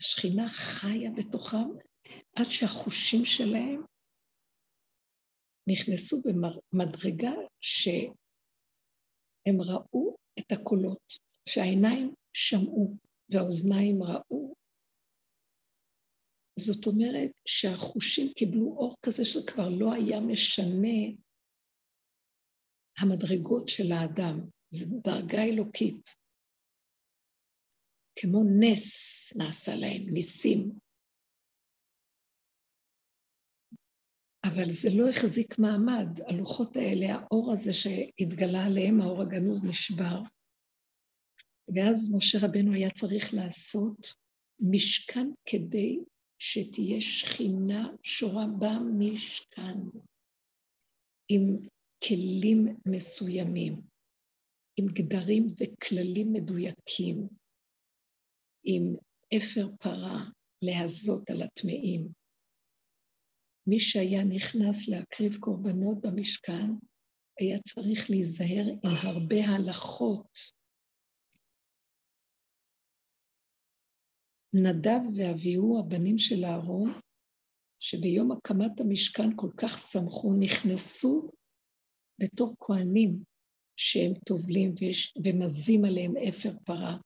השכינה 0.00 0.48
חיה 0.48 1.10
בתוכם 1.10 1.68
עד 2.36 2.46
שהחושים 2.50 3.24
שלהם 3.24 3.82
נכנסו 5.68 6.22
במדרגה 6.22 7.32
שהם 7.60 8.12
ראו 9.60 10.16
את 10.38 10.52
הקולות, 10.52 11.18
שהעיניים 11.48 12.14
שמעו. 12.32 12.96
והאוזניים 13.32 14.02
ראו. 14.02 14.54
זאת 16.58 16.86
אומרת 16.86 17.30
שהחושים 17.48 18.32
קיבלו 18.36 18.66
אור 18.76 18.96
כזה 19.02 19.24
שכבר 19.24 19.68
לא 19.80 19.92
היה 19.92 20.20
משנה 20.20 21.18
המדרגות 22.98 23.68
של 23.68 23.92
האדם, 23.92 24.40
זו 24.70 24.84
דרגה 25.04 25.42
אלוקית. 25.44 26.08
כמו 28.18 28.38
נס 28.60 28.88
נעשה 29.36 29.74
להם, 29.74 30.02
ניסים. 30.14 30.78
אבל 34.44 34.70
זה 34.70 34.88
לא 34.98 35.08
החזיק 35.08 35.58
מעמד, 35.58 36.20
הלוחות 36.26 36.76
האלה, 36.76 37.06
האור 37.14 37.52
הזה 37.52 37.72
שהתגלה 37.74 38.64
עליהם, 38.66 39.00
האור 39.00 39.22
הגנוז 39.22 39.64
נשבר. 39.64 40.41
ואז 41.68 42.12
משה 42.14 42.38
רבנו 42.42 42.74
היה 42.74 42.90
צריך 42.90 43.34
לעשות 43.34 44.14
משכן 44.60 45.26
כדי 45.46 45.98
שתהיה 46.38 47.00
שכינה 47.00 47.88
שורה 48.02 48.46
במשכן, 48.58 49.78
עם 51.28 51.68
כלים 52.08 52.76
מסוימים, 52.86 53.80
עם 54.76 54.86
גדרים 54.86 55.46
וכללים 55.46 56.32
מדויקים, 56.32 57.28
עם 58.64 58.94
אפר 59.36 59.68
פרה 59.80 60.24
להזות 60.62 61.30
על 61.30 61.42
הטמאים. 61.42 62.08
מי 63.66 63.80
שהיה 63.80 64.24
נכנס 64.24 64.88
להקריב 64.88 65.36
קורבנות 65.40 66.00
במשכן, 66.00 66.70
היה 67.40 67.58
צריך 67.58 68.10
להיזהר 68.10 68.66
עם 68.84 68.96
הרבה 69.02 69.44
הלכות 69.44 70.38
נדב 74.54 75.00
ואביהו, 75.16 75.78
הבנים 75.78 76.18
של 76.18 76.44
אהרון, 76.44 76.92
שביום 77.80 78.32
הקמת 78.32 78.80
המשכן 78.80 79.36
כל 79.36 79.50
כך 79.56 79.78
שמחו, 79.78 80.32
נכנסו 80.32 81.30
בתור 82.20 82.54
כהנים 82.60 83.18
שהם 83.76 84.12
טובלים 84.26 84.74
ומזים 85.24 85.84
עליהם 85.84 86.16
אפר 86.16 86.52
פרה, 86.64 86.96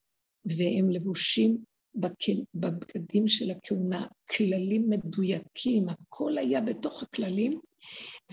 והם 0.44 0.90
לבושים 0.90 1.64
בכל, 1.94 2.32
בבגדים 2.54 3.28
של 3.28 3.50
הכהונה, 3.50 4.06
כללים 4.36 4.88
מדויקים, 4.88 5.88
הכל 5.88 6.38
היה 6.38 6.60
בתוך 6.60 7.02
הכללים, 7.02 7.60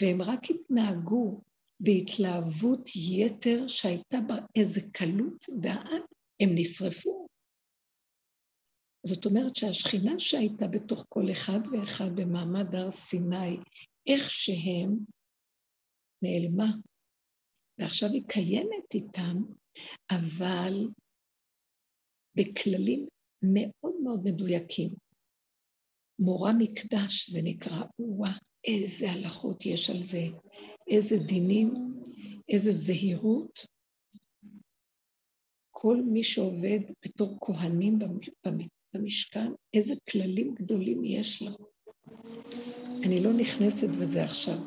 והם 0.02 0.22
רק 0.22 0.40
התנהגו 0.50 1.42
בהתלהבות 1.80 2.90
יתר 2.96 3.68
שהייתה 3.68 4.22
בה 4.28 4.36
איזה 4.56 4.82
קלות 4.92 5.46
דעת, 5.62 6.04
הם 6.40 6.50
נשרפו. 6.56 7.23
זאת 9.06 9.26
אומרת 9.26 9.56
שהשכינה 9.56 10.20
שהייתה 10.20 10.68
בתוך 10.68 11.06
כל 11.10 11.32
אחד 11.32 11.60
ואחד 11.72 12.16
במעמד 12.16 12.76
הר 12.76 12.92
סיני, 12.92 13.58
איך 14.08 14.30
שהם, 14.30 14.98
נעלמה. 16.22 16.72
ועכשיו 17.78 18.10
היא 18.10 18.24
קיימת 18.28 18.94
איתם, 18.94 19.38
אבל 20.12 20.88
בכללים 22.36 23.08
מאוד 23.42 23.94
מאוד 24.04 24.20
מדויקים. 24.24 24.90
מורה 26.20 26.52
מקדש 26.58 27.30
זה 27.30 27.40
נקרא, 27.44 27.84
וואה, 28.00 28.38
איזה 28.64 29.12
הלכות 29.12 29.66
יש 29.66 29.90
על 29.90 30.04
זה, 30.04 30.24
איזה 30.88 31.16
דינים, 31.28 31.74
איזה 32.50 32.72
זהירות. 32.72 33.60
כל 35.72 36.02
מי 36.02 36.24
שעובד 36.24 36.80
בתור 37.06 37.38
כהנים 37.42 38.00
במשכן, 38.94 39.52
איזה 39.74 39.94
כללים 40.10 40.56
גדולים 40.56 41.04
יש 41.04 41.42
לו. 41.42 41.52
אני 43.04 43.24
לא 43.24 43.34
נכנסת 43.34 43.90
בזה 43.90 44.24
עכשיו. 44.24 44.58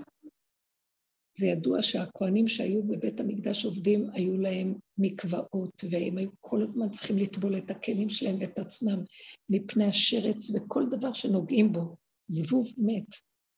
זה 1.39 1.47
ידוע 1.47 1.83
שהכוהנים 1.83 2.49
שהיו 2.49 2.83
בבית 2.83 3.21
המקדש 3.21 3.65
עובדים, 3.65 4.11
היו 4.13 4.39
להם 4.39 4.75
מקוואות, 4.99 5.85
והם 5.91 6.19
היו 6.19 6.31
כל 6.41 6.63
הזמן 6.63 6.91
צריכים 6.91 7.19
לטבול 7.19 7.59
את 7.59 7.71
הכלים 7.71 8.09
שלהם 8.09 8.37
ואת 8.41 8.59
עצמם 8.59 9.05
מפני 9.51 9.85
השרץ 9.85 10.51
וכל 10.51 10.85
דבר 10.91 11.13
שנוגעים 11.13 11.73
בו. 11.73 11.97
זבוב 12.29 12.73
מת, 12.79 13.17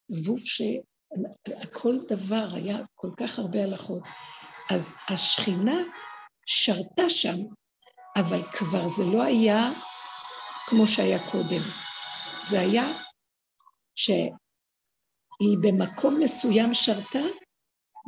זבוב 0.09 0.41
שכל 0.45 1.99
דבר 2.09 2.49
היה 2.53 2.79
כל 2.95 3.11
כך 3.17 3.39
הרבה 3.39 3.65
הלכות. 3.65 4.03
אז 4.71 4.95
השכינה 5.09 5.83
שרתה 6.47 7.11
שם, 7.11 7.37
אבל 8.17 8.43
כבר 8.53 8.89
זה 8.89 9.05
לא 9.05 9.23
היה 9.23 9.73
כמו 10.71 10.87
שהיה 10.87 11.31
קודם. 11.31 11.63
זה 12.51 12.61
היה 12.61 12.85
שהיא 13.97 14.33
במקום 15.63 16.21
מסוים 16.21 16.75
שרתה, 16.75 17.25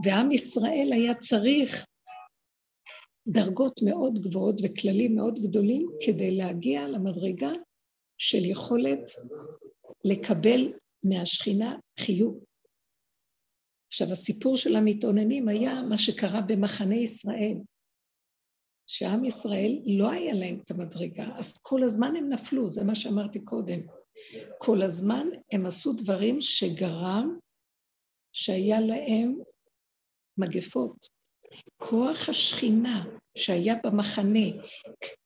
ועם 0.04 0.32
ישראל 0.32 0.90
היה 0.92 1.14
צריך 1.14 1.86
דרגות 3.28 3.80
מאוד 3.82 4.18
גבוהות 4.22 4.54
וכללים 4.64 5.14
מאוד 5.14 5.38
גדולים 5.38 5.88
כדי 6.06 6.36
להגיע 6.36 6.88
למדרגה 6.88 7.52
של 8.18 8.44
יכולת 8.44 9.10
לקבל 10.04 10.72
מהשכינה 11.02 11.76
חיוב. 12.00 12.44
עכשיו, 13.88 14.12
הסיפור 14.12 14.56
של 14.56 14.76
המתאוננים 14.76 15.48
היה 15.48 15.82
מה 15.82 15.98
שקרה 15.98 16.40
במחנה 16.40 16.96
ישראל, 16.96 17.56
שעם 18.92 19.24
ישראל 19.24 19.78
לא 19.86 20.10
היה 20.10 20.34
להם 20.34 20.60
את 20.64 20.70
המדרגה, 20.70 21.26
אז 21.36 21.58
כל 21.62 21.82
הזמן 21.82 22.16
הם 22.16 22.28
נפלו, 22.28 22.70
זה 22.70 22.84
מה 22.84 22.94
שאמרתי 22.94 23.44
קודם. 23.44 23.80
כל 24.58 24.82
הזמן 24.82 25.26
הם 25.52 25.66
עשו 25.66 25.92
דברים 25.92 26.40
שגרם 26.40 27.38
שהיה 28.32 28.80
להם 28.80 29.38
מגפות. 30.38 31.06
כוח 31.76 32.28
השכינה 32.28 33.04
שהיה 33.38 33.74
במחנה 33.84 34.48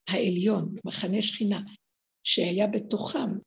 העליון, 0.08 0.74
מחנה 0.84 1.22
שכינה, 1.22 1.60
שהיה 2.24 2.66
בתוכם, 2.66 3.38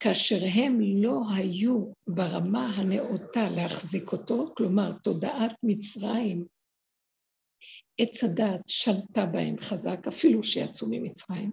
כאשר 0.00 0.38
הם 0.54 0.80
לא 0.80 1.20
היו 1.36 1.92
ברמה 2.08 2.76
הנאותה 2.76 3.50
להחזיק 3.50 4.12
אותו, 4.12 4.46
כלומר 4.56 4.92
תודעת 5.04 5.52
מצרים, 5.62 6.46
עץ 8.00 8.24
הדת 8.24 8.60
שלטה 8.66 9.26
בהם 9.32 9.56
חזק, 9.60 9.98
אפילו 10.08 10.42
שיצאו 10.42 10.88
ממצרים. 10.90 11.52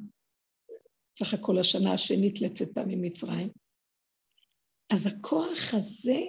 סך 1.18 1.34
הכל 1.34 1.60
השנה 1.60 1.93
השנית 1.93 2.41
לצאתה 2.41 2.82
ממצרים. 2.88 3.50
אז 4.93 5.08
הכוח 5.08 5.74
הזה 5.74 6.20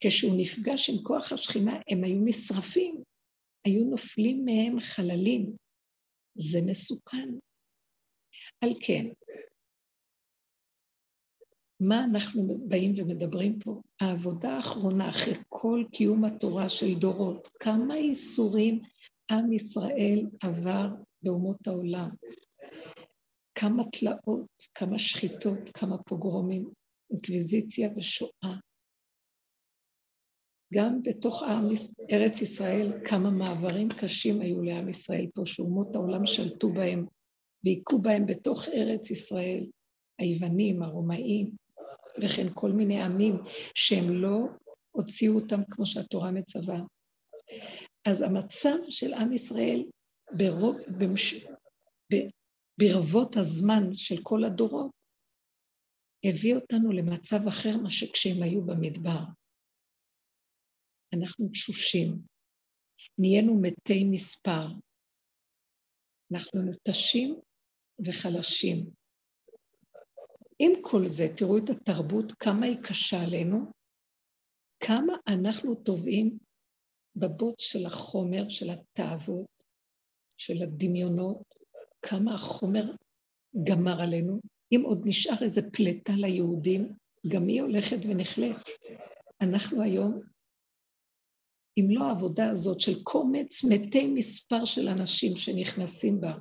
כשהוא 0.00 0.32
נפגש 0.42 0.90
עם 0.90 0.96
כוח 1.02 1.32
השכינה, 1.32 1.80
הם 1.90 2.04
היו 2.04 2.20
נשרפים, 2.24 3.02
היו 3.64 3.84
נופלים 3.84 4.44
מהם 4.44 4.80
חללים. 4.80 5.56
זה 6.34 6.58
מסוכן. 6.66 7.28
על 8.64 8.70
כן, 8.80 9.04
מה 11.80 12.04
אנחנו 12.04 12.58
באים 12.68 12.92
ומדברים 12.96 13.58
פה? 13.58 13.80
העבודה 14.00 14.56
האחרונה, 14.56 15.08
אחרי 15.08 15.34
כל 15.48 15.84
קיום 15.92 16.24
התורה 16.24 16.68
של 16.68 16.94
דורות, 16.98 17.48
כמה 17.60 17.96
ייסורים 17.96 18.80
עם 19.30 19.52
ישראל 19.52 20.26
עבר 20.42 20.88
באומות 21.22 21.66
העולם. 21.66 22.10
כמה 23.54 23.82
תלאות, 23.92 24.46
כמה 24.74 24.98
שחיטות, 24.98 25.58
כמה 25.74 25.98
פוגרומים, 25.98 26.70
אינקוויזיציה 27.10 27.90
ושואה. 27.96 28.56
גם 30.74 31.02
בתוך 31.02 31.42
עם, 31.42 31.68
ארץ 32.12 32.42
ישראל, 32.42 32.92
כמה 33.04 33.30
מעברים 33.30 33.88
קשים 33.88 34.40
היו 34.40 34.62
לעם 34.62 34.88
ישראל 34.88 35.26
פה, 35.34 35.46
שאומות 35.46 35.94
העולם 35.94 36.26
שלטו 36.26 36.72
בהם 36.72 37.06
והיכו 37.64 37.98
בהם 37.98 38.26
בתוך 38.26 38.68
ארץ 38.68 39.10
ישראל, 39.10 39.66
היוונים, 40.18 40.82
הרומאים, 40.82 41.59
וכן 42.22 42.46
כל 42.54 42.72
מיני 42.72 43.02
עמים 43.02 43.34
שהם 43.74 44.22
לא 44.22 44.38
הוציאו 44.90 45.34
אותם 45.34 45.60
כמו 45.70 45.86
שהתורה 45.86 46.30
מצווה. 46.30 46.80
אז 48.04 48.20
המצב 48.20 48.76
של 48.90 49.14
עם 49.14 49.32
ישראל 49.32 49.84
ברוב, 50.36 50.76
במש... 51.00 51.46
ברבות 52.78 53.36
הזמן 53.36 53.96
של 53.96 54.14
כל 54.22 54.44
הדורות 54.44 54.90
הביא 56.24 56.54
אותנו 56.54 56.92
למצב 56.92 57.48
אחר 57.48 57.76
מה 57.82 57.90
שכשהם 57.90 58.42
היו 58.42 58.62
במדבר. 58.62 59.20
אנחנו 61.14 61.48
תשושים, 61.48 62.22
נהיינו 63.18 63.60
מתי 63.62 64.04
מספר, 64.04 64.66
אנחנו 66.32 66.62
מותשים 66.62 67.40
וחלשים. 68.06 68.90
עם 70.62 70.72
כל 70.82 71.06
זה, 71.06 71.26
תראו 71.36 71.58
את 71.58 71.70
התרבות, 71.70 72.32
כמה 72.32 72.66
היא 72.66 72.76
קשה 72.82 73.22
עלינו, 73.22 73.72
כמה 74.80 75.12
אנחנו 75.28 75.74
טובעים 75.74 76.38
בבוץ 77.16 77.62
של 77.62 77.86
החומר, 77.86 78.48
של 78.48 78.70
התאוות, 78.70 79.46
של 80.36 80.62
הדמיונות, 80.62 81.42
כמה 82.02 82.34
החומר 82.34 82.94
גמר 83.64 84.00
עלינו. 84.00 84.40
אם 84.72 84.82
עוד 84.84 85.02
נשאר 85.06 85.42
איזה 85.42 85.70
פלטה 85.72 86.12
ליהודים, 86.16 86.92
גם 87.28 87.46
היא 87.48 87.62
הולכת 87.62 87.98
ונחלט. 88.02 88.68
אנחנו 89.40 89.82
היום 89.82 90.20
אם 91.78 91.86
לא 91.90 92.04
העבודה 92.04 92.50
הזאת 92.50 92.80
של 92.80 93.02
קומץ 93.02 93.64
מתי 93.64 94.06
מספר 94.06 94.64
של 94.64 94.88
אנשים 94.88 95.36
שנכנסים 95.36 96.20
בה, 96.20 96.38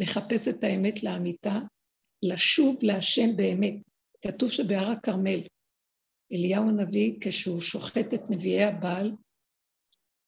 לחפש 0.00 0.48
את 0.48 0.64
האמת 0.64 1.02
לאמיתה, 1.02 1.60
לשוב 2.32 2.76
להשם 2.82 3.36
באמת. 3.36 3.74
כתוב 4.22 4.50
שבהר 4.50 4.90
הכרמל, 4.90 5.40
אליהו 6.32 6.68
הנביא, 6.68 7.18
כשהוא 7.20 7.60
שוחט 7.60 8.14
את 8.14 8.30
נביאי 8.30 8.64
הבעל, 8.64 9.12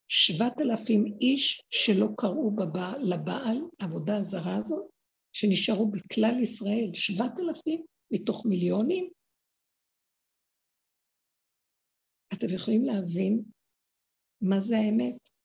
שבעת 0.09 0.61
אלפים 0.61 1.05
איש 1.21 1.63
שלא 1.71 2.07
קראו 2.19 2.51
בבעל, 2.51 3.03
לבעל, 3.03 3.59
העבודה 3.81 4.17
הזרה 4.17 4.57
הזאת, 4.57 4.91
שנשארו 5.33 5.91
בכלל 5.91 6.41
ישראל, 6.43 6.91
שבעת 6.95 7.33
אלפים 7.39 7.85
מתוך 8.11 8.47
מיליונים. 8.47 9.11
אתם 12.33 12.47
יכולים 12.55 12.85
להבין 12.85 13.43
מה 14.41 14.61
זה 14.61 14.77
האמת? 14.77 15.36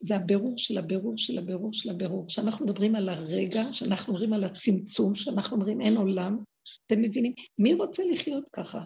זה 0.00 0.16
הבירור 0.16 0.58
של 0.58 0.78
הבירור 0.78 1.18
של 1.18 1.38
הבירור 1.38 1.72
של 1.72 1.90
הבירור. 1.90 2.26
כשאנחנו 2.26 2.66
מדברים 2.66 2.94
על 2.94 3.08
הרגע, 3.08 3.62
כשאנחנו 3.72 4.12
מדברים 4.12 4.32
על 4.32 4.44
הצמצום, 4.44 5.14
כשאנחנו 5.14 5.56
אומרים 5.56 5.80
אין 5.80 5.96
עולם, 5.96 6.38
אתם 6.86 7.02
מבינים? 7.02 7.32
מי 7.58 7.74
רוצה 7.74 8.02
לחיות 8.12 8.48
ככה? 8.52 8.84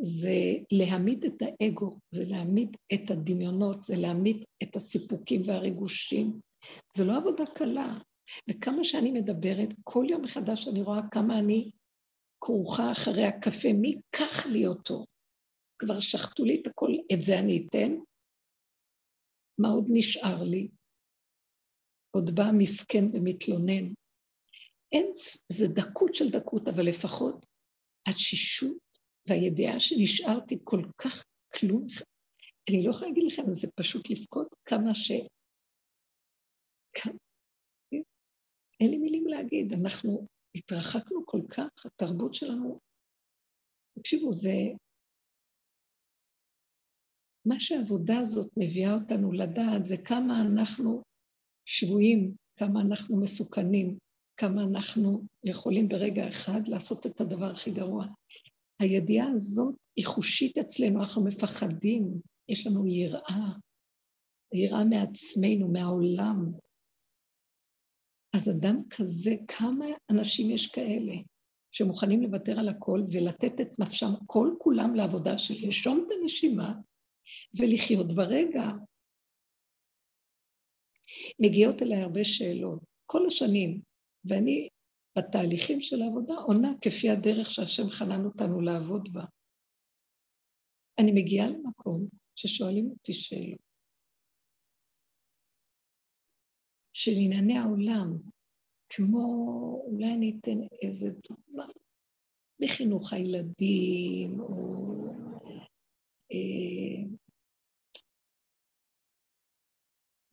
זה 0.00 0.34
להעמיד 0.72 1.24
את 1.24 1.42
האגו, 1.42 1.98
זה 2.10 2.24
להעמיד 2.24 2.76
את 2.94 3.10
הדמיונות, 3.10 3.84
זה 3.84 3.96
להעמיד 3.96 4.44
את 4.62 4.76
הסיפוקים 4.76 5.42
והריגושים. 5.46 6.40
זה 6.96 7.04
לא 7.04 7.16
עבודה 7.16 7.44
קלה. 7.54 7.98
וכמה 8.50 8.84
שאני 8.84 9.10
מדברת, 9.10 9.68
כל 9.84 10.06
יום 10.08 10.22
מחדש 10.22 10.68
אני 10.68 10.82
רואה 10.82 11.00
כמה 11.10 11.38
אני 11.38 11.70
כרוכה 12.40 12.92
אחרי 12.92 13.24
הקפה, 13.24 13.72
מי 13.72 13.88
ייקח 13.88 14.46
לי 14.46 14.66
אותו? 14.66 15.04
כבר 15.78 16.00
שחטו 16.00 16.44
לי 16.44 16.60
את 16.62 16.66
הכל, 16.66 16.90
את 17.12 17.22
זה 17.22 17.38
אני 17.38 17.66
אתן? 17.66 17.96
מה 19.58 19.68
עוד 19.68 19.84
נשאר 19.92 20.42
לי? 20.42 20.68
עוד 22.10 22.34
בא 22.34 22.44
מסכן 22.58 23.04
ומתלונן. 23.12 23.92
אין, 24.92 25.06
זה 25.52 25.68
דקות 25.68 26.14
של 26.14 26.30
דקות, 26.30 26.68
אבל 26.68 26.88
לפחות 26.88 27.46
התשישות 28.08 28.76
והידיעה 29.28 29.80
שנשארתי 29.80 30.58
כל 30.64 30.82
כך 30.98 31.24
כלום, 31.58 31.86
אני 32.70 32.84
לא 32.84 32.90
יכולה 32.90 33.08
להגיד 33.08 33.24
לכם, 33.26 33.52
זה 33.52 33.68
פשוט 33.74 34.10
לבכות 34.10 34.54
כמה 34.64 34.94
ש... 34.94 35.10
אין, 35.10 35.28
אין 38.80 38.90
לי 38.90 38.98
מילים 38.98 39.26
להגיד, 39.26 39.72
אנחנו 39.72 40.26
התרחקנו 40.54 41.26
כל 41.26 41.40
כך, 41.50 41.86
התרבות 41.86 42.34
שלנו, 42.34 42.80
תקשיבו, 43.98 44.32
זה... 44.32 44.48
מה 47.46 47.60
שהעבודה 47.60 48.18
הזאת 48.18 48.48
מביאה 48.56 48.94
אותנו 48.94 49.32
לדעת 49.32 49.86
זה 49.86 49.96
כמה 49.96 50.42
אנחנו 50.42 51.02
שבויים, 51.66 52.34
כמה 52.56 52.80
אנחנו 52.80 53.20
מסוכנים, 53.20 53.98
כמה 54.36 54.64
אנחנו 54.64 55.22
יכולים 55.44 55.88
ברגע 55.88 56.28
אחד 56.28 56.68
לעשות 56.68 57.06
את 57.06 57.20
הדבר 57.20 57.50
הכי 57.50 57.70
גרוע. 57.70 58.06
הידיעה 58.80 59.30
הזאת 59.34 59.74
היא 59.96 60.06
חושית 60.06 60.58
אצלנו, 60.58 61.00
אנחנו 61.00 61.24
מפחדים, 61.24 62.20
יש 62.48 62.66
לנו 62.66 62.86
יראה, 62.86 63.52
יראה 64.54 64.84
מעצמנו, 64.84 65.68
מהעולם. 65.72 66.52
אז 68.36 68.50
אדם 68.50 68.82
כזה, 68.90 69.34
כמה 69.48 69.86
אנשים 70.10 70.50
יש 70.50 70.66
כאלה 70.66 71.14
שמוכנים 71.72 72.22
לוותר 72.22 72.58
על 72.58 72.68
הכל 72.68 73.02
ולתת 73.12 73.60
את 73.60 73.78
נפשם 73.78 74.10
כל 74.26 74.54
כולם 74.58 74.94
לעבודה 74.94 75.38
של 75.38 75.54
לנשום 75.62 76.04
את 76.06 76.12
הנשימה 76.20 76.74
ולחיות 77.58 78.06
ברגע. 78.14 78.64
מגיעות 81.40 81.82
אליי 81.82 81.98
הרבה 82.02 82.24
שאלות, 82.24 82.82
כל 83.06 83.26
השנים, 83.26 83.80
ואני 84.24 84.68
בתהליכים 85.18 85.80
של 85.80 86.02
העבודה 86.02 86.34
עונה 86.34 86.72
כפי 86.80 87.10
הדרך 87.10 87.50
שהשם 87.50 87.88
חנן 87.90 88.24
אותנו 88.24 88.60
לעבוד 88.60 89.12
בה. 89.12 89.24
אני 90.98 91.12
מגיעה 91.12 91.48
למקום 91.48 92.08
ששואלים 92.36 92.90
אותי 92.90 93.14
שאלות. 93.14 93.64
של 96.92 97.12
ענייני 97.16 97.58
העולם, 97.58 98.18
כמו, 98.88 99.24
אולי 99.86 100.12
אני 100.12 100.38
אתן 100.40 100.58
איזה 100.82 101.06
דוגמה, 101.28 101.66
בחינוך 102.60 103.12
הילדים, 103.12 104.40
או 104.40 105.33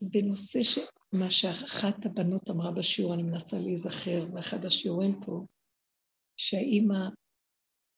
בנושא 0.02 0.64
ש... 0.64 0.80
מה 1.12 1.32
שאחת 1.32 2.06
הבנות 2.06 2.50
אמרה 2.50 2.72
בשיעור, 2.72 3.14
אני 3.14 3.24
מנסה 3.24 3.60
להיזכר, 3.60 4.26
באחד 4.34 4.66
השיעורים 4.66 5.20
פה, 5.26 5.46
שהאימא, 6.38 7.10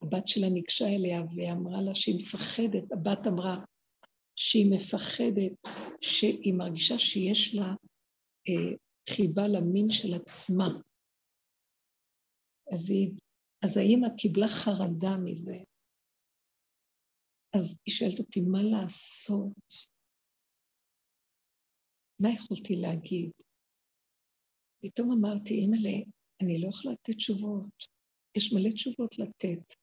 הבת 0.02 0.28
שלה 0.28 0.50
ניגשה 0.50 0.86
אליה 0.86 1.22
ואמרה 1.36 1.82
לה 1.82 1.96
שהיא 1.96 2.22
מפחדת, 2.22 2.92
הבת 2.92 3.28
אמרה 3.28 3.66
שהיא 4.36 4.72
מפחדת, 4.72 5.52
שהיא 6.02 6.54
מרגישה 6.54 7.00
שיש 7.00 7.56
לה 7.56 7.76
אה, 8.50 8.78
חיבה 9.10 9.48
למין 9.48 9.92
של 9.92 10.14
עצמה. 10.14 10.68
אז, 12.74 12.90
היא, 12.90 13.12
אז 13.64 13.78
האימא 13.78 14.08
קיבלה 14.18 14.48
חרדה 14.48 15.18
מזה. 15.18 15.58
אז 17.56 17.78
היא 17.86 17.94
שואלת 17.94 18.20
אותי, 18.20 18.42
מה 18.42 18.64
לעשות? 18.64 19.70
מה 22.20 22.30
יכולתי 22.36 22.76
להגיד? 22.76 23.32
פתאום 24.82 25.12
אמרתי, 25.12 25.54
אימא'לה, 25.54 25.98
אני 26.42 26.62
לא 26.62 26.70
יכולה 26.70 26.94
לתת 26.94 27.16
תשובות. 27.18 27.78
יש 28.38 28.54
מלא 28.54 28.70
תשובות 28.74 29.20
לתת. 29.20 29.74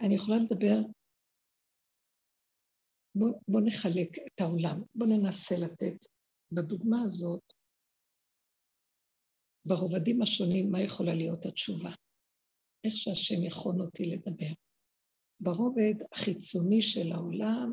אני 0.00 0.14
יכולה 0.14 0.36
לדבר, 0.38 0.78
בואו 3.14 3.40
בוא 3.48 3.60
נחלק 3.64 4.18
את 4.18 4.40
העולם, 4.40 4.82
בואו 4.94 5.10
ננסה 5.10 5.54
לתת 5.58 6.06
בדוגמה 6.52 7.02
הזאת, 7.06 7.52
ברובדים 9.64 10.22
השונים, 10.22 10.70
מה 10.70 10.82
יכולה 10.82 11.14
להיות 11.14 11.46
התשובה. 11.46 11.90
איך 12.84 12.94
שהשם 12.96 13.44
יכון 13.46 13.80
אותי 13.80 14.02
לדבר. 14.06 14.52
ברובד 15.42 15.94
החיצוני 16.12 16.82
של 16.82 17.12
העולם, 17.12 17.72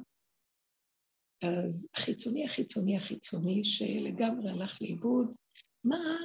אז 1.43 1.89
החיצוני, 1.95 2.45
החיצוני, 2.45 2.97
החיצוני, 2.97 3.63
שלגמרי 3.63 4.49
הלך 4.49 4.81
לאיבוד, 4.81 5.33
מה, 5.83 6.17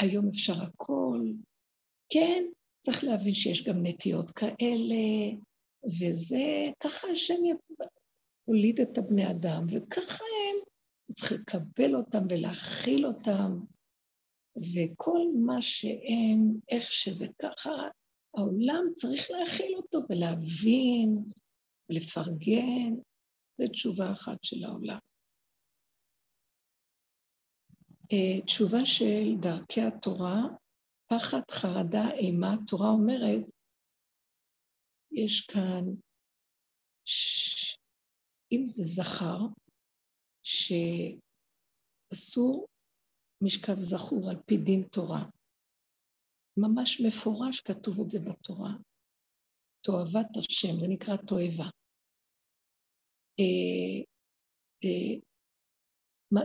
היום 0.00 0.28
אפשר 0.28 0.62
הכל, 0.62 1.20
כן, 2.12 2.44
צריך 2.80 3.04
להבין 3.04 3.34
שיש 3.34 3.64
גם 3.68 3.76
נטיות 3.82 4.30
כאלה, 4.30 5.36
וזה, 6.00 6.44
ככה 6.80 7.08
השם 7.08 7.42
הוליד 8.44 8.80
את 8.80 8.98
הבני 8.98 9.30
אדם, 9.30 9.66
וככה 9.70 10.24
הם, 10.24 10.56
צריך 11.14 11.32
לקבל 11.32 11.96
אותם 11.96 12.22
ולהכיל 12.30 13.06
אותם, 13.06 13.60
וכל 14.56 15.18
מה 15.46 15.62
שהם, 15.62 16.60
איך 16.68 16.92
שזה 16.92 17.26
ככה, 17.42 17.70
העולם 18.34 18.84
צריך 18.94 19.30
להכיל 19.30 19.76
אותו 19.76 19.98
ולהבין, 20.08 21.32
ולפרגן, 21.88 22.94
זו 23.58 23.68
תשובה 23.68 24.12
אחת 24.12 24.38
של 24.42 24.64
העולם. 24.64 24.98
אה, 28.12 28.40
תשובה 28.46 28.86
של 28.86 29.36
דרכי 29.40 29.80
התורה, 29.80 30.42
פחד, 31.06 31.40
חרדה, 31.50 32.10
אימה, 32.10 32.54
התורה 32.54 32.88
אומרת, 32.88 33.44
יש 35.12 35.40
כאן, 35.40 35.84
ש... 37.04 37.76
אם 38.52 38.66
זה 38.66 38.82
זכר, 38.84 39.38
שאסור 42.12 42.66
משכב 43.42 43.78
זכור 43.78 44.30
על 44.30 44.36
פי 44.46 44.56
דין 44.56 44.82
תורה. 44.82 45.24
ממש 46.60 47.00
מפורש 47.06 47.60
כתוב 47.60 48.00
את 48.00 48.10
זה 48.10 48.18
בתורה. 48.30 48.72
תועבת 49.84 50.36
השם, 50.36 50.80
זה 50.80 50.86
נקרא 50.88 51.16
תועבה. 51.16 51.68
אה, 53.40 54.04
אה, 54.84 55.20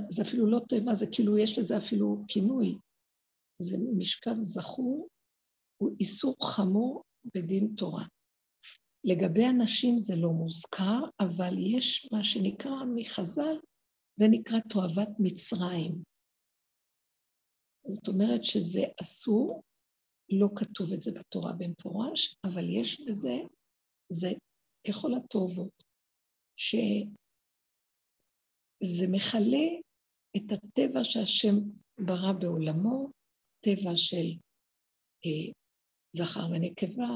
זה 0.10 0.22
אפילו 0.22 0.46
לא 0.52 0.60
תועבה, 0.70 0.96
זה 0.96 1.06
כאילו, 1.12 1.38
יש 1.38 1.60
לזה 1.60 1.78
אפילו 1.78 2.26
כינוי. 2.28 2.78
זה 3.62 3.78
משכב 3.98 4.36
זכור, 4.42 5.08
הוא 5.78 5.96
איסור 6.00 6.36
חמור 6.56 7.04
בדין 7.36 7.76
תורה. 7.78 8.06
לגבי 9.04 9.46
אנשים 9.46 10.00
זה 10.00 10.14
לא 10.16 10.30
מוזכר, 10.30 11.00
אבל 11.20 11.54
יש 11.76 12.10
מה 12.12 12.24
שנקרא 12.24 12.86
מחז"ל, 12.96 13.56
זה 14.20 14.26
נקרא 14.32 14.60
תועבת 14.70 15.10
מצרים. 15.20 16.04
זאת 17.88 18.08
אומרת 18.08 18.44
שזה 18.44 18.82
אסור, 19.02 19.64
לא 20.30 20.48
כתוב 20.56 20.94
את 20.94 21.02
זה 21.02 21.12
בתורה 21.12 21.54
במפורש, 21.54 22.36
אבל 22.44 22.70
יש 22.70 23.02
בזה, 23.02 23.36
זה 24.10 24.28
ככל 24.88 25.10
הטובות. 25.14 25.86
שזה 26.58 27.06
מכלה 29.12 29.68
את 30.38 30.52
הטבע 30.52 31.04
שהשם 31.04 31.56
ברא 32.00 32.34
בעולמו, 32.40 33.10
טבע 33.66 33.92
של 33.96 34.28
אה, 35.26 35.52
זכר 36.16 36.48
ונקבה, 36.52 37.14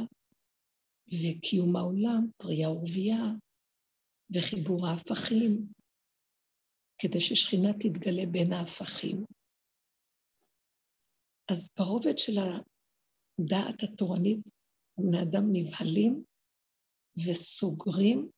וקיום 1.08 1.76
העולם, 1.76 2.32
פרייה 2.38 2.70
ורבייה, 2.70 3.24
וחיבור 4.36 4.88
ההפכים, 4.88 5.74
כדי 7.02 7.22
ששכינה 7.22 7.74
תתגלה 7.74 8.26
בין 8.32 8.54
ההפכים. 8.54 9.26
אז 11.52 11.70
ברובד 11.80 12.18
של 12.18 12.38
הדעת 13.40 13.84
התורנית, 13.84 14.40
בני 15.00 15.22
אדם 15.22 15.44
נבהלים 15.54 16.24
וסוגרים 17.26 18.30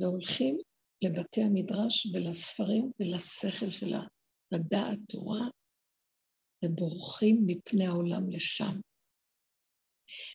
והולכים 0.00 0.58
לבתי 1.04 1.42
המדרש 1.42 2.06
ולספרים 2.06 2.90
ולשכל 3.00 3.70
של 3.70 3.94
הדעת 4.54 4.98
תורה, 5.08 5.48
ובורחים 6.64 7.42
מפני 7.46 7.86
העולם 7.86 8.30
לשם. 8.30 8.80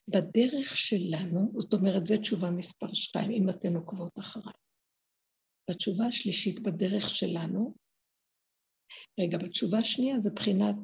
בדרך 0.08 0.78
שלנו, 0.78 1.52
זאת 1.60 1.74
אומרת, 1.74 2.08
זו 2.08 2.16
תשובה 2.22 2.52
מספר 2.52 2.94
שתיים, 2.94 3.32
אם 3.32 3.50
אתן 3.50 3.76
עוקבות 3.76 4.20
אחריי. 4.20 4.54
בתשובה 5.70 6.06
השלישית, 6.06 6.60
בדרך 6.60 7.10
שלנו, 7.10 7.76
רגע, 9.20 9.38
בתשובה 9.38 9.78
השנייה 9.78 10.20
זה 10.20 10.30
בחינת 10.36 10.76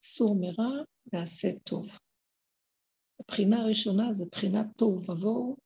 סור 0.00 0.36
מרע 0.40 0.82
ועשה 1.12 1.48
טוב. 1.64 1.84
הבחינה 3.20 3.62
הראשונה 3.62 4.12
זה 4.12 4.24
בחינת 4.32 4.66
תוהו 4.76 5.00
ובוהו, 5.00 5.56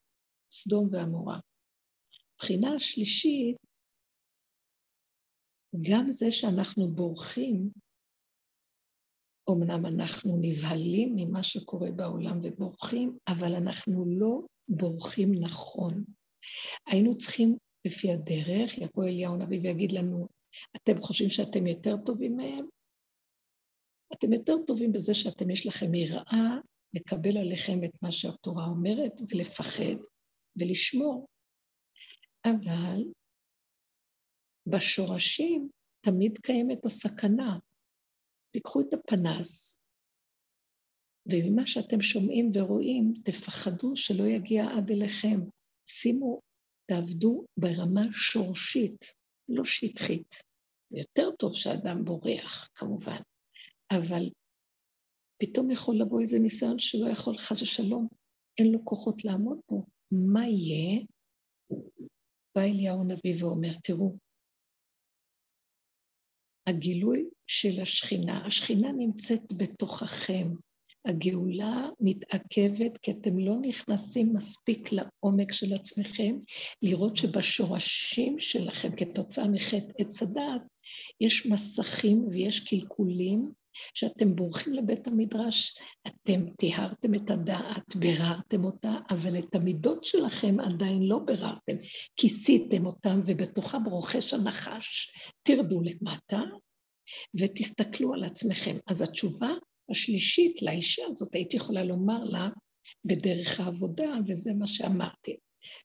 סדום 0.51 0.89
ועמורה. 0.93 1.41
הבחינה 2.35 2.75
השלישית, 2.75 3.57
גם 5.91 6.11
זה 6.11 6.31
שאנחנו 6.31 6.89
בורחים, 6.89 7.71
אמנם 9.51 9.87
אנחנו 9.87 10.39
נבהלים 10.43 11.13
ממה 11.17 11.43
שקורה 11.43 11.91
בעולם 11.91 12.41
ובורחים, 12.43 13.19
אבל 13.29 13.55
אנחנו 13.55 14.05
לא 14.07 14.41
בורחים 14.69 15.33
נכון. 15.41 16.05
היינו 16.87 17.17
צריכים, 17.17 17.57
לפי 17.87 18.13
הדרך, 18.13 18.79
יבוא 18.79 19.05
אליהו 19.05 19.35
הנביא 19.35 19.61
ויגיד 19.63 19.93
לנו, 19.93 20.29
אתם 20.77 21.01
חושבים 21.01 21.31
שאתם 21.31 21.67
יותר 21.67 21.97
טובים 22.07 22.37
מהם? 22.37 22.67
אתם 24.19 24.33
יותר 24.33 24.55
טובים 24.67 24.93
בזה 24.93 25.15
שאתם, 25.15 25.51
יש 25.51 25.67
לכם 25.67 25.95
יראה 25.95 26.59
לקבל 26.95 27.37
עליכם 27.39 27.85
את 27.85 28.03
מה 28.03 28.13
שהתורה 28.13 28.67
אומרת 28.67 29.13
ולפחד 29.31 29.99
ולשמור. 30.57 31.27
אבל 32.45 33.03
בשורשים 34.67 35.69
תמיד 36.07 36.39
קיימת 36.39 36.87
הסכנה. 36.87 37.59
תיקחו 38.53 38.81
את 38.81 38.95
הפנס, 38.95 39.79
וממה 41.29 41.67
שאתם 41.67 42.01
שומעים 42.01 42.51
ורואים, 42.55 43.13
תפחדו 43.25 43.97
שלא 43.97 44.25
יגיע 44.25 44.65
עד 44.65 44.91
אליכם. 44.91 45.41
שימו, 45.91 46.41
תעבדו 46.91 47.45
ברמה 47.57 48.03
שורשית, 48.13 49.05
לא 49.49 49.65
שטחית. 49.65 50.35
יותר 50.91 51.31
טוב 51.39 51.55
שאדם 51.55 52.05
בורח, 52.05 52.71
כמובן, 52.75 53.21
אבל 53.97 54.31
פתאום 55.43 55.71
יכול 55.71 55.97
לבוא 55.97 56.21
איזה 56.21 56.39
ניסיון 56.39 56.79
שלא 56.79 57.07
יכול, 57.11 57.39
חס 57.39 57.63
ושלום, 57.63 58.09
אין 58.59 58.73
לו 58.73 58.85
כוחות 58.85 59.25
לעמוד 59.25 59.59
בו. 59.71 59.87
מה 60.11 60.47
יהיה? 60.49 61.01
בא 62.57 62.63
אליהו 62.63 63.01
הנביא 63.01 63.45
ואומר, 63.45 63.73
תראו, 63.83 64.17
הגילוי 66.67 67.25
של 67.47 67.81
השכינה, 67.83 68.47
השכינה 68.47 68.93
נמצאת 68.93 69.53
בתוככם, 69.57 70.49
הגאולה 71.05 71.89
מתעכבת 72.01 72.99
כי 73.03 73.11
אתם 73.11 73.39
לא 73.39 73.55
נכנסים 73.63 74.33
מספיק 74.35 74.89
לעומק 74.93 75.53
של 75.53 75.75
עצמכם, 75.75 76.37
לראות 76.83 77.17
שבשורשים 77.17 78.41
שלכם, 78.41 78.97
כתוצאה 78.97 79.49
מחטא 79.49 79.93
עץ 79.99 80.23
הדעת, 80.23 80.63
יש 81.21 81.47
מסכים 81.47 82.29
ויש 82.29 82.61
קלקולים, 82.61 83.53
שאתם 83.95 84.37
בורחים 84.37 84.73
לבית 84.73 85.07
המדרש, 85.07 85.79
אתם 86.07 86.51
טיהרתם 86.59 87.15
את 87.15 87.31
הדעת, 87.31 87.97
ביררתם 87.97 88.65
אותה, 88.65 88.95
אבל 89.11 89.39
את 89.39 89.55
המידות 89.55 90.05
שלכם 90.05 90.61
עדיין 90.61 91.03
לא 91.03 91.19
ביררתם, 91.19 91.77
כיסיתם 92.17 92.87
אותם, 92.87 93.21
ובתוכם 93.27 93.85
רוכש 93.85 94.35
הנחש. 94.35 95.13
תרדו 95.43 95.81
למטה 95.81 96.41
ותסתכלו 97.41 98.15
על 98.15 98.25
עצמכם. 98.25 98.77
אז 98.87 99.03
התשובה 99.03 99.51
השלישית 99.91 100.63
לאישה 100.63 101.03
הזאת, 101.07 101.35
הייתי 101.35 101.57
יכולה 101.57 101.85
לומר 101.85 102.25
לה 102.25 102.49
בדרך 103.05 103.61
העבודה, 103.61 104.15
וזה 104.29 104.53
מה 104.59 104.67
שאמרתי, 104.67 105.37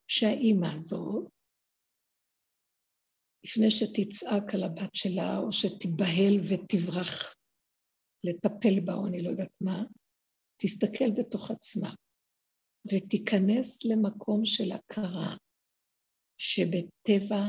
שהאימא 0.07 0.67
הזאת, 0.75 1.27
לפני 3.45 3.71
שתצעק 3.71 4.55
על 4.55 4.63
הבת 4.63 4.95
שלה, 4.95 5.37
או 5.37 5.51
שתיבהל 5.51 6.39
ותברח 6.47 7.35
לטפל 8.23 8.79
בה, 8.85 8.93
או 8.93 9.07
אני 9.07 9.21
לא 9.21 9.29
יודעת 9.29 9.51
מה, 9.61 9.83
תסתכל 10.61 11.11
בתוך 11.17 11.51
עצמה 11.51 11.93
ותיכנס 12.85 13.85
למקום 13.85 14.45
של 14.45 14.71
הכרה 14.71 15.35
שבטבע 16.37 17.43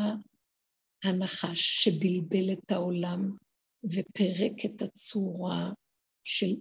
הנחש 1.05 1.85
שבלבל 1.85 2.53
את 2.53 2.71
העולם 2.71 3.37
ופירק 3.85 4.65
את 4.65 4.83
הצורה 4.83 5.71
של 6.25 6.57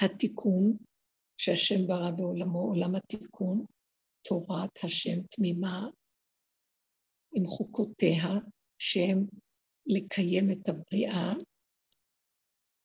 התיקון 0.00 0.76
שהשם 1.38 1.86
ברא 1.86 2.10
בעולמו, 2.10 2.58
עולם 2.58 2.94
התיקון, 2.94 3.64
תורת 4.22 4.84
השם 4.84 5.22
תמימה 5.30 5.88
עם 7.32 7.46
חוקותיה, 7.46 8.28
שהם 8.78 9.26
לקיים 9.86 10.50
את 10.50 10.68
הבריאה, 10.68 11.32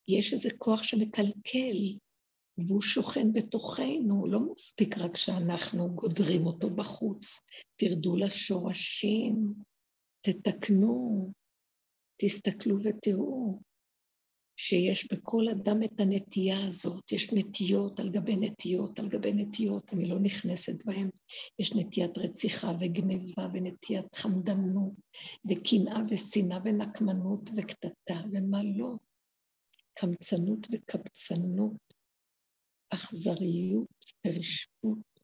יש 0.10 0.34
איזה 0.34 0.50
כוח 0.58 0.84
שמקלקל, 0.84 1.98
והוא 2.58 2.82
שוכן 2.82 3.34
בתוכנו, 3.34 4.28
לא 4.28 4.40
מספיק 4.40 4.98
רק 4.98 5.18
שאנחנו 5.18 5.96
גודרים 5.96 6.46
אותו 6.46 6.70
בחוץ. 6.70 7.40
תרדו 7.76 8.16
לשורשים, 8.16 9.54
תתקנו, 10.22 11.32
תסתכלו 12.22 12.76
ותראו. 12.84 13.60
שיש 14.62 15.14
בכל 15.14 15.50
אדם 15.50 15.84
את 15.84 16.00
הנטייה 16.00 16.68
הזאת, 16.68 17.12
יש 17.12 17.34
נטיות 17.34 18.00
על 18.00 18.10
גבי 18.10 18.36
נטיות 18.36 19.00
על 19.00 19.10
גבי 19.10 19.34
נטיות, 19.34 19.94
אני 19.94 20.08
לא 20.08 20.20
נכנסת 20.20 20.86
בהן, 20.86 21.10
יש 21.60 21.76
נטיית 21.76 22.18
רציחה 22.18 22.72
וגניבה 22.80 23.48
ונטיית 23.54 24.16
חמדנות 24.16 24.94
וקנאה 25.50 26.02
ושנאה 26.10 26.60
ונקמנות 26.64 27.50
וקטטה 27.58 28.22
ומה 28.32 28.64
לא, 28.64 28.96
קמצנות 30.00 30.68
וקבצנות, 30.72 31.94
אכזריות 32.94 34.06
ורשעות, 34.28 35.20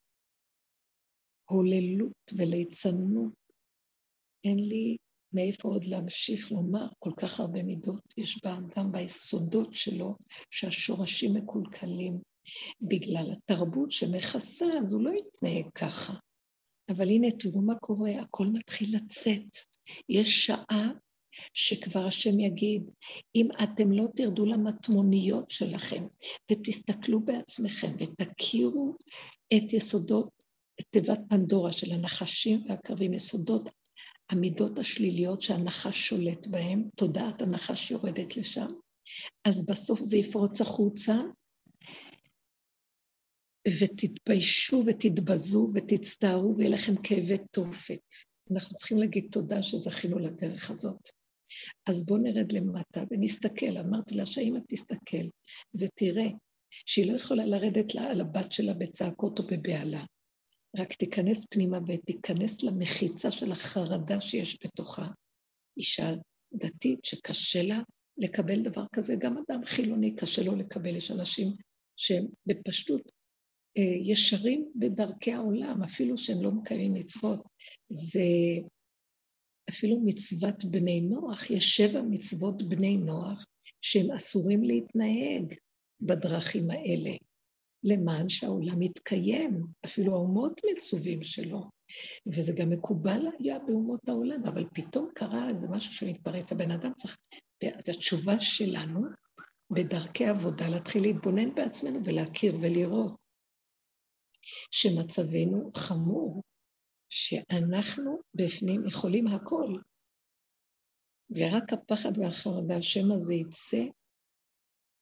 הוללות 1.50 2.32
וליצנות. 2.38 3.34
אין 4.44 4.60
לי 4.60 4.98
מאיפה 5.34 5.68
עוד 5.68 5.84
להמשיך 5.84 6.52
לומר 6.52 6.88
כל 7.00 7.12
כך 7.18 7.40
הרבה 7.40 7.64
מידות 7.64 8.04
יש 8.18 8.44
באדם, 8.44 8.92
ביסודות 8.92 9.74
שלו, 9.74 10.16
שהשורשים 10.52 11.34
מקולקלים. 11.34 12.22
בגלל 12.82 13.32
התרבות 13.32 13.92
שמכסה, 13.92 14.66
אז 14.80 14.94
הוא 14.94 15.02
לא 15.02 15.10
יתנהג 15.10 15.66
ככה. 15.76 16.14
אבל 16.90 17.10
הנה, 17.10 17.28
תראו 17.40 17.62
מה 17.62 17.76
קורה, 17.80 18.12
הכל 18.22 18.48
מתחיל 18.54 18.96
לצאת. 18.96 19.50
יש 20.10 20.46
שעה 20.46 20.92
שכבר 21.54 22.06
השם 22.06 22.40
יגיד, 22.40 22.84
אם 23.36 23.48
אתם 23.64 23.92
לא 23.92 24.06
תרדו 24.16 24.46
למטמוניות 24.46 25.52
שלכם 25.52 26.08
ותסתכלו 26.52 27.20
בעצמכם 27.20 27.96
ותכירו 28.00 28.96
את 29.54 29.74
יסודות, 29.74 30.30
את 30.80 30.86
תיבת 30.90 31.20
פנדורה 31.30 31.72
של 31.72 31.92
הנחשים 31.92 32.66
והקרבים, 32.70 33.14
יסודות 33.14 33.70
המידות 34.30 34.80
השליליות 34.80 35.42
שהנחש 35.42 36.08
שולט 36.08 36.48
בהן, 36.48 36.90
תודעת 36.96 37.42
הנחש 37.42 37.92
יורדת 37.92 38.38
לשם, 38.38 38.68
אז 39.46 39.66
בסוף 39.66 40.02
זה 40.02 40.18
יפרוץ 40.18 40.62
החוצה, 40.62 41.16
ותתביישו 43.68 44.84
ותתבזו 44.86 45.68
ותצטערו 45.74 46.56
ויהיה 46.58 46.72
לכם 46.72 46.96
כאבי 46.96 47.38
תופת. 47.52 48.16
אנחנו 48.52 48.76
צריכים 48.76 48.98
להגיד 48.98 49.28
תודה 49.32 49.64
שזכינו 49.64 50.20
לדרך 50.20 50.72
הזאת. 50.72 51.10
אז 51.90 52.06
בואו 52.06 52.20
נרד 52.20 52.52
למטה 52.52 53.04
ונסתכל. 53.12 53.78
אמרתי 53.78 54.16
לה 54.16 54.26
שאמא 54.26 54.60
תסתכל 54.68 55.28
ותראה 55.76 56.28
שהיא 56.86 57.12
לא 57.12 57.16
יכולה 57.16 57.46
לרדת 57.46 57.96
לה 57.96 58.12
על 58.12 58.22
הבת 58.22 58.52
שלה 58.52 58.74
בצעקות 58.74 59.40
או 59.40 59.44
בבהלה. 59.48 60.06
רק 60.78 60.94
תיכנס 60.94 61.46
פנימה 61.50 61.80
ותיכנס 61.88 62.64
למחיצה 62.64 63.32
של 63.32 63.52
החרדה 63.52 64.22
שיש 64.22 64.58
בתוכה. 64.64 65.08
אישה 65.78 66.14
דתית 66.54 67.06
שקשה 67.06 67.64
לה 67.64 67.80
לקבל 68.18 68.64
דבר 68.64 68.86
כזה, 68.96 69.16
גם 69.20 69.38
אדם 69.38 69.66
חילוני 69.66 70.16
קשה 70.16 70.44
לו 70.44 70.56
לקבל, 70.56 70.96
יש 70.96 71.12
אנשים 71.12 71.48
שהם 71.98 72.26
בפשטות 72.46 73.02
אה, 73.78 74.12
ישרים 74.12 74.72
בדרכי 74.76 75.34
העולם, 75.34 75.84
אפילו 75.84 76.18
שהם 76.18 76.44
לא 76.44 76.52
מקיימים 76.52 76.94
מצוות. 76.94 77.44
זה 77.90 78.22
אפילו 79.70 80.00
מצוות 80.06 80.66
בני 80.66 81.02
נוח, 81.02 81.50
יש 81.50 81.76
שבע 81.76 82.02
מצוות 82.02 82.70
בני 82.70 82.98
נוח 82.98 83.46
שהם 83.82 84.12
אסורים 84.12 84.64
להתנהג 84.64 85.54
בדרכים 86.02 86.72
האלה. 86.72 87.12
למען 87.84 88.30
שהעולם 88.30 88.82
יתקיים, 88.82 89.66
אפילו 89.86 90.14
האומות 90.14 90.62
מצווים 90.72 91.24
שלו. 91.24 91.64
וזה 92.28 92.52
גם 92.56 92.70
מקובל 92.70 93.22
היה 93.40 93.60
באומות 93.60 94.10
העולם, 94.10 94.46
אבל 94.46 94.66
פתאום 94.74 95.10
קרה 95.16 95.50
איזה 95.50 95.68
משהו 95.68 95.94
שמתפרץ. 95.94 96.52
הבן 96.52 96.72
אדם 96.72 96.94
צריך... 96.94 97.18
אז 97.64 97.90
התשובה 97.90 98.40
שלנו 98.40 99.02
בדרכי 99.72 100.26
עבודה 100.26 100.68
להתחיל 100.68 101.02
להתבונן 101.02 101.56
בעצמנו 101.56 102.06
ולהכיר 102.06 102.56
ולראות 102.62 103.16
שמצבנו 104.72 105.72
חמור, 105.76 106.42
שאנחנו 107.18 108.20
בפנים 108.34 108.88
יכולים 108.88 109.28
הכל, 109.28 109.78
ורק 111.30 111.74
הפחד 111.74 112.18
והחרדה, 112.18 112.78
השם 112.78 113.12
הזה 113.12 113.34
יצא 113.34 113.84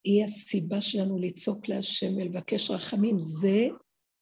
היא 0.04 0.24
הסיבה 0.24 0.80
שלנו 0.80 1.18
לצעוק 1.18 1.68
להשם 1.68 2.16
ולבקש 2.16 2.70
רחמים. 2.70 3.16
זה 3.18 3.68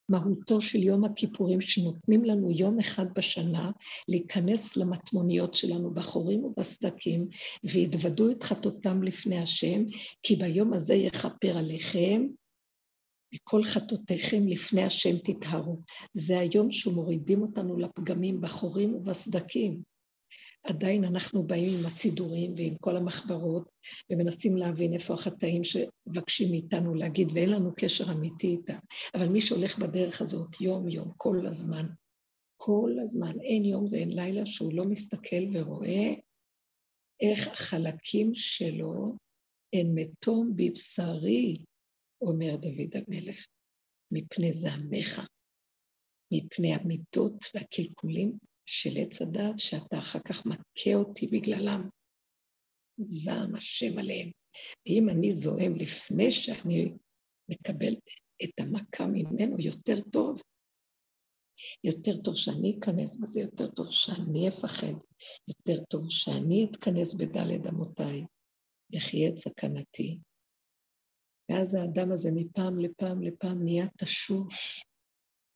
מהותו 0.09 0.61
של 0.61 0.83
יום 0.83 1.05
הכיפורים, 1.05 1.61
שנותנים 1.61 2.25
לנו 2.25 2.51
יום 2.51 2.79
אחד 2.79 3.05
בשנה 3.15 3.71
להיכנס 4.07 4.77
למטמוניות 4.77 5.55
שלנו 5.55 5.93
בחורים 5.93 6.43
ובסדקים, 6.43 7.27
ויתוודו 7.63 8.31
את 8.31 8.43
חטאותם 8.43 9.03
לפני 9.03 9.37
השם, 9.37 9.83
כי 10.23 10.35
ביום 10.35 10.73
הזה 10.73 10.93
יכפר 10.93 11.57
עליכם, 11.57 12.27
וכל 13.35 13.63
חטאותיכם 13.63 14.47
לפני 14.47 14.83
השם 14.83 15.17
תטהרו. 15.17 15.79
זה 16.13 16.39
היום 16.39 16.71
שמורידים 16.71 17.41
אותנו 17.41 17.77
לפגמים 17.77 18.41
בחורים 18.41 18.95
ובסדקים. 18.95 19.81
עדיין 20.63 21.03
אנחנו 21.03 21.43
באים 21.43 21.79
עם 21.79 21.85
הסידורים 21.85 22.53
ועם 22.57 22.75
כל 22.75 22.97
המחברות 22.97 23.69
ומנסים 24.09 24.57
להבין 24.57 24.93
איפה 24.93 25.13
החטאים 25.13 25.61
שמבקשים 25.63 26.51
מאיתנו 26.51 26.93
להגיד, 26.93 27.27
ואין 27.33 27.49
לנו 27.49 27.71
קשר 27.75 28.11
אמיתי 28.11 28.47
איתם. 28.47 28.77
אבל 29.15 29.27
מי 29.27 29.41
שהולך 29.41 29.79
בדרך 29.79 30.21
הזאת 30.21 30.61
יום-יום, 30.61 31.11
כל 31.17 31.45
הזמן, 31.45 31.85
כל 32.57 32.91
הזמן, 33.03 33.39
אין 33.39 33.65
יום 33.65 33.87
ואין 33.91 34.11
לילה 34.11 34.45
שהוא 34.45 34.73
לא 34.73 34.85
מסתכל 34.85 35.43
ורואה 35.53 36.13
איך 37.21 37.47
החלקים 37.47 38.35
שלו 38.35 39.15
הן 39.73 39.87
מתום 39.95 40.53
בבשרי, 40.55 41.57
אומר 42.27 42.55
דוד 42.55 42.95
המלך, 42.95 43.45
מפני 44.11 44.53
זעמך, 44.53 45.21
מפני 46.33 46.73
המידות 46.73 47.45
והקלקולים 47.55 48.37
של 48.65 48.89
עץ 48.97 49.21
הדעת 49.21 49.59
שאתה 49.59 49.99
אחר 49.99 50.19
כך 50.19 50.45
מכה 50.45 50.93
אותי 50.95 51.27
בגללם. 51.27 51.89
זעם 52.97 53.55
השם 53.55 53.97
עליהם. 53.97 54.31
ואם 54.85 55.09
אני 55.09 55.33
זועם 55.33 55.75
לפני 55.75 56.31
שאני 56.31 56.93
מקבל 57.49 57.93
את 58.43 58.59
המכה 58.59 59.05
ממנו, 59.05 59.59
יותר 59.59 60.01
טוב. 60.11 60.41
יותר 61.83 62.21
טוב 62.21 62.35
שאני 62.35 62.77
אכנס 62.79 63.15
בזה, 63.15 63.39
יותר 63.39 63.67
טוב 63.67 63.91
שאני 63.91 64.49
אפחד, 64.49 64.93
יותר 65.47 65.83
טוב 65.83 66.09
שאני 66.09 66.67
אתכנס 66.71 67.13
בדלת 67.13 67.67
אמותיי, 67.69 68.25
יחיה 68.91 69.29
את 69.29 69.37
סכנתי. 69.37 70.17
ואז 71.49 71.73
האדם 71.73 72.11
הזה 72.11 72.29
מפעם 72.35 72.79
לפעם 72.79 73.21
לפעם 73.21 73.63
נהיה 73.63 73.87
תשוש, 73.97 74.85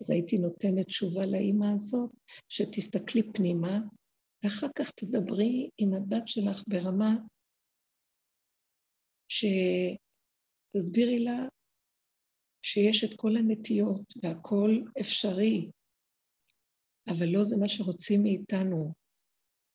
אז 0.02 0.12
הייתי 0.12 0.38
נותנת 0.38 0.88
תשובה 0.88 1.26
לאימא 1.26 1.66
הזאת, 1.76 2.12
שתסתכלי 2.50 3.34
פנימה, 3.34 3.80
ואחר 4.44 4.68
כך 4.76 4.92
תדברי 4.92 5.70
עם 5.78 5.94
הבת 5.94 6.28
שלך 6.28 6.64
ברמה 6.68 7.16
שתסבירי 10.76 11.20
לה 11.20 11.48
שיש 12.62 13.04
את 13.04 13.10
כל 13.16 13.38
הנטיות 13.38 14.14
והכל 14.24 14.82
אפשרי, 15.02 15.72
אבל 17.08 17.26
לא 17.26 17.44
זה 17.44 17.58
מה 17.58 17.68
שרוצים 17.68 18.24
מאיתנו. 18.24 18.94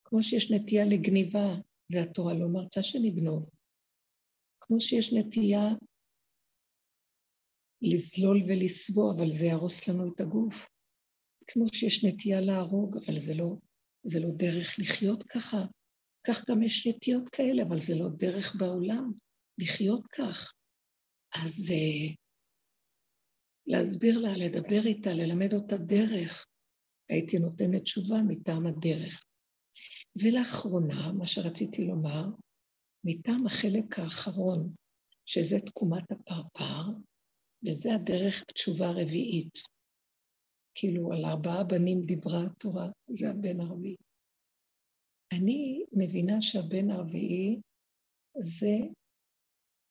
כמו 0.05 0.23
שיש 0.23 0.53
נטייה 0.53 0.85
לגניבה, 0.85 1.55
והתורה 1.91 2.35
לא 2.35 2.49
מרצה 2.49 2.83
שנגנוב. 2.83 3.51
כמו 4.61 4.81
שיש 4.81 5.13
נטייה 5.13 5.69
לזלול 7.83 8.43
ולסבוע, 8.49 9.15
אבל 9.17 9.33
זה 9.33 9.47
יהרוס 9.47 9.89
לנו 9.89 10.15
את 10.15 10.21
הגוף. 10.21 10.69
כמו 11.47 11.65
שיש 11.73 12.05
נטייה 12.05 12.41
להרוג, 12.41 12.97
אבל 12.97 13.19
זה 13.19 13.35
לא, 13.35 13.57
זה 14.07 14.21
לא 14.21 14.29
דרך 14.37 14.79
לחיות 14.79 15.23
ככה. 15.23 15.65
כך 16.27 16.51
גם 16.51 16.63
יש 16.63 16.87
נטיות 16.87 17.29
כאלה, 17.29 17.63
אבל 17.63 17.79
זה 17.79 17.95
לא 17.95 18.09
דרך 18.17 18.57
בעולם 18.57 19.13
לחיות 19.59 20.07
כך. 20.07 20.53
אז 21.35 21.71
uh, 21.71 22.15
להסביר 23.67 24.19
לה, 24.19 24.37
לדבר 24.37 24.87
איתה, 24.87 25.13
ללמד 25.13 25.55
אותה 25.55 25.77
דרך. 25.77 26.47
הייתי 27.09 27.39
נותנת 27.39 27.83
תשובה 27.83 28.17
מטעם 28.29 28.67
הדרך. 28.67 29.25
ולאחרונה, 30.23 31.13
מה 31.13 31.27
שרציתי 31.27 31.85
לומר, 31.85 32.25
מטעם 33.05 33.47
החלק 33.47 33.99
האחרון, 33.99 34.75
שזה 35.27 35.57
תקומת 35.67 36.13
הפרפר, 36.13 36.83
וזה 37.65 37.95
הדרך 37.95 38.45
התשובה 38.51 38.87
הרביעית. 38.87 39.59
כאילו, 40.75 41.13
על 41.13 41.25
ארבעה 41.25 41.65
בנים 41.65 42.01
דיברה 42.07 42.45
התורה, 42.47 42.89
זה 43.09 43.31
הבן 43.31 43.61
הרביעי. 43.61 43.97
אני 45.33 45.85
מבינה 45.93 46.43
שהבן 46.43 46.91
הרביעי 46.91 47.61
זה 48.41 48.77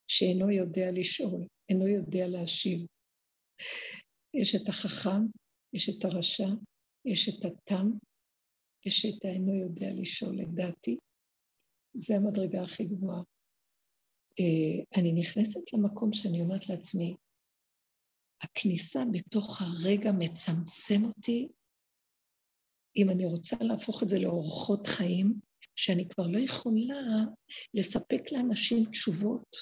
שאינו 0.08 0.52
יודע 0.52 0.92
לשאול, 0.92 1.48
אינו 1.70 1.88
יודע 1.88 2.28
להשיב. 2.28 2.86
יש 4.34 4.56
את 4.56 4.70
החכם, 4.70 5.22
יש 5.74 5.90
את 5.90 6.06
הרשע, 6.06 6.50
יש 7.06 7.30
את 7.30 7.46
התם, 7.46 7.92
יש 8.86 9.06
את 9.06 9.26
האינו 9.26 9.56
יודע 9.56 9.88
לשאול, 10.02 10.36
לדעתי. 10.36 10.98
זה 11.94 12.16
המדרגה 12.16 12.64
הכי 12.64 12.86
גבוהה. 12.86 13.24
אה, 14.40 15.00
אני 15.00 15.14
נכנסת 15.14 15.74
למקום 15.74 16.14
שאני 16.14 16.42
אומרת 16.42 16.70
לעצמי, 16.70 17.16
הכניסה 18.42 19.00
בתוך 19.12 19.62
הרגע 19.62 20.12
מצמצם 20.20 21.04
אותי, 21.08 21.48
אם 22.98 23.10
אני 23.10 23.26
רוצה 23.26 23.56
להפוך 23.62 24.04
את 24.04 24.10
זה 24.10 24.20
לאורחות 24.20 24.88
חיים, 24.88 25.39
שאני 25.76 26.10
כבר 26.10 26.28
לא 26.28 26.39
יכולה 26.39 27.26
לספק 27.74 28.22
לאנשים 28.32 28.92
תשובות. 28.92 29.56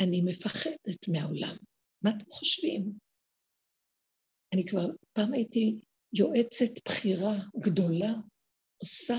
אני 0.00 0.22
מפחדת 0.24 1.08
מהעולם. 1.08 1.56
מה 2.04 2.10
אתם 2.10 2.30
חושבים? 2.30 2.98
אני 4.54 4.66
כבר, 4.66 4.86
פעם 5.12 5.32
הייתי 5.32 5.80
יועצת 6.12 6.88
בכירה 6.88 7.34
גדולה, 7.58 8.12
עושה 8.82 9.16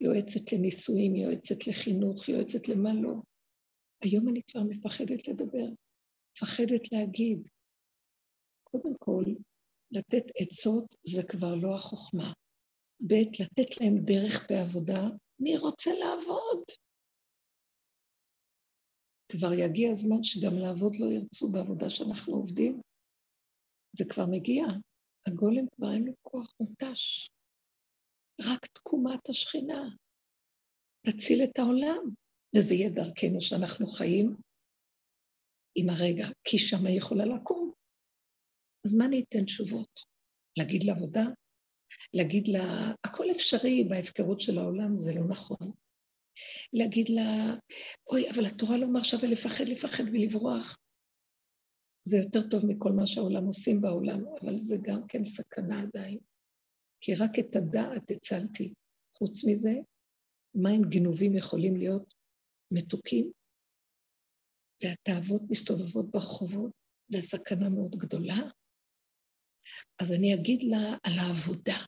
יועצת 0.00 0.52
לנישואים, 0.52 1.16
יועצת 1.16 1.66
לחינוך, 1.66 2.28
יועצת 2.28 2.68
למה 2.68 2.94
לא. 2.94 3.31
היום 4.02 4.28
אני 4.28 4.42
כבר 4.42 4.60
מפחדת 4.68 5.28
לדבר, 5.28 5.68
מפחדת 6.32 6.92
להגיד. 6.92 7.48
קודם 8.64 8.94
כל, 8.98 9.24
לתת 9.90 10.24
עצות 10.40 10.94
זה 11.06 11.22
כבר 11.28 11.54
לא 11.54 11.76
החוכמה. 11.76 12.32
ב', 13.06 13.42
לתת 13.42 13.80
להם 13.80 13.94
דרך 14.04 14.50
בעבודה, 14.50 15.02
מי 15.38 15.56
רוצה 15.58 15.90
לעבוד? 16.00 16.62
כבר 19.28 19.52
יגיע 19.52 19.90
הזמן 19.90 20.22
שגם 20.22 20.54
לעבוד 20.58 20.92
לא 20.96 21.06
ירצו 21.06 21.52
בעבודה 21.52 21.90
שאנחנו 21.90 22.34
עובדים. 22.34 22.80
זה 23.96 24.04
כבר 24.10 24.26
מגיע. 24.30 24.64
הגולם 25.26 25.66
כבר 25.74 25.92
אין 25.94 26.04
לו 26.04 26.12
כוח 26.22 26.54
מותש. 26.60 27.28
רק 28.40 28.66
תקומת 28.66 29.28
השכינה 29.28 29.82
תציל 31.06 31.44
את 31.44 31.58
העולם. 31.58 32.21
וזה 32.56 32.74
יהיה 32.74 32.90
דרכנו 32.90 33.40
שאנחנו 33.40 33.86
חיים 33.86 34.36
עם 35.74 35.90
הרגע, 35.90 36.26
כי 36.44 36.58
שמה 36.58 36.90
יכולה 36.90 37.24
לקום. 37.24 37.72
אז 38.86 38.94
מה 38.94 39.04
אני 39.04 39.24
אתן 39.28 39.44
תשובות? 39.44 40.00
להגיד 40.58 40.82
לעבודה? 40.84 41.24
להגיד 42.14 42.48
לה, 42.48 42.92
הכל 43.06 43.30
אפשרי 43.30 43.84
בהפקרות 43.84 44.40
של 44.40 44.58
העולם, 44.58 45.00
זה 45.00 45.12
לא 45.14 45.28
נכון. 45.28 45.72
להגיד 46.72 47.08
לה, 47.08 47.56
אוי, 48.10 48.30
אבל 48.30 48.46
התורה 48.46 48.76
לא 48.78 48.86
מרשה 48.86 49.16
ולפחד, 49.22 49.64
לפחד 49.64 50.04
ולברוח. 50.12 50.78
זה 52.08 52.16
יותר 52.16 52.48
טוב 52.50 52.66
מכל 52.66 52.92
מה 52.92 53.06
שהעולם 53.06 53.46
עושים 53.46 53.80
בעולם, 53.80 54.20
אבל 54.40 54.58
זה 54.58 54.76
גם 54.82 55.06
כן 55.08 55.24
סכנה 55.24 55.82
עדיין. 55.82 56.18
כי 57.00 57.14
רק 57.14 57.38
את 57.38 57.56
הדעת 57.56 58.10
הצלתי. 58.10 58.74
חוץ 59.14 59.44
מזה, 59.48 59.72
מים 60.54 60.82
גנובים 60.82 61.36
יכולים 61.36 61.76
להיות 61.76 62.14
מתוקים, 62.74 63.32
והתאוות 64.82 65.42
מסתובבות 65.50 66.10
ברחובות, 66.10 66.72
והסכנה 67.10 67.68
מאוד 67.68 67.96
גדולה. 67.96 68.38
אז 70.02 70.12
אני 70.12 70.34
אגיד 70.34 70.62
לה 70.62 70.96
על 71.02 71.12
העבודה, 71.18 71.78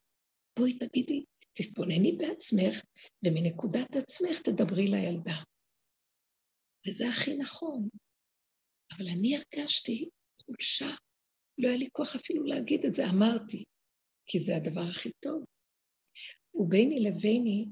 בואי 0.59 0.79
תגידי, 0.79 1.25
תתבונני 1.53 2.13
בעצמך, 2.13 2.85
ומנקודת 3.25 3.97
עצמך 3.97 4.43
תדברי 4.43 4.87
לילדה. 4.87 5.39
וזה 6.89 7.09
הכי 7.09 7.37
נכון. 7.37 7.89
אבל 8.93 9.09
אני 9.09 9.37
הרגשתי 9.37 10.09
חולשה, 10.45 10.91
לא 11.59 11.69
היה 11.69 11.77
לי 11.77 11.89
כוח 11.93 12.17
אפילו 12.17 12.45
להגיד 12.45 12.85
את 12.85 12.95
זה, 12.95 13.03
אמרתי, 13.11 13.65
כי 14.27 14.39
זה 14.39 14.57
הדבר 14.57 14.85
הכי 14.91 15.11
טוב. 15.23 15.45
וביני 16.55 17.01
לביני 17.01 17.67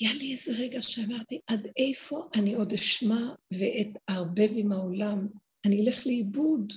היה 0.00 0.14
לי 0.14 0.32
איזה 0.32 0.52
רגע 0.52 0.82
שאמרתי, 0.82 1.40
עד 1.46 1.66
איפה 1.76 2.28
אני 2.34 2.54
עוד 2.54 2.72
אשמע 2.72 3.34
ואתערבב 3.52 4.50
עם 4.56 4.72
העולם? 4.72 5.28
אני 5.66 5.84
אלך 5.86 6.06
לאיבוד. 6.06 6.72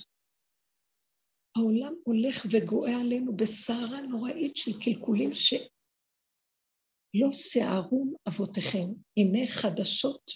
העולם 1.58 1.94
הולך 2.04 2.46
וגואה 2.52 3.02
עלינו 3.02 3.36
בסערה 3.36 4.02
נוראית 4.02 4.58
של 4.58 4.72
קלקולים 4.82 5.36
שלא 5.36 7.32
שערום 7.32 8.14
אבותיכם. 8.28 8.88
הנה 9.18 9.48
חדשות 9.48 10.32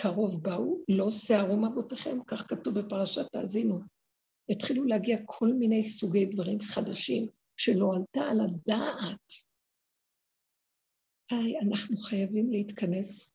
קרוב 0.00 0.42
באו, 0.42 0.84
לא 0.88 1.10
שערום 1.10 1.64
אבותיכם, 1.64 2.18
כך 2.26 2.46
כתוב 2.48 2.78
בפרשת 2.78 3.34
האזינו. 3.34 3.80
התחילו 4.50 4.84
להגיע 4.84 5.18
כל 5.24 5.48
מיני 5.48 5.90
סוגי 5.90 6.26
דברים 6.26 6.60
חדשים 6.60 7.28
שלא 7.56 7.92
עלתה 7.94 8.30
על 8.30 8.40
הדעת. 8.40 9.51
היי, 11.32 11.58
אנחנו 11.58 11.96
חייבים 11.96 12.50
להתכנס 12.50 13.32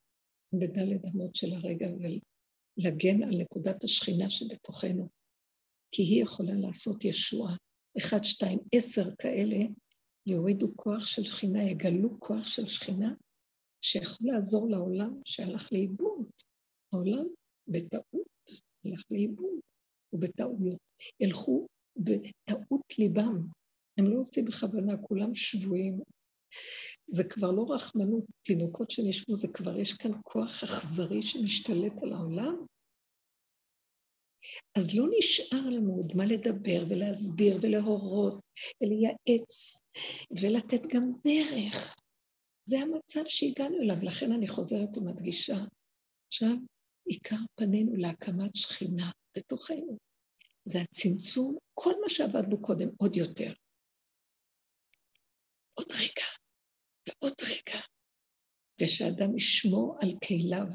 בדלת 0.53 1.05
אמות 1.05 1.35
של 1.35 1.53
הרגע 1.53 1.87
ולגן 1.87 3.23
על 3.23 3.41
נקודת 3.41 3.83
השכינה 3.83 4.29
שבתוכנו, 4.29 5.09
כי 5.91 6.01
היא 6.03 6.23
יכולה 6.23 6.53
לעשות 6.53 7.05
ישועה 7.05 7.55
אחד, 7.97 8.23
שתיים, 8.23 8.59
עשר 8.71 9.15
כאלה, 9.19 9.57
יורידו 10.25 10.67
כוח 10.75 11.05
של 11.05 11.23
שכינה, 11.23 11.63
יגלו 11.63 12.19
כוח 12.19 12.47
של 12.47 12.67
שכינה, 12.67 13.13
שיכול 13.81 14.27
לעזור 14.31 14.69
לעולם 14.69 15.21
שהלך 15.25 15.71
לאיבוד. 15.71 16.29
העולם 16.93 17.25
בטעות 17.67 18.27
הלך 18.85 19.03
לאיבוד, 19.11 19.59
ובטעויות. 20.13 20.77
ילכו 21.19 21.67
בטעות 21.97 22.99
ליבם. 22.99 23.47
הם 23.97 24.05
לא 24.05 24.19
עושים 24.19 24.45
בכוונה, 24.45 24.97
כולם 24.97 25.35
שבויים. 25.35 25.99
זה 27.07 27.23
כבר 27.23 27.51
לא 27.51 27.65
רחמנות, 27.69 28.23
תינוקות 28.41 28.91
שנשבו, 28.91 29.35
זה 29.35 29.47
כבר, 29.53 29.79
יש 29.79 29.93
כאן 29.93 30.11
כוח 30.23 30.63
אכזרי 30.63 31.23
שמשתלט 31.23 31.93
על 32.03 32.13
העולם. 32.13 32.65
אז 34.77 34.95
לא 34.95 35.05
נשאר 35.17 35.69
לנו 35.69 35.93
עוד 35.93 36.15
מה 36.15 36.25
לדבר 36.25 36.85
ולהסביר 36.89 37.59
ולהורות 37.61 38.39
ולייעץ 38.81 39.79
ולתת 40.41 40.81
גם 40.93 41.11
דרך. 41.23 41.95
זה 42.65 42.77
המצב 42.79 43.23
שהגענו 43.25 43.77
אליו, 43.81 43.95
לכן 44.01 44.31
אני 44.31 44.47
חוזרת 44.47 44.97
ומדגישה. 44.97 45.57
עכשיו, 46.27 46.55
עיקר 47.05 47.35
פנינו 47.55 47.95
להקמת 47.95 48.55
שכינה 48.55 49.11
בתוכנו. 49.37 49.97
זה 50.65 50.81
הצמצום, 50.81 51.57
כל 51.73 51.93
מה 52.01 52.09
שעבדנו 52.09 52.61
קודם, 52.61 52.89
עוד 52.97 53.15
יותר. 53.15 53.53
עוד 55.73 55.87
רגע, 55.91 56.27
ועוד 57.07 57.33
רגע, 57.43 57.79
ושאדם 58.81 59.37
ישמור 59.37 59.97
על 60.01 60.11
כליו, 60.27 60.67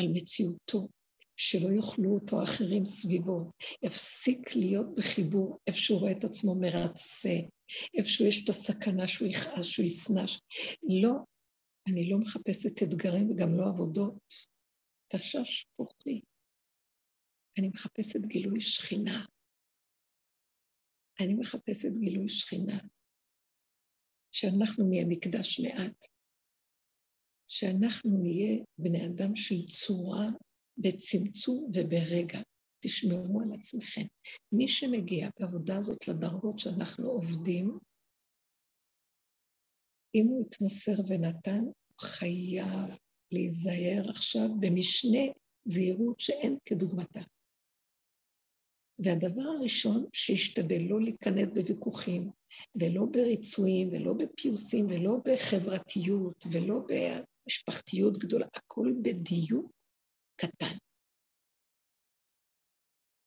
על 0.00 0.06
מציאותו, 0.14 0.88
שלא 1.36 1.68
יאכלו 1.76 2.14
אותו 2.14 2.42
אחרים 2.42 2.86
סביבו, 2.86 3.50
יפסיק 3.82 4.56
להיות 4.56 4.94
בחיבור 4.96 5.58
איפה 5.66 5.78
שהוא 5.78 6.00
רואה 6.00 6.12
את 6.12 6.24
עצמו 6.24 6.54
מרצה, 6.54 7.36
איפה 7.94 8.08
שיש 8.08 8.44
את 8.44 8.48
הסכנה 8.48 9.08
שהוא 9.08 9.28
יכעס, 9.28 9.66
שהוא 9.66 9.86
ישנא. 9.86 10.24
לא, 11.02 11.12
אני 11.88 12.10
לא 12.10 12.18
מחפשת 12.18 12.82
אתגרים 12.82 13.30
וגם 13.30 13.54
לא 13.54 13.64
עבודות. 13.68 14.50
תשש 15.12 15.66
כוחי. 15.76 16.20
אני 17.58 17.68
מחפשת 17.68 18.20
גילוי 18.26 18.60
שכינה. 18.60 19.24
אני 21.20 21.34
מחפשת 21.34 21.90
גילוי 22.00 22.28
שכינה. 22.28 22.78
שאנחנו 24.32 24.88
נהיה 24.88 25.04
מקדש 25.06 25.60
מעט. 25.60 26.06
שאנחנו 27.48 28.10
נהיה 28.22 28.64
בני 28.78 29.06
אדם 29.06 29.36
של 29.36 29.66
צורה 29.66 30.26
בצמצום 30.78 31.70
וברגע. 31.74 32.40
תשמרו 32.84 33.40
על 33.40 33.52
עצמכם. 33.52 34.06
מי 34.52 34.68
שמגיע 34.68 35.28
בעבודה 35.38 35.78
הזאת 35.78 36.08
לדרגות 36.08 36.58
שאנחנו 36.58 37.08
עובדים, 37.08 37.78
אם 40.14 40.26
הוא 40.26 40.46
התמסר 40.46 41.02
ונתן, 41.08 41.60
הוא 41.64 42.00
חייב 42.00 42.90
להיזהר 43.32 44.10
עכשיו 44.10 44.48
במשנה 44.60 45.32
זהירות 45.64 46.20
שאין 46.20 46.58
כדוגמתה. 46.64 47.20
והדבר 49.04 49.42
הראשון, 49.42 50.06
שישתדל 50.12 50.82
לא 50.88 51.00
להיכנס 51.00 51.48
בוויכוחים, 51.48 52.30
ולא 52.74 53.04
בריצויים, 53.10 53.88
ולא 53.92 54.12
בפיוסים, 54.12 54.86
ולא 54.86 55.16
בחברתיות, 55.24 56.44
ולא 56.52 56.86
במשפחתיות 56.88 58.18
גדולה, 58.18 58.46
הכל 58.54 58.92
בדיוק 59.02 59.72
קטן. 60.36 60.76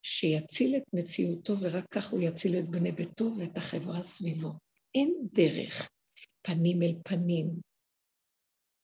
שיציל 0.05 0.75
את 0.77 0.83
מציאותו, 0.93 1.53
ורק 1.61 1.85
כך 1.91 2.09
הוא 2.09 2.21
יציל 2.21 2.59
את 2.59 2.69
בני 2.69 2.91
ביתו 2.91 3.29
ואת 3.37 3.57
החברה 3.57 4.03
סביבו. 4.03 4.51
אין 4.95 5.27
דרך 5.33 5.89
פנים 6.41 6.81
אל 6.81 6.95
פנים, 7.03 7.49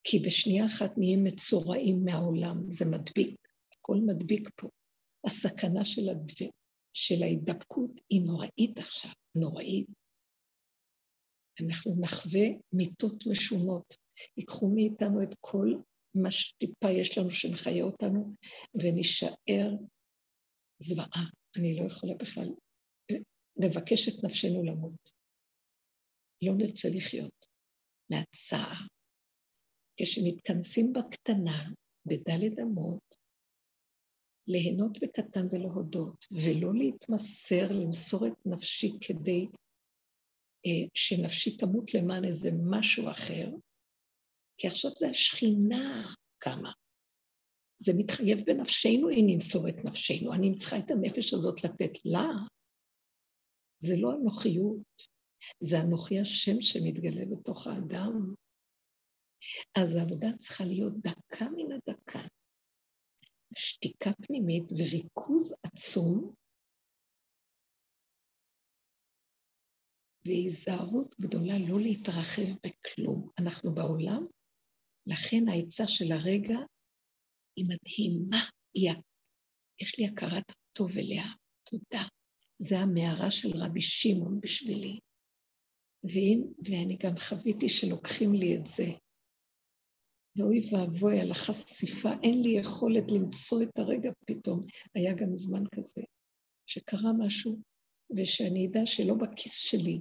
כי 0.04 0.20
בשנייה 0.20 0.66
אחת 0.66 0.98
נהיה 0.98 1.18
מצורעים 1.18 2.06
מהעולם, 2.06 2.72
זה 2.72 2.86
מדביק, 2.86 3.36
הכל 3.74 3.98
מדביק 4.06 4.50
פה. 4.56 4.70
הסכנה 5.26 5.86
של, 5.86 6.10
הדבר, 6.10 6.50
של 6.94 7.24
ההידבקות 7.24 7.92
היא 8.10 8.22
נוראית 8.26 8.78
עכשיו, 8.78 9.12
נוראית. 9.36 9.88
אנחנו 11.62 11.96
נחווה 12.02 12.48
מיתות 12.74 13.28
משונות, 13.32 13.96
ייקחו 14.38 14.70
מאיתנו 14.76 15.24
את 15.24 15.36
כל 15.40 15.68
מה 16.16 16.32
שטיפה 16.32 16.90
יש 16.92 17.18
לנו 17.18 17.32
שמחיה 17.32 17.84
אותנו, 17.84 18.36
ונישאר 18.82 19.70
זוועה. 20.80 21.24
אני 21.58 21.76
לא 21.76 21.84
יכולה 21.86 22.14
בכלל 22.16 22.50
לבקש 23.58 24.10
את 24.10 24.24
נפשנו 24.24 24.64
למות. 24.64 25.10
לא 26.44 26.54
נרצה 26.58 26.88
לחיות 26.96 27.46
מהצער. 28.12 28.88
כשמתכנסים 29.98 30.94
בקטנה, 30.94 31.70
בדלת 32.06 32.60
אמות, 32.60 33.19
ליהנות 34.50 35.00
בקטן 35.00 35.48
ולהודות, 35.52 36.26
ולא 36.32 36.74
להתמסר, 36.74 37.72
למסור 37.72 38.28
את 38.28 38.46
נפשי 38.46 38.92
כדי 39.02 39.48
אה, 40.66 40.88
שנפשי 40.94 41.58
תמות 41.58 41.94
למען 41.94 42.26
איזה 42.26 42.50
משהו 42.70 43.12
אחר, 43.12 43.50
כי 44.58 44.68
עכשיו 44.68 44.92
זה 44.98 45.10
השכינה 45.10 46.14
קמה. 46.38 46.72
זה 47.80 47.94
מתחייב 47.98 48.40
בנפשנו 48.46 49.10
אם 49.10 49.26
נמסור 49.28 49.70
את 49.70 49.86
נפשנו. 49.86 50.34
אני 50.34 50.58
צריכה 50.58 50.78
את 50.78 50.92
הנפש 50.92 51.34
הזאת 51.34 51.64
לתת 51.64 52.06
לה. 52.06 52.30
זה 53.80 53.94
לא 53.98 54.12
אנוכיות, 54.16 55.04
זה 55.64 55.82
אנוכי 55.82 56.20
השם 56.20 56.62
שמתגלה 56.62 57.26
בתוך 57.32 57.68
האדם. 57.68 58.34
אז 59.76 59.96
העבודה 59.96 60.28
צריכה 60.40 60.64
להיות 60.64 60.94
דקה 60.94 61.46
מן 61.50 61.72
הדקה. 61.72 62.39
שתיקה 63.60 64.12
פנימית 64.14 64.64
וריכוז 64.72 65.56
עצום 65.64 66.34
והיזהרות 70.26 71.16
גדולה 71.22 71.54
לא 71.70 71.80
להתרחב 71.80 72.52
בכלום. 72.64 73.30
אנחנו 73.40 73.76
בעולם 73.76 74.26
לכן 75.08 75.44
העצה 75.52 75.88
של 75.88 76.12
הרגע 76.12 76.58
היא 77.56 77.66
מדהימה. 77.66 78.50
היא... 78.74 78.92
יש 79.82 80.00
לי 80.00 80.06
הכרת 80.08 80.52
טוב 80.74 80.98
אליה, 80.98 81.26
תודה. 81.64 82.04
זה 82.60 82.80
המערה 82.80 83.32
של 83.32 83.50
רבי 83.56 83.82
שמעון 83.82 84.40
בשבילי. 84.42 85.00
ואם, 86.04 86.42
ואני 86.66 86.98
גם 86.98 87.18
חוויתי 87.18 87.70
שלוקחים 87.70 88.34
לי 88.34 88.58
את 88.58 88.68
זה. 88.68 89.09
ואוי 90.36 90.60
ואבוי 90.72 91.20
על 91.20 91.32
החשיפה, 91.32 92.10
אין 92.24 92.42
לי 92.42 92.50
יכולת 92.50 93.12
למצוא 93.12 93.64
את 93.64 93.80
הרגע 93.80 94.12
פתאום. 94.26 94.62
היה 94.96 95.14
גם 95.14 95.38
זמן 95.38 95.64
כזה, 95.76 96.02
שקרה 96.68 97.12
משהו, 97.20 97.60
ושאני 98.18 98.68
אדע 98.68 98.86
שלא 98.86 99.14
בכיס 99.16 99.58
שלי, 99.58 100.00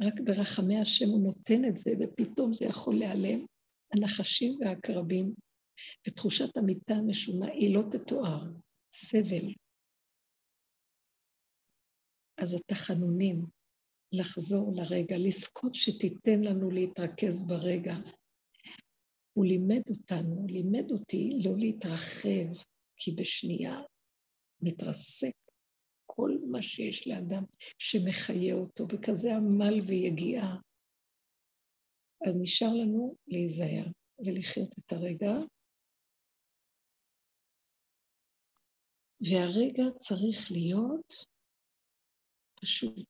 רק 0.00 0.20
ברחמי 0.24 0.78
השם 0.78 1.08
הוא 1.08 1.24
נותן 1.24 1.64
את 1.64 1.76
זה, 1.76 1.90
ופתאום 2.00 2.54
זה 2.54 2.64
יכול 2.64 2.98
להיעלם, 2.98 3.46
הנחשים 3.92 4.58
והעקרבים, 4.60 5.34
ותחושת 6.08 6.56
המיטה 6.56 6.94
המשונה 6.94 7.46
היא 7.46 7.74
לא 7.74 7.82
תתואר, 7.90 8.44
סבל. 8.92 9.54
אז 12.38 12.54
התחנונים, 12.54 13.46
לחזור 14.12 14.72
לרגע, 14.76 15.16
לזכות 15.18 15.74
שתיתן 15.74 16.40
לנו 16.40 16.70
להתרכז 16.70 17.46
ברגע. 17.46 17.94
הוא 19.40 19.46
לימד 19.46 19.82
אותנו, 19.90 20.46
לימד 20.46 20.90
אותי 20.90 21.30
לא 21.44 21.56
להתרחב, 21.56 22.64
כי 22.96 23.14
בשנייה 23.14 23.80
מתרסק 24.62 25.32
כל 26.06 26.30
מה 26.50 26.62
שיש 26.62 27.08
לאדם 27.08 27.44
שמחיה 27.78 28.54
אותו 28.54 28.86
בכזה 28.86 29.36
עמל 29.36 29.80
ויגיעה. 29.88 30.56
אז 32.26 32.36
נשאר 32.42 32.74
לנו 32.74 33.16
להיזהר 33.26 33.86
ולחיות 34.18 34.74
את 34.78 34.92
הרגע. 34.92 35.32
והרגע 39.20 39.98
צריך 39.98 40.52
להיות 40.52 41.14
פשוט 42.60 43.08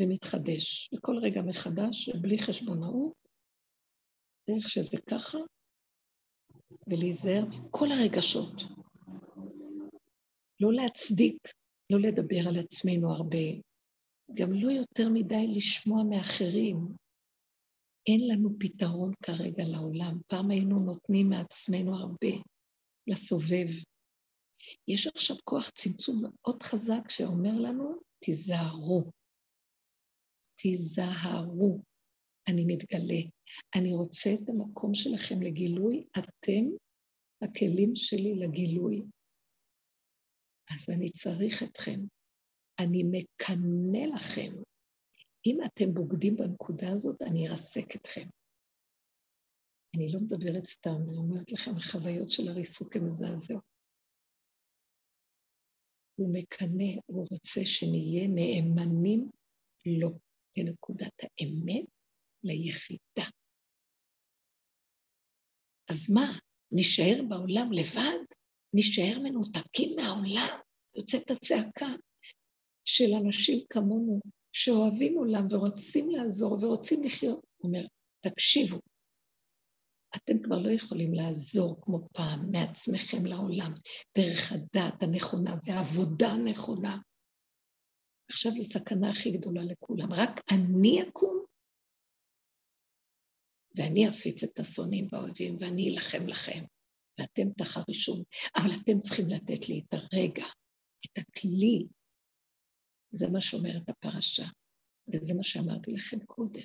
ומתחדש, 0.00 0.90
וכל 0.94 1.16
רגע 1.22 1.42
מחדש, 1.42 2.08
בלי 2.22 2.38
חשבונאות, 2.38 3.27
דרך 4.48 4.68
שזה 4.68 4.96
ככה, 5.10 5.38
ולהיזהר 6.86 7.44
מכל 7.44 7.86
הרגשות. 7.92 8.62
לא 10.60 10.72
להצדיק, 10.72 11.48
לא 11.92 11.98
לדבר 12.00 12.48
על 12.48 12.58
עצמנו 12.58 13.14
הרבה, 13.14 13.48
גם 14.34 14.52
לא 14.52 14.70
יותר 14.70 15.08
מדי 15.08 15.46
לשמוע 15.56 16.02
מאחרים, 16.10 16.76
אין 18.06 18.28
לנו 18.28 18.50
פתרון 18.60 19.12
כרגע 19.22 19.64
לעולם. 19.64 20.18
פעם 20.26 20.50
היינו 20.50 20.78
נותנים 20.78 21.28
מעצמנו 21.28 21.94
הרבה 21.94 22.42
לסובב. 23.06 23.68
יש 24.88 25.06
עכשיו 25.06 25.36
כוח 25.44 25.70
צמצום 25.70 26.22
מאוד 26.24 26.62
חזק 26.62 27.10
שאומר 27.10 27.52
לנו, 27.52 28.00
תיזהרו, 28.24 29.10
תיזהרו, 30.62 31.80
אני 32.48 32.64
מתגלה. 32.66 33.22
אני 33.76 33.92
רוצה 33.92 34.30
את 34.34 34.48
המקום 34.48 34.94
שלכם 34.94 35.42
לגילוי, 35.42 36.06
אתם 36.18 36.64
הכלים 37.42 37.96
שלי 37.96 38.34
לגילוי. 38.34 39.02
אז 40.70 40.90
אני 40.96 41.10
צריך 41.10 41.62
אתכם. 41.62 42.00
אני 42.80 43.02
מקנא 43.02 44.14
לכם. 44.14 44.52
אם 45.46 45.58
אתם 45.64 45.94
בוגדים 45.94 46.36
בנקודה 46.36 46.92
הזאת, 46.92 47.22
אני 47.22 47.48
ארסק 47.48 47.96
אתכם. 47.96 48.28
אני 49.96 50.12
לא 50.12 50.20
מדברת 50.20 50.64
סתם, 50.66 50.98
אני 51.08 51.16
אומרת 51.16 51.52
לכם, 51.52 51.76
החוויות 51.76 52.30
של 52.30 52.48
הריסוק 52.48 52.96
הן 52.96 53.02
מזעזעות. 53.08 53.64
הוא 56.18 56.28
מקנא, 56.32 57.00
הוא 57.06 57.26
רוצה 57.30 57.60
שנהיה 57.64 58.28
נאמנים 58.28 59.26
לו, 59.86 60.18
לנקודת 60.56 61.14
האמת, 61.22 61.97
ליחידה. 62.44 63.30
אז 65.90 66.10
מה, 66.10 66.38
נישאר 66.72 67.22
בעולם 67.28 67.72
לבד? 67.72 68.24
נישאר 68.74 69.18
מנותקים 69.22 69.96
מהעולם? 69.96 70.58
יוצאת 70.96 71.30
הצעקה 71.30 71.88
של 72.84 73.14
אנשים 73.24 73.64
כמונו, 73.70 74.20
שאוהבים 74.52 75.18
עולם 75.18 75.46
ורוצים 75.50 76.10
לעזור 76.10 76.64
ורוצים 76.64 77.04
לחיות. 77.04 77.44
הוא 77.56 77.68
אומר, 77.68 77.86
תקשיבו, 78.20 78.78
אתם 80.16 80.42
כבר 80.42 80.58
לא 80.58 80.70
יכולים 80.70 81.14
לעזור 81.14 81.80
כמו 81.82 82.08
פעם 82.12 82.50
מעצמכם 82.50 83.26
לעולם, 83.26 83.74
דרך 84.18 84.52
הדעת 84.52 85.02
הנכונה 85.02 85.54
והעבודה 85.66 86.28
הנכונה. 86.28 86.98
עכשיו 88.30 88.52
זו 88.56 88.64
סכנה 88.64 89.10
הכי 89.10 89.30
גדולה 89.30 89.62
לכולם. 89.62 90.12
רק 90.12 90.40
אני 90.50 91.02
אקום 91.02 91.44
ואני 93.78 94.08
אפיץ 94.08 94.42
את 94.42 94.60
השונאים 94.60 95.08
והאויבים 95.12 95.56
ואני 95.60 95.90
אלחם 95.90 96.26
לכם, 96.26 96.64
ואתם 97.18 97.52
תחרישון, 97.58 98.22
אבל 98.56 98.70
אתם 98.82 99.00
צריכים 99.00 99.28
לתת 99.28 99.68
לי 99.68 99.82
את 99.88 99.94
הרגע, 99.94 100.46
את 101.06 101.18
הכלי. 101.18 101.86
זה 103.10 103.30
מה 103.30 103.40
שאומרת 103.40 103.88
הפרשה, 103.88 104.46
וזה 105.08 105.34
מה 105.34 105.42
שאמרתי 105.42 105.92
לכם 105.92 106.18
קודם. 106.26 106.64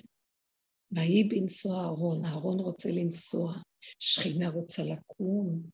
ויהי 0.92 1.28
בנסוע 1.28 1.80
אהרון, 1.80 2.24
אהרון 2.24 2.58
רוצה 2.60 2.88
לנסוע, 2.92 3.54
שכינה 3.98 4.48
רוצה 4.48 4.82
לקום. 4.82 5.70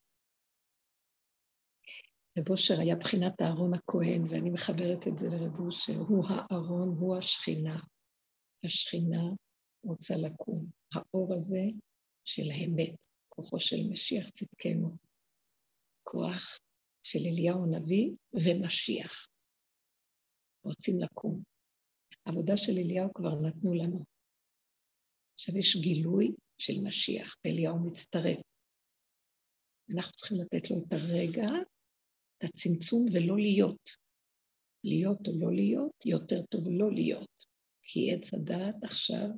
רב 2.38 2.50
אושר 2.50 2.80
היה 2.80 2.96
בחינת 2.96 3.42
אהרון 3.42 3.74
הכהן, 3.74 4.22
ואני 4.28 4.50
מחברת 4.50 5.08
את 5.08 5.18
זה 5.18 5.26
לרב 5.28 5.60
אושר, 5.60 5.96
הוא 5.96 6.24
הארון, 6.28 6.88
הוא 6.88 7.16
השכינה. 7.16 7.80
השכינה 8.64 9.22
רוצה 9.84 10.14
לקום. 10.16 10.66
האור 10.94 11.34
הזה 11.34 11.64
של 12.24 12.50
האמת, 12.50 13.06
כוחו 13.28 13.60
של 13.60 13.76
משיח 13.90 14.30
צדקנו, 14.30 14.96
כוח 16.02 16.58
של 17.02 17.18
אליהו 17.18 17.64
הנביא 17.64 18.10
ומשיח. 18.32 19.28
רוצים 20.64 21.00
לקום. 21.00 21.42
עבודה 22.24 22.56
של 22.56 22.72
אליהו 22.72 23.14
כבר 23.14 23.40
נתנו 23.40 23.74
לנו. 23.74 24.04
עכשיו 25.34 25.58
יש 25.58 25.76
גילוי 25.76 26.32
של 26.58 26.80
משיח, 26.82 27.34
ואליהו 27.44 27.86
מצטרף. 27.86 28.38
אנחנו 29.94 30.12
צריכים 30.12 30.38
לתת 30.40 30.70
לו 30.70 30.76
את 30.78 30.92
הרגע, 30.92 31.48
את 32.38 32.44
הצמצום 32.44 33.06
ולא 33.12 33.36
להיות. 33.36 33.90
להיות 34.84 35.28
או 35.28 35.32
לא 35.40 35.52
להיות, 35.52 36.06
יותר 36.06 36.42
טוב 36.50 36.64
לא 36.68 36.92
להיות. 36.92 37.44
כי 37.82 38.12
עץ 38.12 38.34
הדעת 38.34 38.84
עכשיו 38.84 39.28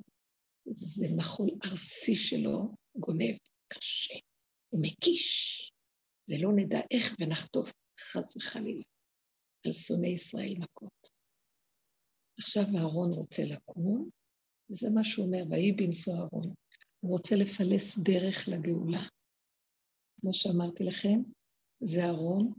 זה 0.67 1.07
מחול 1.17 1.51
ארסי 1.65 2.17
שלו, 2.17 2.75
גונב, 2.97 3.37
קשה, 3.69 4.15
הוא 4.69 4.83
מקיש, 4.83 5.73
ולא 6.29 6.53
נדע 6.57 6.81
איך 6.91 7.17
ונחטוף 7.21 7.73
חס 8.01 8.37
וחלילה 8.37 8.83
על 9.67 9.73
שונאי 9.73 10.11
ישראל 10.11 10.55
מכות. 10.59 11.09
עכשיו 12.39 12.63
אהרון 12.77 13.13
רוצה 13.13 13.43
לקום, 13.45 14.11
וזה 14.71 14.91
מה 14.91 15.05
שהוא 15.05 15.27
אומר, 15.27 15.45
ויהי 15.51 15.73
בנשוא 15.73 16.15
אהרון. 16.15 16.55
הוא 17.01 17.11
רוצה 17.11 17.37
לפלס 17.37 17.99
דרך 17.99 18.49
לגאולה. 18.49 19.03
כמו 20.21 20.35
שאמרתי 20.35 20.85
לכם, 20.85 21.23
זה 21.81 22.05
אהרון 22.05 22.53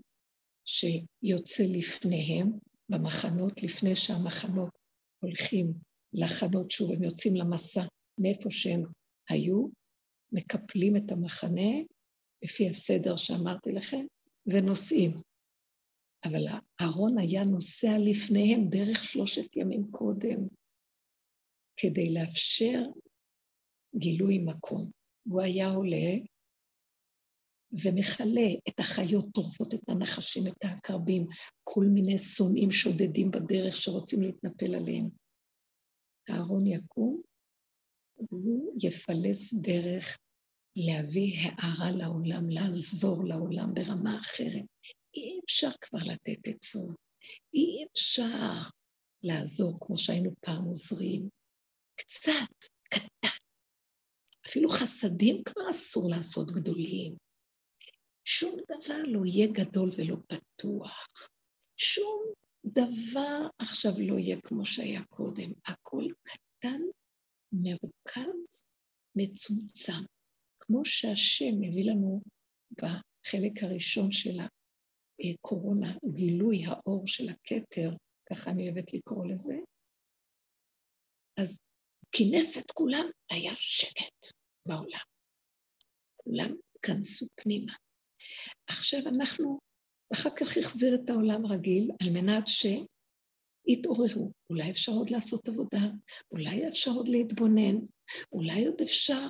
שיוצא 0.66 1.64
לפניהם 1.64 2.52
במחנות, 2.90 3.64
לפני 3.64 3.96
שהמחנות 3.96 4.70
הולכים 5.24 5.74
לחנות 6.14 6.72
שוב, 6.72 6.92
הם 6.92 7.04
יוצאים 7.04 7.36
למסע 7.36 7.86
מאיפה 8.18 8.52
שהם 8.52 8.84
היו, 9.30 9.68
מקפלים 10.32 10.98
את 10.98 11.12
המחנה 11.12 11.72
לפי 12.44 12.70
הסדר 12.70 13.18
שאמרתי 13.18 13.72
לכם, 13.72 14.06
ונוסעים. 14.46 15.12
אבל 16.26 16.48
אהרון 16.82 17.18
היה 17.18 17.44
נוסע 17.44 17.98
לפניהם 18.00 18.70
דרך 18.70 19.04
שלושת 19.04 19.56
ימים 19.56 19.92
קודם, 19.92 20.48
כדי 21.78 22.14
לאפשר 22.14 22.82
גילוי 23.96 24.38
מקום. 24.38 24.92
הוא 25.30 25.42
היה 25.42 25.70
עולה 25.70 26.18
ומכלה 27.72 28.50
את 28.70 28.80
החיות, 28.80 29.26
טורפות 29.34 29.74
את 29.74 29.90
הנחשים, 29.90 30.48
את 30.48 30.64
העקרבים, 30.64 31.28
כל 31.64 31.86
מיני 31.86 32.20
שונאים 32.20 32.72
שודדים 32.72 33.32
בדרך 33.32 33.76
שרוצים 33.76 34.22
להתנפל 34.22 34.76
עליהם. 34.76 35.23
אהרון 36.30 36.68
יקום, 36.68 37.22
והוא 38.32 38.78
יפלס 38.82 39.54
דרך 39.54 40.18
להביא 40.76 41.34
הערה 41.38 41.92
לעולם, 41.92 42.50
לעזור 42.50 43.24
לעולם 43.26 43.74
ברמה 43.74 44.20
אחרת. 44.20 44.66
אי 45.16 45.40
אפשר 45.46 45.70
כבר 45.82 46.00
לתת 46.00 46.48
עצות, 46.48 46.96
אי 47.54 47.86
אפשר 47.92 48.70
לעזור 49.24 49.78
כמו 49.82 49.98
שהיינו 49.98 50.32
פעם 50.42 50.64
עוזרים. 50.64 51.30
קצת, 51.96 52.70
קטן. 52.90 53.38
אפילו 54.48 54.70
חסדים 54.70 55.44
כבר 55.44 55.72
אסור 55.72 56.10
לעשות 56.10 56.52
גדולים. 56.52 57.16
שום 58.26 58.60
דבר 58.68 58.98
לא 59.08 59.26
יהיה 59.26 59.48
גדול 59.52 59.90
ולא 59.98 60.16
פתוח. 60.28 61.30
שום 61.78 62.34
דבר 62.66 63.48
עכשיו 63.60 63.92
לא 64.08 64.20
יהיה 64.20 64.42
כמו 64.42 64.66
שהיה 64.66 65.04
קודם. 65.04 65.52
הכל 65.66 66.08
קטן, 66.24 66.82
מרוכז, 67.52 68.64
מצומצם. 69.16 70.04
כמו 70.60 70.86
שהשם 70.86 71.62
מביא 71.62 71.92
לנו 71.92 72.22
בחלק 72.72 73.64
הראשון 73.64 74.12
של 74.12 74.38
הקורונה, 74.40 75.98
גילוי 76.16 76.66
האור 76.66 77.08
של 77.08 77.30
הכתר, 77.30 77.90
ככה 78.30 78.52
אני 78.52 78.70
אוהבת 78.70 78.94
לקרוא 78.94 79.26
לזה, 79.26 79.54
אז 81.38 81.60
כינס 82.12 82.58
את 82.58 82.72
כולם, 82.72 83.06
היה 83.32 83.56
שקט 83.56 84.34
בעולם. 84.68 85.06
כולם 86.16 86.56
כנסו 86.82 87.26
פנימה. 87.36 87.74
עכשיו 88.68 89.00
אנחנו, 89.16 89.60
אחר 90.14 90.30
כך 90.30 90.58
החזיר 90.58 90.96
את 90.96 91.10
העולם 91.10 91.46
רגיל, 91.46 91.92
על 92.02 92.10
מנת 92.10 92.44
שיתעוררו. 93.68 94.32
אולי 94.50 94.72
אפשר 94.72 94.92
עוד 94.92 95.10
לעשות 95.10 95.48
עבודה, 95.48 95.90
אולי 96.32 96.68
אפשר 96.68 96.92
עוד 96.92 97.08
להתבונן, 97.08 97.76
אולי 98.32 98.66
עוד 98.66 98.82
אפשר, 98.82 99.28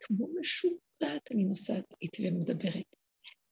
כמו 0.00 0.28
משוגעת, 0.40 1.32
אני 1.34 1.44
נוסעת 1.44 1.84
איתי 2.02 2.28
ומדברת. 2.28 2.96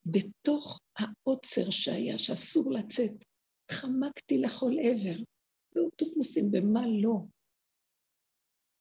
בתוך 0.07 0.81
העוצר 0.99 1.71
שהיה, 1.71 2.19
שאסור 2.19 2.73
לצאת, 2.73 3.25
חמקתי 3.71 4.39
לכל 4.39 4.73
עבר, 4.83 5.23
באוטובוסים, 5.75 6.51
במה 6.51 6.87
לא. 6.87 7.19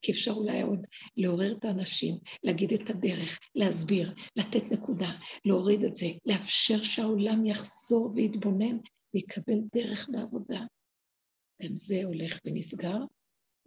כי 0.06 0.12
אפשר 0.12 0.32
אולי 0.32 0.62
עוד 0.62 0.80
לעורר 1.18 1.58
את 1.58 1.66
האנשים, 1.66 2.16
להגיד 2.44 2.74
את 2.74 2.90
הדרך, 2.90 3.40
להסביר, 3.56 4.14
לתת 4.36 4.72
נקודה, 4.72 5.10
להוריד 5.46 5.84
את 5.84 5.96
זה, 5.96 6.06
לאפשר 6.26 6.84
שהעולם 6.84 7.46
יחזור 7.46 8.12
ויתבונן 8.16 8.78
ויקבל 9.14 9.60
דרך 9.76 10.10
בעבודה. 10.12 10.62
גם 11.62 11.76
זה 11.76 12.04
הולך 12.04 12.40
ונסגר, 12.46 12.98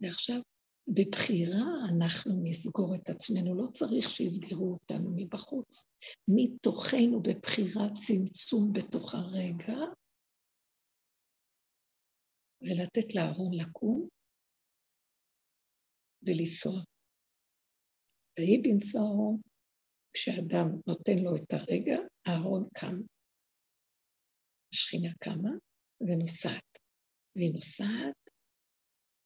ועכשיו 0.02 0.40
בבחירה 0.88 1.66
אנחנו 1.88 2.32
נסגור 2.42 2.94
את 2.94 3.08
עצמנו, 3.08 3.54
לא 3.54 3.66
צריך 3.66 4.10
שיסגרו 4.10 4.72
אותנו 4.72 5.10
מבחוץ. 5.16 5.84
מתוכנו 6.28 7.22
בבחירה 7.22 7.88
צמצום 7.96 8.72
בתוך 8.72 9.14
הרגע, 9.14 9.78
ולתת 12.62 13.14
לארון 13.14 13.54
לקום, 13.54 14.08
ולנסוע. 16.28 16.84
ויהי 18.38 18.62
בנשוא 18.62 19.00
אהרון, 19.00 19.40
כשאדם 20.12 20.68
נותן 20.86 21.18
לו 21.24 21.36
את 21.36 21.52
הרגע, 21.52 21.98
אהרון 22.28 22.68
קם. 22.74 22.96
השכינה 24.72 25.12
קמה 25.24 25.50
ונוסעת. 26.00 26.78
והיא 27.36 27.54
נוסעת 27.54 28.30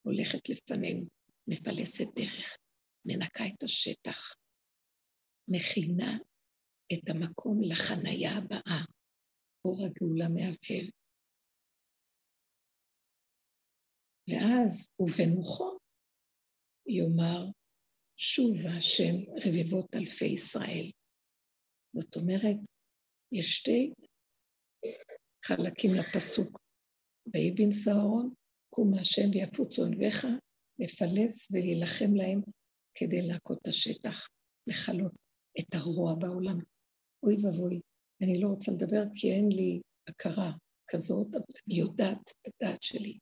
הולכת 0.01 0.49
לפנינו, 0.49 1.05
מפלסת 1.47 2.05
דרך, 2.15 2.57
מנקה 3.05 3.43
את 3.47 3.63
השטח, 3.63 4.35
מכינה 5.47 6.17
את 6.93 7.09
המקום 7.09 7.61
לחנייה 7.63 8.31
הבאה, 8.37 8.85
אור 9.65 9.85
הגאולה 9.85 10.29
מהבהב. 10.29 10.89
ואז, 14.27 14.89
ובנוחו, 14.99 15.77
יאמר, 16.87 17.45
שובה 18.17 18.77
השם 18.77 19.15
רבבות 19.45 19.95
אלפי 19.95 20.25
ישראל. 20.25 20.91
זאת 21.95 22.15
אומרת, 22.15 22.55
יש 23.31 23.57
שתי 23.57 23.93
חלקים 25.45 25.91
לפסוק. 25.99 26.59
ויהי 27.33 27.51
בנשא 27.51 27.91
אהרון, 27.91 28.33
קום 28.69 28.93
השם 28.93 29.29
ויפוץ 29.33 29.79
אויביך, 29.79 30.27
לפלס 30.79 31.51
ולהילחם 31.51 32.15
להם 32.15 32.41
כדי 32.95 33.21
להכות 33.21 33.57
את 33.61 33.67
השטח, 33.67 34.27
לכלות 34.67 35.13
את 35.59 35.75
הרוע 35.75 36.15
בעולם. 36.15 36.59
אוי 37.23 37.35
ואבוי, 37.43 37.79
אני 38.21 38.41
לא 38.41 38.47
רוצה 38.47 38.71
לדבר 38.71 39.03
כי 39.15 39.31
אין 39.31 39.49
לי 39.51 39.81
הכרה 40.07 40.51
כזאת, 40.87 41.27
אבל 41.31 41.43
אני 41.67 41.75
יודעת 41.75 42.31
בדעת 42.47 42.83
שלי, 42.83 43.17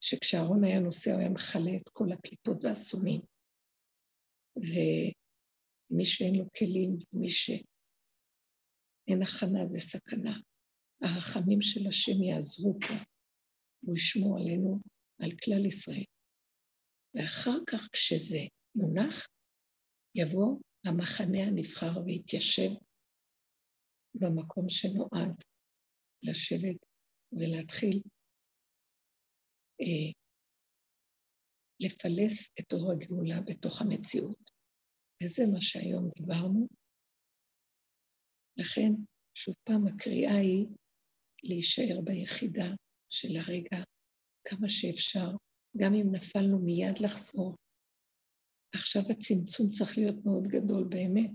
שכשאהרון 0.00 0.64
היה 0.64 0.80
נוסע 0.80 1.12
הוא 1.12 1.20
היה 1.20 1.28
מכלה 1.28 1.76
את 1.76 1.88
כל 1.88 2.12
הקליפות 2.12 2.64
והאסונים. 2.64 3.20
ומי 4.56 6.04
שאין 6.04 6.34
לו 6.34 6.44
כלים, 6.58 6.98
מי 7.12 7.30
שאין 7.30 9.22
הכנה 9.22 9.66
זה 9.66 9.78
סכנה. 9.78 10.36
הרחמים 11.02 11.62
של 11.62 11.88
השם 11.88 12.22
יעזרו 12.22 12.78
פה, 12.80 12.94
והוא 13.82 13.96
ישמור 13.96 14.38
עלינו, 14.38 14.80
על 15.22 15.30
כלל 15.44 15.66
ישראל. 15.66 16.04
ואחר 17.14 17.58
כך 17.66 17.88
כשזה 17.92 18.38
מונח, 18.74 19.26
יבוא 20.14 20.58
המחנה 20.84 21.42
הנבחר 21.42 22.00
ויתיישב 22.04 22.70
במקום 24.14 24.68
שנועד 24.68 25.44
לשבת 26.22 26.86
ולהתחיל 27.32 28.02
אה, 29.80 30.12
לפלס 31.80 32.50
את 32.60 32.72
אור 32.72 32.92
הגאולה 32.92 33.40
בתוך 33.40 33.82
המציאות. 33.82 34.50
וזה 35.22 35.42
מה 35.52 35.60
שהיום 35.60 36.10
דיברנו. 36.16 36.68
לכן, 38.56 38.90
שוב 39.34 39.54
פעם, 39.64 39.86
הקריאה 39.86 40.36
היא 40.36 40.66
להישאר 41.42 42.00
ביחידה 42.04 42.68
של 43.10 43.36
הרגע 43.36 43.84
כמה 44.44 44.68
שאפשר, 44.68 45.30
גם 45.76 45.94
אם 45.94 46.14
נפלנו 46.14 46.58
מיד 46.58 46.98
לחזור. 47.00 47.56
עכשיו 48.74 49.02
הצמצום 49.10 49.70
צריך 49.70 49.98
להיות 49.98 50.24
מאוד 50.24 50.44
גדול 50.48 50.88
באמת, 50.88 51.30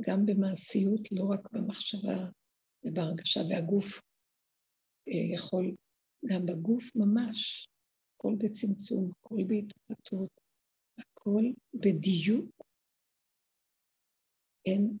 גם 0.00 0.26
במעשיות, 0.26 1.12
לא 1.12 1.24
רק 1.32 1.52
במחשבה 1.52 2.30
ובהרגשה, 2.84 3.40
והגוף 3.50 4.00
אה, 5.08 5.34
יכול, 5.34 5.74
גם 6.26 6.46
בגוף 6.46 6.96
ממש, 6.96 7.66
הכל 8.24 8.36
בצמצום, 8.38 9.10
הכל 9.10 9.36
בהתפתות, 9.46 10.40
הכל 10.98 11.42
בדיוק. 11.74 12.50
אין 14.66 14.98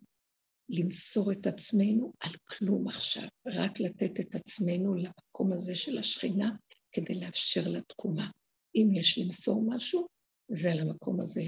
למסור 0.68 1.32
את 1.32 1.46
עצמנו 1.46 2.12
על 2.20 2.32
כלום 2.44 2.88
עכשיו, 2.88 3.28
רק 3.46 3.80
לתת 3.80 4.20
את 4.20 4.34
עצמנו 4.34 4.94
למקום 4.94 5.52
הזה 5.52 5.74
של 5.74 5.98
השכינה 5.98 6.56
כדי 6.92 7.20
לאפשר 7.20 7.60
לה 7.66 7.80
תקומה. 7.82 8.30
אם 8.74 8.88
יש 8.94 9.18
למסור 9.18 9.64
משהו, 9.74 10.06
זה 10.48 10.72
על 10.72 10.78
המקום 10.80 11.20
הזה 11.20 11.42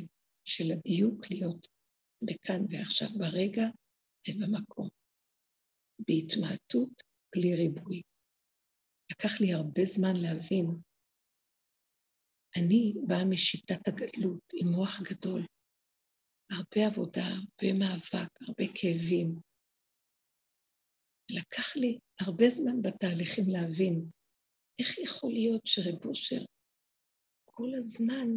של 0.45 0.73
הדיוק 0.73 1.31
להיות 1.31 1.67
בכאן 2.23 2.61
ועכשיו, 2.71 3.09
ברגע 3.19 3.65
ובמקום. 4.29 4.89
בהתמעטות 5.99 7.03
בלי 7.35 7.55
ריבוי. 7.55 8.03
לקח 9.11 9.41
לי 9.41 9.53
הרבה 9.53 9.85
זמן 9.85 10.17
להבין 10.17 10.67
אני 12.57 12.95
באה 13.07 13.25
משיטת 13.25 13.89
הגדלות 13.89 14.53
עם 14.55 14.69
מוח 14.69 15.01
גדול, 15.03 15.47
הרבה 16.51 16.87
עבודה, 16.87 17.27
הרבה 17.27 17.79
מאבק, 17.79 18.31
הרבה 18.41 18.65
כאבים. 18.75 19.41
לקח 21.31 21.77
לי 21.77 21.99
הרבה 22.21 22.51
זמן 22.51 22.83
בתהליכים 22.83 23.45
להבין 23.49 24.11
איך 24.79 24.99
יכול 24.99 25.33
להיות 25.33 25.67
שרב 25.67 26.07
אושר 26.07 26.45
כל 27.45 27.75
הזמן 27.79 28.29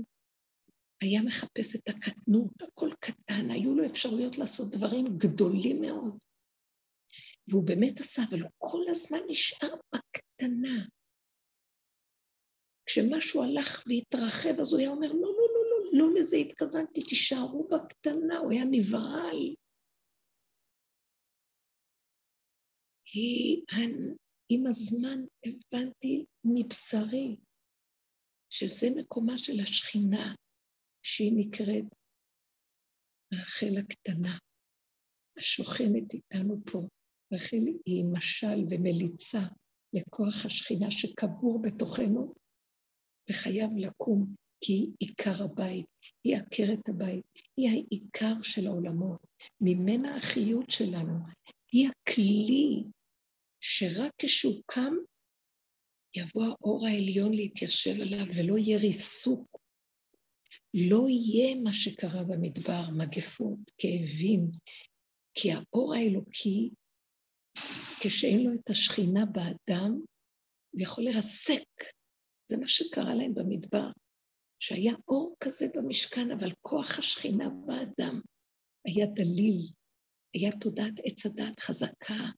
היה 1.02 1.22
מחפש 1.22 1.76
את 1.76 1.90
הקטנות, 1.90 2.62
הכל 2.62 2.90
קטן, 3.00 3.52
היו 3.52 3.76
לו 3.76 3.86
אפשרויות 3.86 4.38
לעשות 4.38 4.72
דברים 4.72 5.06
גדולים 5.18 5.82
מאוד. 5.82 6.18
והוא 7.48 7.68
באמת 7.68 8.00
עשה, 8.00 8.22
אבל 8.30 8.42
הוא 8.42 8.52
כל 8.58 8.84
הזמן 8.90 9.20
נשאר 9.28 9.74
בקטנה. 9.96 10.88
כשמשהו 12.90 13.44
הלך 13.44 13.84
והתרחב, 13.88 14.60
אז 14.60 14.72
הוא 14.72 14.80
היה 14.80 14.90
אומר, 14.90 15.08
לא, 15.08 15.32
לא, 15.38 15.48
לא, 15.54 15.64
לא, 15.70 16.00
לא 16.00 16.20
לזה 16.20 16.38
התכוונתי, 16.38 17.02
תישארו 17.02 17.68
בקטנה, 17.68 18.38
הוא 18.38 18.52
היה 18.52 18.64
נבהל. 18.72 19.56
כי 23.06 23.64
עם 24.50 24.68
הזמן 24.68 25.20
הבנתי 25.46 26.26
מבשרי 26.44 27.38
שזה 28.50 28.88
מקומה 28.96 29.38
של 29.38 29.60
השכינה, 29.64 30.36
שהיא 31.04 31.34
נקראת 31.36 31.86
רחל 33.34 33.78
הקטנה, 33.80 34.38
השוכנת 35.38 36.14
איתנו 36.14 36.56
פה. 36.72 36.88
רחל 37.34 37.66
היא 37.86 38.06
משל 38.14 38.64
ומליצה 38.70 39.40
לכוח 39.94 40.46
השכינה 40.46 40.92
שקבור 40.92 41.62
בתוכנו, 41.62 42.36
וחייב 43.30 43.70
לקום, 43.78 44.36
כי 44.62 44.74
היא 44.74 44.92
עיקר 45.00 45.44
הבית, 45.44 45.86
היא 46.24 46.38
עקרת 46.38 46.90
הבית, 46.90 47.26
היא 47.58 47.70
העיקר 47.70 48.42
של 48.42 48.68
העולמות. 48.68 49.20
ממנה 49.62 50.16
החיות 50.16 50.72
שלנו, 50.72 51.20
היא 51.72 51.90
הכלי 51.90 52.84
שרק 53.62 54.12
כשהוא 54.18 54.62
קם, 54.66 54.94
יבוא 56.16 56.46
האור 56.46 56.88
העליון 56.88 57.34
להתיישב 57.34 58.02
עליו 58.02 58.26
ולא 58.36 58.58
יהיה 58.58 58.78
ריסוק. 58.78 59.60
לא 60.74 61.10
יהיה 61.10 61.56
מה 61.56 61.74
שקרה 61.74 62.24
במדבר, 62.24 62.90
מגפות, 62.98 63.60
כאבים, 63.78 64.52
כי 65.34 65.52
האור 65.52 65.94
האלוקי, 65.96 66.70
כשאין 68.00 68.44
לו 68.44 68.54
את 68.54 68.70
השכינה 68.70 69.26
באדם, 69.26 69.92
הוא 70.72 70.82
יכול 70.82 71.04
לרסק 71.04 71.64
זה 72.50 72.58
מה 72.58 72.68
שקרה 72.68 73.16
להם 73.16 73.34
במדבר, 73.34 73.92
שהיה 74.60 74.94
אור 75.08 75.36
כזה 75.40 75.68
במשכן, 75.76 76.32
אבל 76.32 76.52
כוח 76.62 77.00
השכינה 77.00 77.50
באדם 77.50 78.22
היה 78.86 79.06
דליל, 79.06 79.68
היה 80.34 80.52
תודעת 80.60 80.94
עץ 81.04 81.26
הדת 81.26 81.60
חזקה, 81.60 82.30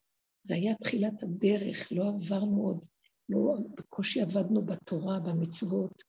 זה 0.46 0.54
היה 0.54 0.74
תחילת 0.74 1.22
הדרך, 1.22 1.92
לא 1.92 2.08
עברנו 2.08 2.62
עוד, 2.62 2.84
לא, 3.28 3.56
בקושי 3.76 4.20
עבדנו 4.20 4.66
בתורה, 4.66 5.20
במצוות. 5.20 6.02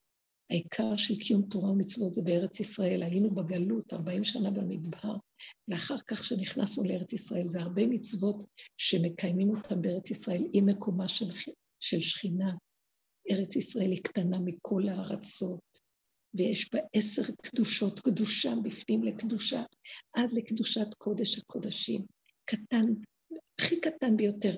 העיקר 0.50 0.96
של 0.96 1.16
קיום 1.16 1.42
תורה 1.42 1.72
ומצוות 1.72 2.14
זה 2.14 2.22
בארץ 2.22 2.60
ישראל, 2.60 3.04
היינו 3.04 3.36
בגלות 3.36 3.94
40 3.94 4.24
שנה 4.24 4.52
במדבר, 4.52 5.16
ואחר 5.68 5.98
כך 6.08 6.26
שנכנסנו 6.26 6.84
לארץ 6.84 7.14
ישראל, 7.14 7.48
זה 7.48 7.62
הרבה 7.62 7.88
מצוות 7.88 8.36
שמקיימים 8.78 9.50
אותם 9.50 9.82
בארץ 9.82 10.12
ישראל 10.12 10.48
עם 10.54 10.66
מקומה 10.66 11.08
של, 11.08 11.26
של 11.80 12.00
שכינה, 12.00 12.54
ארץ 13.32 13.56
ישראל 13.56 13.92
היא 13.92 14.04
קטנה 14.04 14.40
מכל 14.40 14.84
הארצות, 14.90 15.80
ויש 16.34 16.74
בה 16.74 16.80
עשר 16.94 17.22
קדושות, 17.44 18.00
קדושה 18.00 18.54
בפנים 18.64 19.04
לקדושה, 19.04 19.64
עד 20.14 20.30
לקדושת 20.34 20.94
קודש 20.98 21.38
הקודשים. 21.38 22.06
קטן, 22.46 22.86
הכי 23.60 23.82
קטן 23.82 24.18
ביותר. 24.18 24.56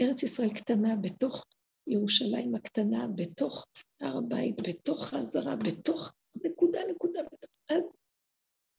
ארץ 0.00 0.22
ישראל 0.22 0.54
קטנה 0.54 0.96
בתוך 0.96 1.44
ירושלים 1.86 2.54
הקטנה, 2.54 3.06
בתוך 3.14 3.66
הר 4.00 4.18
הבית, 4.18 4.56
בתוך 4.68 5.14
העזרה, 5.14 5.56
בתוך 5.56 6.12
נקודה 6.44 6.80
נקודה, 6.90 7.20
עד 7.68 7.82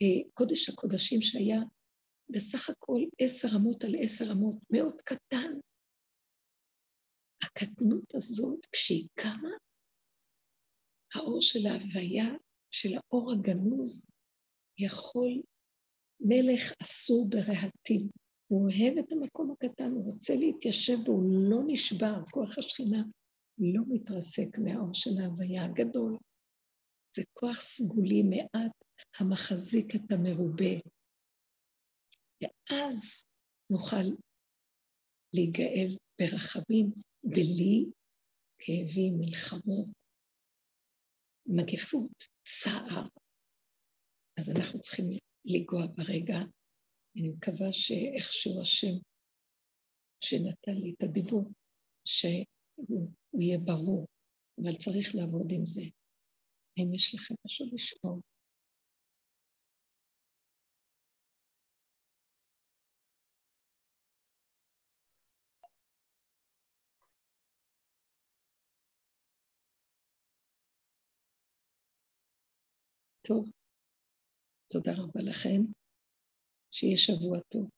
אה, 0.02 0.30
קודש 0.34 0.70
הקודשים 0.70 1.22
שהיה 1.22 1.60
בסך 2.30 2.70
הכל 2.70 3.02
עשר 3.20 3.48
אמות 3.56 3.84
על 3.84 3.96
עשר 4.00 4.32
אמות, 4.32 4.56
מאוד 4.70 5.02
קטן, 5.02 5.54
הקטנות 7.44 8.16
הזאת, 8.16 8.66
כשהיא 8.72 9.08
קמה, 9.14 9.50
האור 11.16 11.42
של 11.42 11.68
ההוויה, 11.68 12.26
של 12.72 12.90
האור 12.98 13.32
הגנוז, 13.32 14.08
יכול, 14.78 15.42
מלך 16.20 16.74
אסור 16.82 17.30
ברהטים. 17.30 18.10
הוא 18.48 18.64
אוהב 18.64 18.98
את 18.98 19.12
המקום 19.12 19.52
הקטן, 19.52 19.92
הוא 19.92 20.14
רוצה 20.14 20.36
להתיישב 20.36 20.98
והוא 21.06 21.24
לא 21.50 21.58
נשבר, 21.68 22.14
כוח 22.32 22.58
השכינה 22.58 23.04
לא 23.58 23.84
מתרסק 23.88 24.58
מהאור 24.58 24.94
של 24.94 25.10
ההוויה 25.22 25.66
הגדול. 25.66 26.18
זה 27.16 27.24
כוח 27.34 27.62
סגולי 27.62 28.24
מעט 28.24 28.72
המחזיק 29.20 29.96
את 29.96 30.12
המרובה. 30.12 30.74
ואז 32.42 33.26
נוכל 33.70 34.16
להיגאל 35.34 35.98
ברחבים 36.20 36.92
בלי 37.24 37.86
כאבים, 38.60 39.14
מלחמות, 39.20 39.88
מגפות, 41.46 42.24
צער. 42.46 43.08
אז 44.40 44.50
אנחנו 44.50 44.82
צריכים 44.82 45.06
לנגוע 45.46 45.86
ברגע. 45.88 46.38
אני 47.18 47.30
מקווה 47.30 47.68
שאיכשהו 47.72 48.62
השם 48.62 48.96
שנתן 50.24 50.82
לי 50.82 50.94
את 50.98 51.04
הדיבור, 51.04 51.52
שהוא 52.08 53.42
יהיה 53.42 53.60
ברור, 53.60 54.08
אבל 54.62 54.76
צריך 54.76 55.16
לעבוד 55.16 55.48
עם 55.52 55.66
זה. 55.66 55.82
האם 56.78 56.94
יש 56.94 57.16
לכם 57.16 57.36
משהו 57.46 57.66
לשאול? 57.74 58.20
טוב, 73.28 73.50
תודה 74.72 74.94
רבה 74.98 75.22
לכם, 75.22 75.62
שיהיה 76.72 76.98
שבוע 76.98 77.40
טוב. 77.40 77.70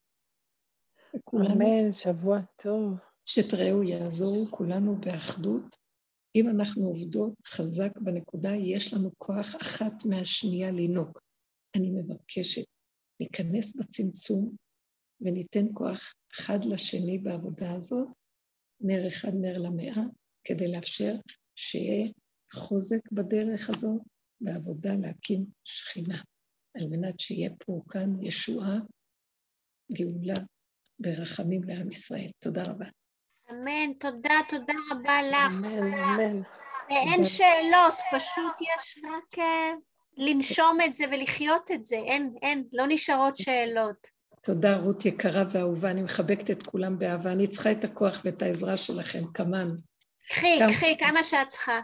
אמן, 1.34 1.92
שבוע 1.92 2.40
טוב. 2.64 3.00
שתראו, 3.26 3.84
יעזורו 3.84 4.48
כולנו 4.52 4.96
באחדות. 4.96 5.78
אם 6.36 6.50
אנחנו 6.50 6.86
עובדות 6.86 7.34
חזק 7.48 7.92
בנקודה, 7.98 8.50
יש 8.50 8.94
לנו 8.94 9.12
כוח 9.18 9.56
אחת 9.62 9.94
מהשנייה 10.06 10.72
לנהוג. 10.72 11.20
אני 11.76 11.90
מבקשת, 11.90 12.66
ניכנס 13.20 13.76
בצמצום 13.76 14.56
וניתן 15.22 15.66
כוח 15.74 16.14
אחד 16.34 16.66
לשני 16.66 17.18
בעבודה 17.18 17.74
הזאת, 17.74 18.08
נר 18.82 19.08
אחד 19.08 19.32
נר 19.34 19.58
למאה, 19.58 20.04
כדי 20.44 20.72
לאפשר 20.72 21.16
שיהיה 21.56 22.12
חוזק 22.54 23.12
בדרך 23.12 23.70
הזאת, 23.70 24.02
בעבודה 24.42 24.94
להקים 25.02 25.46
שכינה, 25.64 26.22
על 26.78 26.88
מנת 26.88 27.20
שיהיה 27.20 27.50
פה 27.66 27.82
כאן 27.90 28.24
ישועה, 28.24 28.76
גאולה 29.92 30.34
ברחמים 31.00 31.64
לעם 31.64 31.90
ישראל. 31.90 32.30
תודה 32.40 32.64
רבה. 32.64 32.86
אמן, 33.52 33.94
תודה, 34.00 34.34
תודה 34.50 34.74
רבה 34.92 35.22
לך. 35.32 35.54
אמן, 35.54 35.94
אמן. 35.94 36.42
אין 36.90 37.26
שאלות, 37.26 37.94
פשוט 38.12 38.62
יש 38.62 39.04
רק 39.04 39.40
אה, 39.40 39.74
לנשום 40.18 40.78
את 40.86 40.94
זה 40.94 41.04
ולחיות 41.12 41.72
את 41.74 41.86
זה, 41.86 41.96
אין, 41.96 42.34
אין, 42.42 42.64
לא 42.74 42.86
נשארות 42.88 43.38
שאלות. 43.38 44.08
תודה, 44.44 44.78
רות 44.78 45.06
יקרה 45.06 45.44
ואהובה, 45.52 45.92
אני 45.92 46.02
מחבקת 46.02 46.52
את 46.52 46.68
כולם 46.68 47.00
באהבה, 47.00 47.32
אני 47.32 47.48
צריכה 47.48 47.72
את 47.72 47.84
הכוח 47.84 48.22
ואת 48.26 48.42
העזרה 48.42 48.78
שלכם, 48.78 49.24
כמן. 49.34 49.68
קחי, 50.30 50.60
קחי, 50.70 50.98
כמה 51.00 51.24
שאת 51.24 51.48
צריכה. 51.48 51.80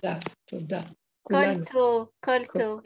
תודה, 0.00 0.18
תודה. 0.44 0.80
כל 1.28 1.64
טוב, 1.72 2.08
כל 2.24 2.44
טוב. 2.58 2.80